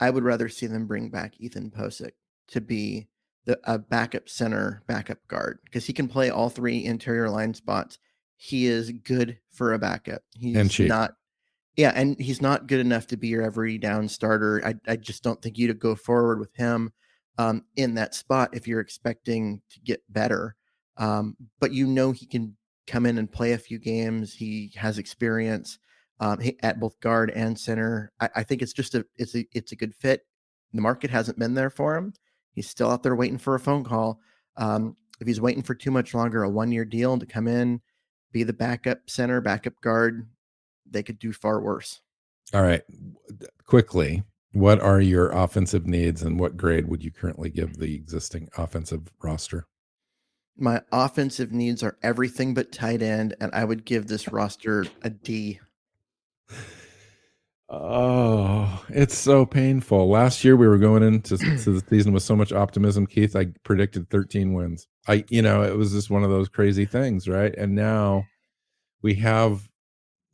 I 0.00 0.10
would 0.10 0.24
rather 0.24 0.48
see 0.48 0.66
them 0.66 0.86
bring 0.86 1.10
back 1.10 1.34
Ethan 1.38 1.70
Pocic 1.70 2.12
to 2.48 2.60
be 2.60 3.08
the 3.44 3.58
a 3.64 3.78
backup 3.78 4.28
center, 4.28 4.82
backup 4.86 5.18
guard 5.28 5.58
because 5.64 5.86
he 5.86 5.92
can 5.92 6.08
play 6.08 6.30
all 6.30 6.50
three 6.50 6.84
interior 6.84 7.30
line 7.30 7.54
spots. 7.54 7.98
He 8.36 8.66
is 8.66 8.90
good 8.90 9.38
for 9.52 9.72
a 9.72 9.78
backup. 9.78 10.22
He's 10.34 10.70
cheap. 10.72 10.88
not. 10.88 11.14
Yeah, 11.76 11.92
and 11.94 12.18
he's 12.18 12.42
not 12.42 12.66
good 12.66 12.80
enough 12.80 13.06
to 13.08 13.16
be 13.16 13.28
your 13.28 13.42
every 13.42 13.78
down 13.78 14.08
starter. 14.08 14.60
I, 14.64 14.74
I 14.86 14.96
just 14.96 15.22
don't 15.22 15.40
think 15.40 15.56
you'd 15.56 15.78
go 15.78 15.94
forward 15.94 16.40
with 16.40 16.54
him 16.56 16.92
um, 17.38 17.64
in 17.76 17.94
that 17.94 18.14
spot 18.14 18.50
if 18.52 18.66
you're 18.66 18.80
expecting 18.80 19.60
to 19.70 19.80
get 19.80 20.02
better. 20.10 20.56
Um, 20.96 21.36
but 21.60 21.72
you 21.72 21.86
know 21.86 22.12
he 22.12 22.26
can 22.26 22.56
come 22.86 23.06
in 23.06 23.18
and 23.18 23.30
play 23.30 23.52
a 23.52 23.58
few 23.58 23.78
games. 23.78 24.34
He 24.34 24.72
has 24.76 24.98
experience 24.98 25.78
um, 26.18 26.38
at 26.62 26.80
both 26.80 26.98
guard 27.00 27.30
and 27.30 27.58
center. 27.58 28.12
I, 28.20 28.28
I 28.36 28.42
think 28.42 28.62
it's 28.62 28.72
just 28.72 28.94
a 28.94 29.04
it's 29.16 29.34
a 29.34 29.46
it's 29.52 29.72
a 29.72 29.76
good 29.76 29.94
fit. 29.94 30.26
The 30.72 30.82
market 30.82 31.10
hasn't 31.10 31.38
been 31.38 31.54
there 31.54 31.70
for 31.70 31.96
him. 31.96 32.12
He's 32.52 32.68
still 32.68 32.90
out 32.90 33.02
there 33.02 33.16
waiting 33.16 33.38
for 33.38 33.54
a 33.54 33.60
phone 33.60 33.84
call. 33.84 34.20
Um, 34.56 34.96
if 35.20 35.26
he's 35.26 35.40
waiting 35.40 35.62
for 35.62 35.74
too 35.74 35.90
much 35.90 36.14
longer, 36.14 36.42
a 36.42 36.50
one 36.50 36.72
year 36.72 36.84
deal 36.84 37.18
to 37.18 37.26
come 37.26 37.48
in, 37.48 37.80
be 38.32 38.42
the 38.42 38.52
backup 38.52 39.08
center, 39.08 39.40
backup 39.40 39.80
guard, 39.80 40.28
they 40.88 41.02
could 41.02 41.18
do 41.18 41.32
far 41.32 41.60
worse. 41.60 42.00
All 42.52 42.62
right. 42.62 42.82
Quickly, 43.66 44.22
what 44.52 44.80
are 44.80 45.00
your 45.00 45.30
offensive 45.30 45.86
needs 45.86 46.22
and 46.22 46.38
what 46.38 46.56
grade 46.56 46.88
would 46.88 47.04
you 47.04 47.10
currently 47.10 47.50
give 47.50 47.76
the 47.78 47.94
existing 47.94 48.48
offensive 48.56 49.12
roster? 49.22 49.66
My 50.56 50.82
offensive 50.92 51.52
needs 51.52 51.82
are 51.82 51.96
everything 52.02 52.52
but 52.52 52.72
tight 52.72 53.02
end, 53.02 53.34
and 53.40 53.50
I 53.54 53.64
would 53.64 53.84
give 53.84 54.08
this 54.08 54.28
roster 54.28 54.86
a 55.02 55.10
D. 55.10 55.60
Oh, 57.72 58.84
it's 58.88 59.16
so 59.16 59.46
painful. 59.46 60.10
Last 60.10 60.42
year 60.42 60.56
we 60.56 60.66
were 60.66 60.76
going 60.76 61.04
into 61.04 61.38
to 61.38 61.72
the 61.72 61.82
season 61.88 62.12
with 62.12 62.24
so 62.24 62.34
much 62.34 62.52
optimism, 62.52 63.06
Keith. 63.06 63.36
I 63.36 63.46
predicted 63.62 64.10
13 64.10 64.52
wins. 64.54 64.88
I, 65.06 65.24
you 65.28 65.40
know, 65.40 65.62
it 65.62 65.76
was 65.76 65.92
just 65.92 66.10
one 66.10 66.24
of 66.24 66.30
those 66.30 66.48
crazy 66.48 66.84
things, 66.84 67.28
right? 67.28 67.54
And 67.56 67.76
now 67.76 68.24
we 69.02 69.14
have 69.14 69.68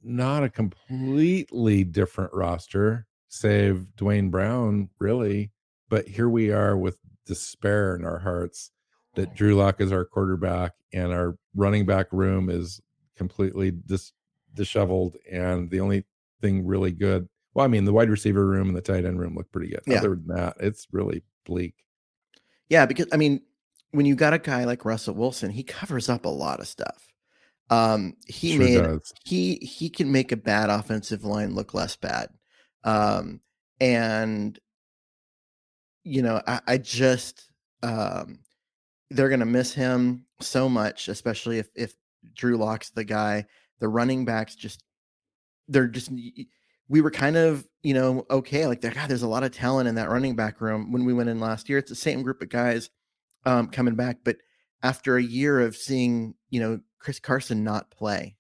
not 0.03 0.45
a 0.45 0.49
completely 0.49 1.85
different 1.85 2.33
roster, 2.33 3.07
save 3.37 3.95
Duane 3.97 4.30
Brown, 4.30 4.89
really. 4.99 5.51
But 5.89 6.09
here 6.09 6.28
we 6.28 6.51
are 6.51 6.76
with 6.76 6.99
despair 7.26 7.95
in 7.95 8.05
our 8.05 8.18
hearts 8.18 8.70
that 9.14 9.34
Drew 9.34 9.55
Lock 9.55 9.80
is 9.80 9.93
our 9.93 10.05
quarterback 10.05 10.72
and 10.93 11.12
our 11.12 11.37
running 11.55 11.87
back 11.87 12.07
room 12.12 12.51
is 12.51 12.80
completely 13.16 13.70
dis- 13.70 14.12
disheveled. 14.55 15.16
And 15.30 15.70
the 15.70 15.80
only 15.80 16.05
thing 16.41 16.66
really 16.66 16.93
good, 16.93 17.28
well, 17.55 17.64
I 17.64 17.68
mean, 17.68 17.84
the 17.84 17.93
wide 17.93 18.11
receiver 18.11 18.45
room 18.47 18.68
and 18.68 18.76
the 18.76 18.82
tight 18.82 19.05
end 19.05 19.18
room 19.20 19.34
look 19.34 19.51
pretty 19.53 19.68
good. 19.68 19.82
Yeah. 19.87 19.99
Other 19.99 20.11
than 20.16 20.37
that, 20.37 20.57
it's 20.61 20.87
really 20.93 21.22
bleak. 21.45 21.74
Yeah, 22.68 22.84
because 22.87 23.07
I 23.12 23.16
mean, 23.16 23.43
when 23.93 24.07
you 24.07 24.16
got 24.16 24.34
a 24.34 24.39
guy 24.39 24.64
like 24.64 24.84
Russell 24.84 25.14
Wilson, 25.14 25.51
he 25.51 25.62
covers 25.62 26.09
up 26.09 26.24
a 26.24 26.28
lot 26.30 26.61
of 26.61 26.66
stuff. 26.66 27.07
Um, 27.70 28.14
he 28.26 28.53
Sure 28.53 28.59
made 28.59 28.82
does. 28.82 29.14
he 29.24 29.57
he 29.57 29.89
can 29.89 30.12
make 30.12 30.30
a 30.32 30.37
bad 30.37 30.68
offensive 30.70 31.24
line 31.24 31.55
look 31.55 31.74
less 31.74 31.97
bad. 31.97 32.28
Um, 32.87 33.41
and 33.80 34.59
you 36.05 36.22
know, 36.22 36.41
I, 36.47 36.61
I 36.66 36.78
just 36.78 37.51
um 37.82 38.39
they're 39.11 39.28
gonna 39.28 39.45
miss 39.45 39.74
him 39.74 40.24
so 40.41 40.68
much, 40.68 41.09
especially 41.09 41.59
if 41.59 41.68
if 41.74 41.95
Drew 42.34 42.57
Lock's 42.57 42.91
the 42.91 43.05
guy. 43.05 43.45
The 43.78 43.89
running 43.89 44.24
backs 44.24 44.55
just 44.55 44.82
they're 45.68 45.87
just 45.87 46.11
we 46.89 47.01
were 47.01 47.11
kind 47.11 47.37
of 47.37 47.66
you 47.82 47.95
know 47.95 48.24
okay 48.30 48.66
like 48.66 48.80
god 48.80 48.95
there's 49.09 49.22
a 49.22 49.28
lot 49.28 49.43
of 49.43 49.53
talent 49.53 49.89
in 49.89 49.95
that 49.97 50.11
running 50.11 50.37
back 50.37 50.61
room 50.61 50.93
when 50.93 51.05
we 51.05 51.12
went 51.12 51.28
in 51.28 51.41
last 51.41 51.68
year 51.68 51.78
it's 51.78 51.91
the 51.91 51.97
same 51.97 52.22
group 52.22 52.41
of 52.43 52.49
guys 52.49 52.91
um 53.45 53.68
coming 53.68 53.95
back 53.95 54.18
but 54.24 54.37
after 54.82 55.16
a 55.16 55.22
year 55.22 55.61
of 55.61 55.76
seeing 55.76 56.34
you 56.51 56.61
know 56.61 56.80
chris 56.99 57.18
carson 57.18 57.64
not 57.64 57.91
play 57.91 58.37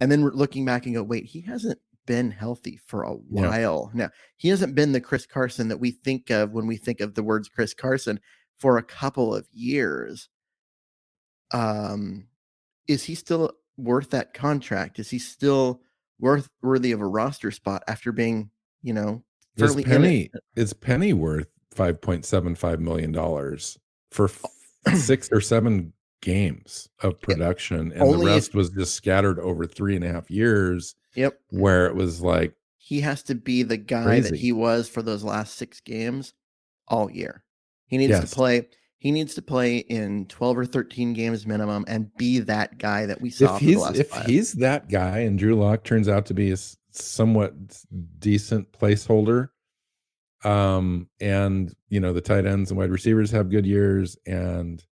and 0.00 0.12
then 0.12 0.26
looking 0.28 0.64
back 0.64 0.86
and 0.86 0.94
go 0.94 1.02
wait 1.02 1.24
he 1.24 1.40
hasn't 1.40 1.78
been 2.08 2.30
healthy 2.30 2.80
for 2.86 3.02
a 3.02 3.12
Yeah. 3.30 3.48
while. 3.50 3.90
Now 3.94 4.08
he 4.38 4.48
hasn't 4.48 4.74
been 4.74 4.92
the 4.92 5.00
chris 5.00 5.26
carson 5.26 5.68
that 5.68 5.76
we 5.78 5.90
think 5.90 6.30
of 6.30 6.52
when 6.52 6.66
we 6.66 6.78
think 6.78 7.00
of 7.00 7.14
the 7.14 7.22
words 7.22 7.48
chris 7.50 7.74
carson 7.74 8.18
for 8.58 8.78
a 8.78 8.82
couple 8.82 9.34
of 9.34 9.46
years. 9.52 10.28
Um 11.52 12.26
is 12.88 13.04
he 13.04 13.14
still 13.14 13.52
worth 13.76 14.10
that 14.10 14.32
contract? 14.32 14.98
Is 14.98 15.10
he 15.10 15.18
still 15.18 15.82
worth 16.18 16.48
worthy 16.62 16.92
of 16.92 17.00
a 17.02 17.06
roster 17.06 17.50
spot 17.50 17.82
after 17.86 18.10
being, 18.10 18.50
you 18.82 18.94
know, 18.94 19.22
Is 19.56 19.62
fairly 19.62 19.84
Penny 19.84 20.30
is 20.56 20.72
Penny 20.72 21.12
worth 21.12 21.46
five 21.72 22.00
point 22.00 22.24
seven 22.24 22.54
five 22.54 22.80
million 22.80 23.12
dollars 23.12 23.78
for 24.10 24.24
f- 24.24 24.44
six 24.96 25.28
or 25.30 25.42
seven 25.42 25.92
games 26.20 26.88
of 27.02 27.20
production, 27.20 27.92
and 27.92 28.00
the 28.00 28.04
only 28.04 28.26
if- 28.26 28.34
rest 28.34 28.54
was 28.54 28.70
just 28.70 28.94
scattered 28.94 29.38
over 29.38 29.66
three 29.66 29.94
and 29.96 30.04
a 30.04 30.08
half 30.12 30.30
years, 30.30 30.94
Yep. 31.14 31.38
where 31.50 31.86
it 31.86 31.94
was 31.94 32.20
like 32.20 32.54
He 32.76 33.00
has 33.02 33.22
to 33.24 33.34
be 33.34 33.62
the 33.62 33.76
guy 33.76 34.20
that 34.20 34.34
he 34.36 34.50
was 34.52 34.88
for 34.88 35.02
those 35.02 35.22
last 35.22 35.56
six 35.56 35.80
games 35.80 36.32
all 36.86 37.10
year. 37.10 37.44
He 37.86 37.98
needs 37.98 38.10
Yes. 38.10 38.30
to 38.30 38.34
play. 38.34 38.68
He 39.00 39.12
needs 39.12 39.34
to 39.36 39.42
play 39.42 39.78
in 39.78 40.26
twelve 40.26 40.56
or 40.58 40.64
thirteen 40.66 41.12
games 41.12 41.46
minimum 41.46 41.84
and 41.86 42.12
be 42.16 42.38
that 42.40 42.78
guy 42.78 43.06
that 43.06 43.20
we 43.20 43.30
saw. 43.30 43.54
if 43.56 43.60
the 43.60 43.66
he's 43.66 43.98
if 44.00 44.08
five. 44.08 44.26
he's 44.26 44.52
that 44.54 44.88
guy 44.88 45.18
and 45.20 45.38
Drew 45.38 45.54
Lock 45.54 45.84
turns 45.84 46.08
out 46.08 46.26
to 46.26 46.34
be 46.34 46.50
a 46.50 46.56
somewhat 46.90 47.54
decent 48.18 48.72
placeholder, 48.72 49.50
um, 50.44 51.08
and 51.20 51.72
you 51.90 52.00
know 52.00 52.12
the 52.12 52.20
tight 52.20 52.46
ends 52.46 52.70
and 52.70 52.78
wide 52.78 52.90
receivers 52.90 53.30
have 53.30 53.50
good 53.50 53.66
years, 53.66 54.16
and 54.26 54.82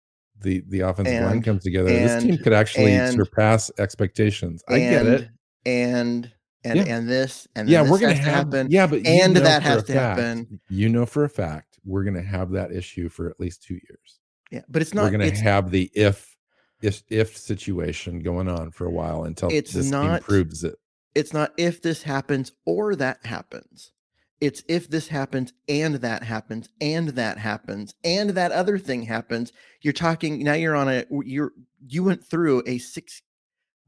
the 0.43 0.63
the 0.69 0.81
offensive 0.81 1.23
line 1.23 1.43
comes 1.43 1.63
together, 1.65 1.89
this 1.89 2.23
team 2.23 2.39
could 2.39 2.53
actually 2.53 2.93
and- 2.93 3.15
surpass 3.15 3.71
expectations. 3.79 4.63
I 4.69 4.79
get 4.79 5.07
and, 5.07 5.15
it. 5.15 5.29
And 5.65 6.33
and 6.65 6.77
Yeah. 6.87 6.97
and 6.97 7.09
this 7.09 7.47
and 7.55 7.69
yeah, 7.69 7.83
this 7.83 7.91
we're 7.93 7.99
gonna 8.01 8.15
has 8.15 8.25
to 8.25 8.31
have 8.31 8.45
happen. 8.47 8.71
Yeah, 8.71 8.87
but 8.87 9.05
you 9.05 9.11
and 9.11 9.35
know 9.35 9.41
that 9.41 9.63
has 9.63 9.85
to 9.85 9.93
fact- 9.93 10.19
happen. 10.21 10.61
You 10.69 10.89
know 10.89 11.07
for 11.07 11.25
a 11.25 11.29
fact 11.29 11.79
we're 11.85 12.05
gonna 12.05 12.23
have 12.23 12.51
that 12.53 12.73
issue 12.73 13.09
for 13.09 13.29
at 13.31 13.39
least 13.41 13.63
two 13.63 13.75
years. 13.75 14.19
Yeah, 14.51 14.63
but 14.69 14.83
it's 14.83 14.93
not. 14.95 15.05
we're 15.05 15.11
gonna 15.13 15.25
It's 15.27 15.41
have 15.41 15.71
the 15.71 15.91
if 15.95 16.37
if 16.83 17.03
if 17.09 17.37
situation 17.37 18.21
going 18.21 18.49
on 18.49 18.71
for 18.71 18.87
a 18.87 18.91
while 18.91 19.25
until 19.25 19.49
It's 19.51 19.73
this 19.73 19.91
not- 19.91 20.23
proves 20.23 20.63
it. 20.65 20.77
it's 21.15 21.33
not 21.33 21.53
if 21.57 21.81
this 21.83 22.03
happens 22.03 22.53
or 22.67 22.95
that 22.97 23.25
happens. 23.25 23.93
It's 24.41 24.63
if 24.69 24.91
this 24.91 25.09
happens 25.09 25.53
and 25.69 25.97
that 25.97 26.23
happens 26.23 26.69
and 26.81 27.09
that 27.11 27.39
happens 27.39 27.95
and 28.05 28.31
that 28.31 28.53
other 28.53 28.79
thing 28.79 29.03
happens. 29.03 29.53
You're 29.83 29.93
talking 29.93 30.43
now. 30.43 30.53
You're 30.55 30.77
on 30.77 30.89
a 30.89 31.05
you're 31.25 31.53
you 31.87 32.05
went 32.05 32.25
through 32.25 32.63
a 32.67 32.79
six 32.79 33.23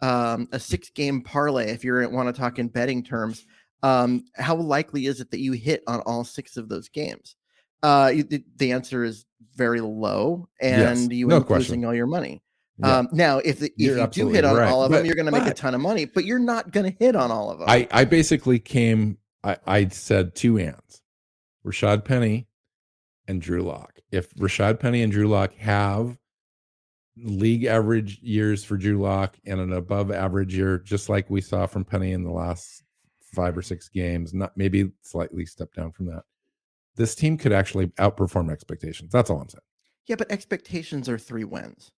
um 0.01 0.49
a 0.53 0.59
six 0.59 0.91
game 0.91 1.23
parlay. 1.23 1.71
If 1.71 1.85
you 1.85 2.09
want 2.11 2.35
to 2.35 2.41
talk 2.41 2.59
in 2.59 2.69
betting 2.69 3.03
terms, 3.03 3.45
um, 3.83 4.25
how 4.35 4.57
likely 4.57 5.07
is 5.07 5.21
it 5.21 5.31
that 5.31 5.41
you 5.41 5.53
hit 5.53 5.83
on 5.87 6.01
all 6.01 6.25
six 6.25 6.57
of 6.57 6.69
those 6.69 6.89
games? 6.89 7.37
Uh, 7.83 8.11
the, 8.11 8.43
the 8.57 8.73
answer 8.73 9.05
is 9.05 9.25
very 9.55 9.81
low, 9.81 10.49
Yes, 10.61 11.01
and 11.01 11.13
you 11.13 11.29
no 11.29 11.37
end 11.37 11.45
up 11.45 11.51
losing 11.51 11.85
all 11.85 11.95
your 11.95 12.07
money. 12.07 12.43
Yeah. 12.79 12.99
Um, 12.99 13.09
now, 13.13 13.39
if 13.39 13.59
the, 13.59 13.67
if 13.67 13.73
You're 13.77 13.99
you 13.99 14.07
do 14.07 14.29
hit 14.29 14.45
on 14.45 14.57
right, 14.57 14.69
all 14.69 14.85
of 14.85 14.93
them, 14.93 15.05
you're 15.05 15.17
going 15.17 15.27
to 15.27 15.33
make 15.33 15.47
a 15.47 15.55
ton 15.55 15.75
of 15.75 15.81
money, 15.81 16.05
but 16.05 16.25
you're 16.25 16.39
not 16.39 16.71
going 16.71 16.91
to 16.91 16.97
hit 16.99 17.17
on 17.17 17.31
all 17.31 17.51
of 17.51 17.59
them. 17.59 17.69
I, 17.69 17.89
I 17.91 18.05
basically 18.05 18.59
came, 18.61 19.19
I, 19.45 19.57
I 19.67 19.89
said 19.89 20.35
two 20.35 20.59
ands 20.59 21.03
Rashaad 21.65 22.05
Penny 22.05 22.49
and 23.27 23.41
Drew 23.41 23.63
Lock. 23.63 23.99
If 24.11 24.35
Rashaad 24.35 24.81
Penny 24.81 25.03
and 25.03 25.13
Drew 25.13 25.29
Lock 25.29 25.55
have 25.57 26.17
league 27.17 27.65
average 27.65 28.19
years 28.23 28.65
for 28.65 28.77
Drew 28.77 29.01
Lock 29.01 29.37
and 29.45 29.61
an 29.61 29.73
above 29.73 30.11
average 30.11 30.55
year, 30.57 30.79
just 30.79 31.09
like 31.09 31.29
we 31.31 31.41
saw 31.41 31.67
from 31.67 31.85
Penny 31.85 32.13
in 32.13 32.25
the 32.25 32.31
last 32.31 32.83
five 33.23 33.57
or 33.57 33.63
six 33.63 33.89
games, 33.89 34.33
not 34.33 34.57
maybe 34.57 34.91
slightly 35.03 35.45
step 35.45 35.73
down 35.75 35.93
from 35.93 36.07
that, 36.07 36.23
this 36.97 37.15
team 37.15 37.37
could 37.37 37.53
actually 37.53 37.89
outperform 37.99 38.51
expectations. 38.51 39.13
That's 39.13 39.31
all 39.31 39.41
I'm 39.41 39.49
saying. 39.49 39.61
Yeah, 40.07 40.17
but 40.17 40.31
expectations 40.33 41.09
are 41.09 41.19
three 41.19 41.45
wins. 41.45 41.91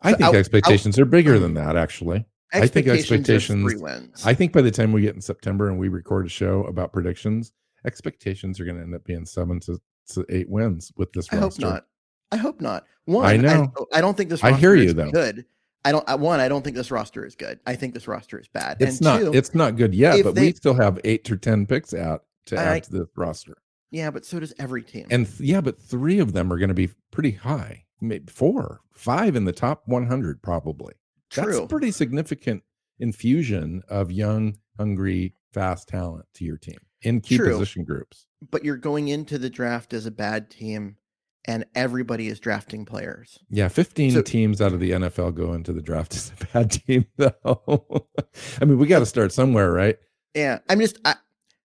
I 0.00 0.12
So 0.12 0.16
think 0.18 0.28
out- 0.28 0.34
expectations 0.36 0.98
are 0.98 1.04
bigger 1.04 1.38
than 1.40 1.54
that, 1.54 1.76
actually. 1.76 2.24
I 2.52 2.66
think 2.66 2.86
Expectations. 2.86 3.82
I 4.24 4.34
think 4.34 4.52
by 4.52 4.62
the 4.62 4.70
time 4.70 4.92
we 4.92 5.02
get 5.02 5.14
in 5.14 5.20
September 5.20 5.68
and 5.68 5.78
we 5.78 5.88
record 5.88 6.26
a 6.26 6.28
show 6.30 6.64
about 6.64 6.92
predictions, 6.92 7.52
expectations 7.84 8.58
are 8.60 8.64
going 8.64 8.76
to 8.76 8.82
end 8.82 8.94
up 8.94 9.04
being 9.04 9.26
seven 9.26 9.60
to, 9.60 9.78
to 10.10 10.24
eight 10.28 10.48
wins 10.48 10.92
with 10.96 11.12
this 11.12 11.32
roster. 11.32 11.36
I 11.36 11.40
hope 11.40 11.58
not. 11.74 11.86
I 12.30 12.36
hope 12.36 12.60
not. 12.60 12.84
One, 13.04 13.24
I 13.24 13.36
know. 13.36 13.72
I, 13.92 14.00
don't 14.00 14.16
think 14.16 14.28
this. 14.30 14.44
I 14.44 14.50
Roster 14.50 14.60
hear 14.60 14.74
you, 14.74 14.88
is 14.88 14.94
though. 14.94 15.10
Good. 15.10 15.46
I 15.84 15.92
don't. 15.92 16.06
I, 16.08 16.14
one, 16.16 16.40
I 16.40 16.48
don't 16.48 16.62
think 16.62 16.76
this 16.76 16.90
roster 16.90 17.24
is 17.24 17.34
good. 17.34 17.58
I 17.66 17.74
think 17.74 17.94
this 17.94 18.06
roster 18.06 18.38
is 18.38 18.48
bad. 18.48 18.76
It's 18.80 18.98
and 18.98 19.04
not. 19.04 19.20
Two, 19.20 19.32
it's 19.32 19.54
not 19.54 19.76
good 19.76 19.94
yet, 19.94 20.22
but 20.24 20.34
they- 20.34 20.42
we 20.42 20.52
still 20.52 20.74
have 20.74 20.98
eight 21.04 21.24
to 21.24 21.36
ten 21.36 21.66
picks 21.66 21.94
out 21.94 22.24
to 22.46 22.58
I- 22.58 22.76
add 22.76 22.84
to 22.84 22.92
the 22.92 23.08
roster. 23.16 23.56
yeah, 23.90 24.10
but 24.10 24.26
so 24.26 24.40
does 24.40 24.52
every 24.58 24.82
team. 24.82 25.06
And 25.10 25.26
th- 25.26 25.40
yeah, 25.40 25.62
but 25.62 25.80
three 25.80 26.18
of 26.18 26.32
them 26.34 26.52
are 26.52 26.58
going 26.58 26.68
to 26.68 26.74
be 26.74 26.90
pretty 27.10 27.30
high. 27.30 27.84
Maybe 28.00 28.30
four, 28.30 28.80
five 28.92 29.34
in 29.34 29.44
the 29.44 29.52
top 29.52 29.82
100, 29.86 30.42
probably. 30.42 30.94
That's 31.34 31.48
True. 31.48 31.62
a 31.64 31.66
pretty 31.68 31.90
significant 31.90 32.62
infusion 32.98 33.82
of 33.88 34.10
young, 34.10 34.58
hungry, 34.78 35.34
fast 35.52 35.88
talent 35.88 36.26
to 36.34 36.44
your 36.44 36.56
team 36.58 36.78
in 37.02 37.20
key 37.20 37.36
True. 37.36 37.50
position 37.52 37.84
groups. 37.84 38.26
but 38.50 38.64
you're 38.64 38.76
going 38.76 39.08
into 39.08 39.38
the 39.38 39.50
draft 39.50 39.92
as 39.92 40.06
a 40.06 40.10
bad 40.10 40.50
team, 40.50 40.96
and 41.44 41.64
everybody 41.74 42.28
is 42.28 42.38
drafting 42.40 42.84
players. 42.84 43.38
Yeah, 43.50 43.68
15 43.68 44.10
So- 44.12 44.22
teams 44.22 44.60
out 44.60 44.72
of 44.72 44.80
the 44.80 44.90
NFL 44.92 45.34
go 45.34 45.52
into 45.54 45.72
the 45.72 45.82
draft 45.82 46.14
as 46.16 46.32
a 46.40 46.44
bad 46.46 46.70
team, 46.72 47.06
though. 47.16 47.32
I 48.60 48.64
mean, 48.64 48.78
we 48.78 48.86
got 48.86 48.98
to 49.00 49.06
start 49.06 49.32
somewhere, 49.32 49.72
right? 49.72 49.96
Yeah, 50.34 50.58
I'm 50.68 50.80
just 50.80 50.98
I 51.04 51.14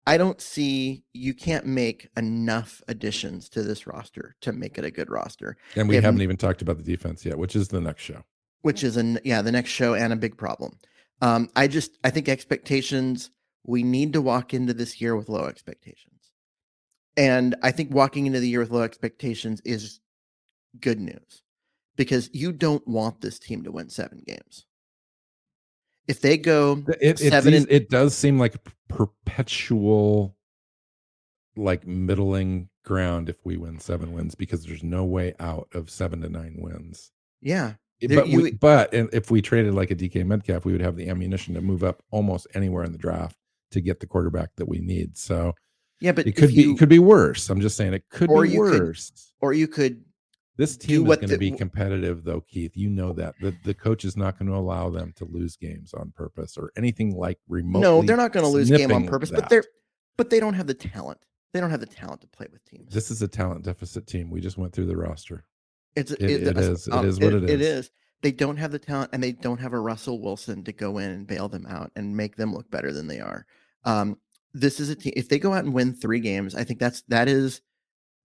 I 0.07 0.17
don't 0.17 0.39
see 0.39 1.03
you 1.13 1.33
can't 1.33 1.65
make 1.65 2.09
enough 2.15 2.81
additions 2.87 3.49
to 3.49 3.63
this 3.63 3.87
roster 3.87 4.35
to 4.41 4.51
make 4.53 4.77
it 4.77 4.85
a 4.85 4.91
good 4.91 5.09
roster, 5.09 5.57
And 5.75 5.89
we 5.89 5.97
If- 5.97 6.03
haven't 6.03 6.21
even 6.21 6.37
talked 6.37 6.61
about 6.61 6.77
the 6.77 6.83
defense 6.83 7.25
yet, 7.25 7.37
which 7.39 7.55
is 7.55 7.67
the 7.69 7.81
next 7.81 8.03
show. 8.03 8.23
Which 8.65 8.83
is 8.83 8.97
an 8.97 9.19
yeah 9.23 9.43
the 9.43 9.51
next 9.51 9.69
show 9.69 9.93
and 9.93 10.11
a 10.11 10.15
big 10.15 10.35
problem. 10.35 10.79
Um, 11.21 11.49
I 11.55 11.67
just 11.67 11.99
I 12.03 12.09
think 12.09 12.27
expectations 12.27 13.29
we 13.63 13.83
need 13.83 14.11
to 14.13 14.21
walk 14.21 14.55
into 14.55 14.73
this 14.73 14.99
year 14.99 15.15
with 15.15 15.29
low 15.29 15.45
expectations, 15.45 16.31
and 17.15 17.55
I 17.61 17.69
think 17.71 17.93
walking 17.93 18.25
into 18.25 18.39
the 18.39 18.49
year 18.49 18.61
with 18.61 18.71
low 18.71 18.81
expectations 18.81 19.61
is 19.65 19.99
good 20.81 20.99
news 20.99 21.43
because 21.95 22.31
you 22.33 22.51
don't 22.51 22.85
want 22.87 23.21
this 23.21 23.37
team 23.37 23.63
to 23.65 23.71
win 23.71 23.89
seven 23.89 24.23
games. 24.25 24.65
If 26.07 26.21
they 26.21 26.35
go 26.37 26.83
It, 26.99 27.21
it, 27.21 27.29
seven 27.29 27.53
seems- 27.53 27.65
and 27.65 27.71
it 27.71 27.89
does 27.91 28.15
seem 28.15 28.39
like 28.39 28.55
perpetual, 28.89 30.35
like 31.55 31.85
middling 31.85 32.69
ground 32.83 33.29
if 33.29 33.37
we 33.45 33.57
win 33.57 33.79
seven 33.79 34.11
wins 34.11 34.33
because 34.33 34.65
there's 34.65 34.83
no 34.83 35.03
way 35.05 35.35
out 35.39 35.67
of 35.73 35.89
seven 35.91 36.21
to 36.21 36.29
nine 36.29 36.55
wins. 36.59 37.11
yeah, 37.41 37.73
There- 38.01 38.19
But 38.21 38.27
we, 38.29 38.51
but 38.51 38.93
if 38.93 39.31
we 39.31 39.41
traded 39.41 39.73
like 39.73 39.91
a 39.91 39.95
DK 39.95 40.25
Metcalf, 40.25 40.65
we 40.65 40.71
would 40.71 40.81
have 40.81 40.95
the 40.95 41.09
ammunition 41.09 41.53
to 41.55 41.61
move 41.61 41.83
up 41.83 42.03
almost 42.11 42.47
anywhere 42.53 42.83
in 42.83 42.91
the 42.91 42.97
draft 42.97 43.37
to 43.71 43.81
get 43.81 43.99
the 43.99 44.07
quarterback 44.07 44.49
that 44.57 44.67
we 44.67 44.79
need. 44.79 45.17
So 45.17 45.53
yeah, 46.01 46.11
but 46.11 46.27
it 46.27 46.35
could 46.35 46.49
if 46.49 46.55
be 46.55 46.71
it 46.71 46.77
could 46.77 46.89
be 46.89 46.99
worse. 46.99 47.49
I'm 47.49 47.61
just 47.61 47.77
saying 47.77 47.93
it 47.93 48.03
could 48.09 48.29
be 48.29 48.49
you 48.51 48.63
could 48.63 48.81
worse. 48.81 49.33
or 49.41 49.53
you 49.53 49.67
could 49.67 50.03
This 50.57 50.75
team 50.77 51.09
is 51.09 51.17
going 51.17 51.29
to 51.29 51.37
be 51.37 51.51
competitive, 51.51 52.23
though, 52.23 52.41
Keith. 52.41 52.75
You 52.75 52.89
know 52.89 53.13
that 53.13 53.35
the 53.41 53.55
the 53.63 53.73
coach 53.73 54.03
is 54.03 54.17
not 54.17 54.37
going 54.37 54.51
to 54.51 54.57
allow 54.57 54.89
them 54.89 55.13
to 55.15 55.25
lose 55.25 55.55
games 55.55 55.93
on 55.93 56.11
purpose 56.15 56.57
or 56.57 56.71
anything 56.77 57.15
like 57.15 57.39
remotely. 57.47 57.81
No, 57.81 58.01
they're 58.01 58.17
not 58.17 58.33
going 58.33 58.45
to 58.45 58.51
lose 58.51 58.69
game 58.69 58.91
on 58.91 59.07
purpose, 59.07 59.29
that. 59.29 59.41
but 59.41 59.49
they're 59.49 59.63
but 60.17 60.29
they 60.29 60.39
don't 60.39 60.53
have 60.53 60.67
the 60.67 60.73
talent. 60.73 61.19
they 61.53 61.61
don't 61.61 61.71
have 61.71 61.79
the 61.79 61.85
talent 61.85 62.19
to 62.21 62.27
play 62.27 62.47
with 62.51 62.63
teams. 62.65 62.93
This 62.93 63.09
is 63.09 63.21
a 63.21 63.27
talent 63.27 63.63
deficit 63.63 64.05
team. 64.05 64.29
We 64.29 64.41
just 64.41 64.57
went 64.57 64.73
through 64.73 64.87
the 64.87 64.97
roster. 64.97 65.45
It's 65.95 66.11
It- 66.11 66.21
it, 66.21 66.47
it 66.47 66.57
is- 66.57 66.87
it 66.87 66.93
um, 66.93 67.05
is 67.07 67.19
what 67.19 67.33
it 67.33 67.49
It 67.49 67.61
is. 67.61 67.85
is. 67.85 67.91
They 68.21 68.31
don't 68.31 68.57
have 68.57 68.71
the 68.71 68.79
talent, 68.79 69.11
and 69.13 69.21
they 69.21 69.33
don't 69.33 69.59
have 69.59 69.73
a 69.73 69.79
Russell 69.79 70.19
Wilson 70.21 70.63
to 70.63 70.71
go 70.73 70.97
in 70.97 71.09
and 71.11 71.27
bail 71.27 71.47
them 71.47 71.65
out 71.67 71.91
and 71.95 72.15
make 72.17 72.35
them 72.35 72.53
look 72.53 72.69
better 72.71 72.91
than 72.91 73.07
they 73.07 73.19
are. 73.19 73.45
Um, 73.83 74.17
this 74.53 74.79
is 74.79 74.89
a 74.89 74.95
team. 74.95 75.13
If 75.15 75.29
they 75.29 75.37
go 75.37 75.53
out 75.53 75.63
and 75.65 75.73
win 75.73 75.93
three 75.93 76.19
games, 76.21 76.55
I 76.55 76.63
think 76.63 76.79
that's 76.79 77.01
that 77.09 77.27
is 77.27 77.61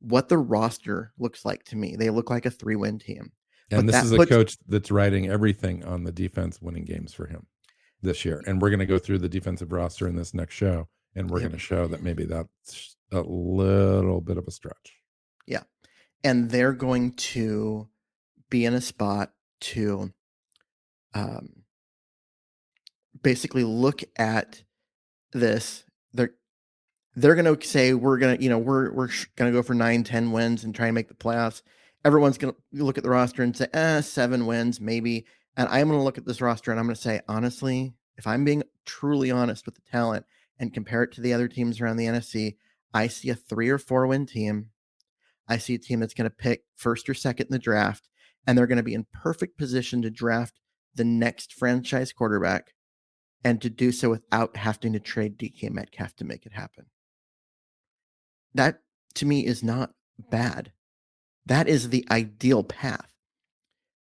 what 0.00 0.28
the 0.28 0.38
roster 0.38 1.12
looks 1.18 1.44
like 1.44 1.64
to 1.64 1.76
me. 1.76 1.96
They 1.96 2.08
look 2.08 2.30
like 2.30 2.46
a 2.46 2.50
three-win 2.50 2.98
team. 2.98 3.32
And 3.70 3.86
But 3.86 3.92
this 3.92 4.04
is 4.04 4.12
a 4.12 4.16
puts- 4.16 4.28
coach 4.30 4.56
that's 4.66 4.90
writing 4.90 5.28
everything 5.28 5.84
on 5.84 6.04
the 6.04 6.12
defense 6.12 6.62
winning 6.62 6.84
games 6.84 7.12
for 7.12 7.26
him 7.26 7.46
this 8.00 8.24
year. 8.24 8.42
And 8.46 8.60
we're 8.62 8.70
going 8.70 8.80
to 8.80 8.86
go 8.86 8.98
through 8.98 9.18
the 9.18 9.28
defensive 9.28 9.70
roster 9.72 10.08
in 10.08 10.16
this 10.16 10.32
next 10.32 10.54
show, 10.54 10.88
and 11.14 11.28
we're 11.30 11.40
Yep. 11.40 11.48
going 11.50 11.58
to 11.58 11.64
show 11.64 11.86
that 11.88 12.02
maybe 12.02 12.24
that's 12.24 12.96
a 13.12 13.20
little 13.20 14.20
bit 14.22 14.38
of 14.38 14.46
a 14.48 14.50
stretch. 14.50 14.94
Yeah. 15.46 15.62
And 16.22 16.50
they're 16.50 16.72
going 16.72 17.12
to 17.12 17.88
be 18.50 18.64
in 18.64 18.74
a 18.74 18.80
spot 18.80 19.32
to 19.60 20.12
um, 21.14 21.62
basically 23.22 23.64
look 23.64 24.02
at 24.16 24.62
this. 25.32 25.84
They're 26.12 26.34
they're 27.16 27.34
going 27.34 27.56
to 27.56 27.66
say 27.66 27.94
we're 27.94 28.18
going 28.18 28.36
to, 28.36 28.42
you 28.42 28.50
know, 28.50 28.58
we're 28.58 28.92
we're 28.92 29.08
going 29.36 29.50
to 29.50 29.56
go 29.56 29.62
for 29.62 29.74
nine, 29.74 30.04
10 30.04 30.32
wins 30.32 30.64
and 30.64 30.74
try 30.74 30.86
and 30.86 30.94
make 30.94 31.08
the 31.08 31.14
playoffs. 31.14 31.62
Everyone's 32.04 32.38
going 32.38 32.54
to 32.54 32.84
look 32.84 32.98
at 32.98 33.04
the 33.04 33.10
roster 33.10 33.42
and 33.42 33.56
say, 33.56 33.66
eh, 33.72 34.00
seven 34.00 34.46
wins, 34.46 34.80
maybe. 34.80 35.26
And 35.56 35.68
I'm 35.68 35.88
going 35.88 35.98
to 35.98 36.04
look 36.04 36.18
at 36.18 36.24
this 36.24 36.40
roster 36.40 36.70
and 36.70 36.80
I'm 36.80 36.86
going 36.86 36.96
to 36.96 37.00
say, 37.00 37.20
honestly, 37.28 37.94
if 38.16 38.26
I'm 38.26 38.44
being 38.44 38.62
truly 38.86 39.30
honest 39.30 39.66
with 39.66 39.74
the 39.74 39.82
talent 39.90 40.24
and 40.58 40.72
compare 40.72 41.02
it 41.02 41.12
to 41.12 41.20
the 41.20 41.32
other 41.32 41.48
teams 41.48 41.80
around 41.80 41.96
the 41.96 42.06
NFC, 42.06 42.56
I 42.94 43.08
see 43.08 43.30
a 43.30 43.34
three 43.34 43.68
or 43.68 43.78
four 43.78 44.06
win 44.06 44.26
team. 44.26 44.70
I 45.50 45.58
see 45.58 45.74
a 45.74 45.78
team 45.78 46.00
that's 46.00 46.14
going 46.14 46.30
to 46.30 46.34
pick 46.34 46.62
first 46.76 47.08
or 47.08 47.14
second 47.14 47.46
in 47.46 47.52
the 47.52 47.58
draft, 47.58 48.08
and 48.46 48.56
they're 48.56 48.68
going 48.68 48.76
to 48.76 48.82
be 48.84 48.94
in 48.94 49.06
perfect 49.12 49.58
position 49.58 50.00
to 50.02 50.10
draft 50.10 50.60
the 50.94 51.04
next 51.04 51.52
franchise 51.52 52.12
quarterback 52.12 52.72
and 53.44 53.60
to 53.60 53.68
do 53.68 53.90
so 53.90 54.10
without 54.10 54.56
having 54.56 54.92
to 54.92 55.00
trade 55.00 55.38
DK 55.38 55.70
Metcalf 55.70 56.14
to 56.16 56.24
make 56.24 56.46
it 56.46 56.52
happen. 56.52 56.86
That 58.54 58.80
to 59.14 59.26
me 59.26 59.44
is 59.44 59.62
not 59.62 59.90
bad. 60.18 60.72
That 61.46 61.68
is 61.68 61.88
the 61.88 62.06
ideal 62.10 62.62
path. 62.62 63.12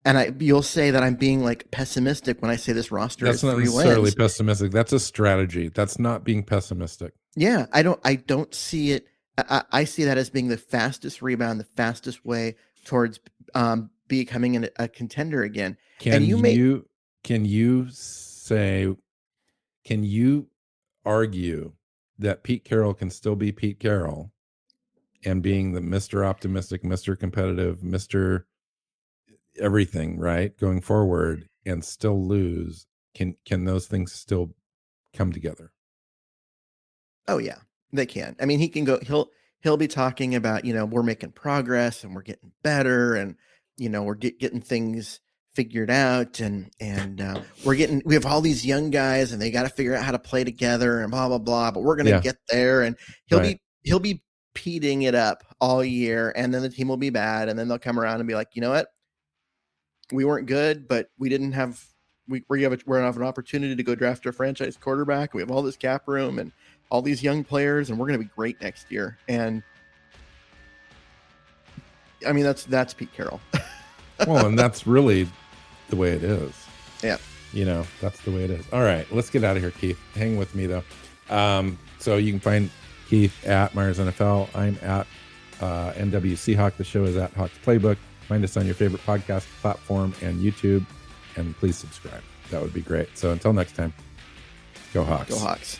And 0.04 0.18
I 0.18 0.34
you'll 0.39 0.64
say 0.64 0.92
that 0.92 1.04
I'm 1.04 1.16
being 1.16 1.44
like 1.44 1.70
pessimistic 1.72 2.42
when 2.42 2.50
I 2.52 2.56
say 2.56 2.74
this 2.74 2.92
roster 2.92 3.26
That's 3.26 3.38
is 3.38 3.44
not 3.44 3.56
three 3.56 3.66
necessarily 3.66 4.02
wins. 4.02 4.16
pessimistic. 4.16 4.72
That's 4.72 4.94
a 4.94 5.00
strategy. 5.00 5.70
That's 5.70 6.00
not 6.00 6.24
being 6.24 6.44
pessimistic. 6.44 7.14
Yeah, 7.36 7.68
I 7.72 7.84
don't 7.84 8.00
I 8.04 8.16
don't 8.16 8.54
see 8.54 8.92
it 8.92 9.08
I, 9.50 9.64
I 9.72 9.84
see 9.84 10.04
that 10.06 10.18
as 10.18 10.30
being 10.30 10.48
the 10.48 10.58
fastest 10.58 11.22
rebound, 11.22 11.60
the 11.60 11.66
fastest 11.66 12.26
way 12.26 12.56
towards 12.86 13.20
um 13.54 13.89
becoming 14.08 14.56
an, 14.56 14.70
a 14.78 14.88
contender 14.88 15.44
again. 15.44 15.78
Can 16.00 16.14
and 16.14 16.26
you 16.26 16.38
you, 16.38 16.42
may 16.42 16.84
can 17.24 17.46
you 17.46 17.88
say 17.89 18.96
can 19.86 20.04
you 20.04 20.48
argue 21.06 21.74
that 22.20 22.44
Pete 22.44 22.64
Carroll 22.64 22.94
can 22.94 23.10
still 23.10 23.36
be 23.36 23.52
Pete 23.52 23.80
Carroll 23.80 24.32
and 25.24 25.42
being 25.42 25.74
the 25.74 25.82
Mr. 25.82 26.26
optimistic, 26.26 26.84
Mr. 26.84 27.18
competitive, 27.18 27.80
Mr. 27.80 28.44
everything, 29.60 30.18
right? 30.18 30.58
Going 30.58 30.82
forward 30.82 31.48
and 31.66 31.84
still 31.84 32.26
lose. 32.26 32.88
Can 33.14 33.36
can 33.46 33.66
those 33.66 33.88
things 33.88 34.14
still 34.14 34.54
come 35.14 35.32
together? 35.32 35.72
Oh 37.28 37.38
yeah, 37.38 37.60
they 37.94 38.06
can. 38.06 38.36
I 38.39 38.46
mean, 38.46 38.60
he 38.60 38.68
can 38.70 38.86
go. 38.86 39.00
He'll 39.02 39.30
he'll 39.62 39.78
be 39.78 39.88
talking 39.88 40.36
about 40.36 40.66
you 40.66 40.74
know 40.74 40.86
we're 40.86 41.04
making 41.04 41.32
progress 41.32 42.04
and 42.04 42.16
we're 42.16 42.22
getting 42.22 42.52
better 42.64 43.16
and 43.16 43.36
you 43.78 43.89
know 43.89 44.04
we're 44.04 44.16
get, 44.16 44.39
getting 44.39 44.62
things 44.62 45.20
figured 45.54 45.89
out 45.92 46.39
and 46.39 46.72
and 46.80 47.20
uh, 47.22 47.42
we're 47.66 47.76
getting 47.76 48.02
we 48.06 48.14
have 48.14 48.26
all 48.26 48.42
these 48.42 48.66
young 48.66 48.89
guys 48.89 49.32
and 49.34 49.42
they 49.42 49.52
got 49.52 49.64
to 49.64 49.70
figure 49.70 49.94
out 49.94 50.04
how 50.04 50.12
to 50.12 50.20
play 50.20 50.44
together 50.44 51.02
and 51.02 51.12
blah 51.12 51.28
blah 51.28 51.38
blah. 51.38 51.72
But 51.72 51.84
we're 51.84 51.96
gonna 51.98 52.12
Yeah. 52.12 52.20
get 52.22 52.38
there 52.50 52.82
and 52.82 52.96
he'll 53.26 53.39
Right. 53.39 53.58
be 53.58 53.62
he'll 53.84 54.00
be 54.00 54.24
peating 54.54 55.04
it 55.04 55.16
up 55.16 55.44
all 55.62 55.84
year 55.84 56.34
and 56.36 56.54
then 56.54 56.62
the 56.62 56.70
team 56.70 56.88
will 56.89 56.98
be 56.98 57.10
bad 57.10 57.48
and 57.48 57.58
then 57.58 57.68
they'll 57.68 57.80
come 57.80 57.98
around 58.00 58.20
and 58.20 58.28
be 58.28 58.36
like 58.36 58.50
you 58.54 58.62
know 58.62 58.72
what 58.72 58.89
we 60.12 60.26
weren't 60.26 60.46
good 60.46 60.88
but 60.89 61.10
we 61.18 61.30
didn't 61.30 61.54
have 61.54 61.82
we 62.28 62.44
we 62.50 62.62
have 62.64 62.74
a, 62.74 62.78
we're 62.86 62.98
gonna 62.98 63.06
have 63.06 63.16
an 63.16 63.24
opportunity 63.24 63.76
to 63.78 63.84
go 63.84 63.96
draft 63.96 64.26
a 64.26 64.32
franchise 64.34 64.76
quarterback 64.76 65.34
we 65.34 65.42
have 65.42 65.50
all 65.50 65.62
this 65.62 65.78
cap 65.78 66.06
room 66.08 66.38
and 66.38 66.52
all 66.92 67.02
these 67.02 67.24
young 67.24 67.44
players 67.44 67.89
and 67.89 67.98
we're 67.98 68.06
going 68.06 68.20
to 68.20 68.24
be 68.24 68.30
great 68.36 68.62
next 68.62 68.92
year 68.92 69.18
and 69.28 69.64
i 72.28 72.32
mean 72.32 72.44
that's 72.44 72.66
that's 72.66 72.94
pete 72.94 73.12
carroll 73.14 73.42
well, 74.28 74.46
and 74.46 74.60
that's 74.60 74.86
really 74.86 75.28
the 75.89 75.96
way 75.96 76.12
it 76.12 76.24
is. 76.24 76.54
yeah 77.02 77.18
You 77.54 77.66
know, 77.66 77.86
that's 78.00 78.22
the 78.22 78.32
way 78.32 78.44
it 78.46 78.52
is. 78.52 78.66
All 78.72 78.84
right, 78.84 79.06
let's 79.12 79.30
get 79.30 79.44
out 79.44 79.58
of 79.58 79.64
here, 79.64 79.72
Keith. 79.72 80.00
Hang 80.16 80.38
with 80.38 80.54
me 80.56 80.68
though. 80.68 80.84
Um, 81.30 81.78
so 82.00 82.18
you 82.18 82.32
can 82.32 82.39
find 82.39 82.70
Keith 83.10 83.46
at 83.46 83.74
Myers 83.76 84.00
NFL. 84.00 84.48
I'm 84.56 84.78
at 84.82 85.06
uh, 85.60 85.92
NW 85.94 86.34
Seahawk. 86.34 86.78
The 86.78 86.84
show 86.84 87.04
is 87.04 87.18
at 87.18 87.34
Hawks 87.34 87.58
Playbook. 87.66 87.98
Find 88.28 88.44
us 88.44 88.56
on 88.56 88.66
your 88.66 88.76
favorite 88.76 89.06
podcast 89.06 89.48
platform 89.62 90.14
and 90.22 90.39
YouTube, 90.39 90.86
and 91.36 91.58
please 91.58 91.76
subscribe. 91.76 92.24
That 92.52 92.62
would 92.62 92.74
be 92.74 92.82
great. 92.82 93.18
So 93.18 93.32
until 93.32 93.52
next 93.54 93.76
time, 93.76 93.94
go 94.94 95.04
Hawks. 95.04 95.30
go 95.30 95.39
hawks 95.39 95.80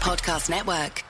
Podcast 0.00 0.48
Network. 0.48 1.09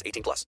18 0.05 0.23
plus. 0.23 0.45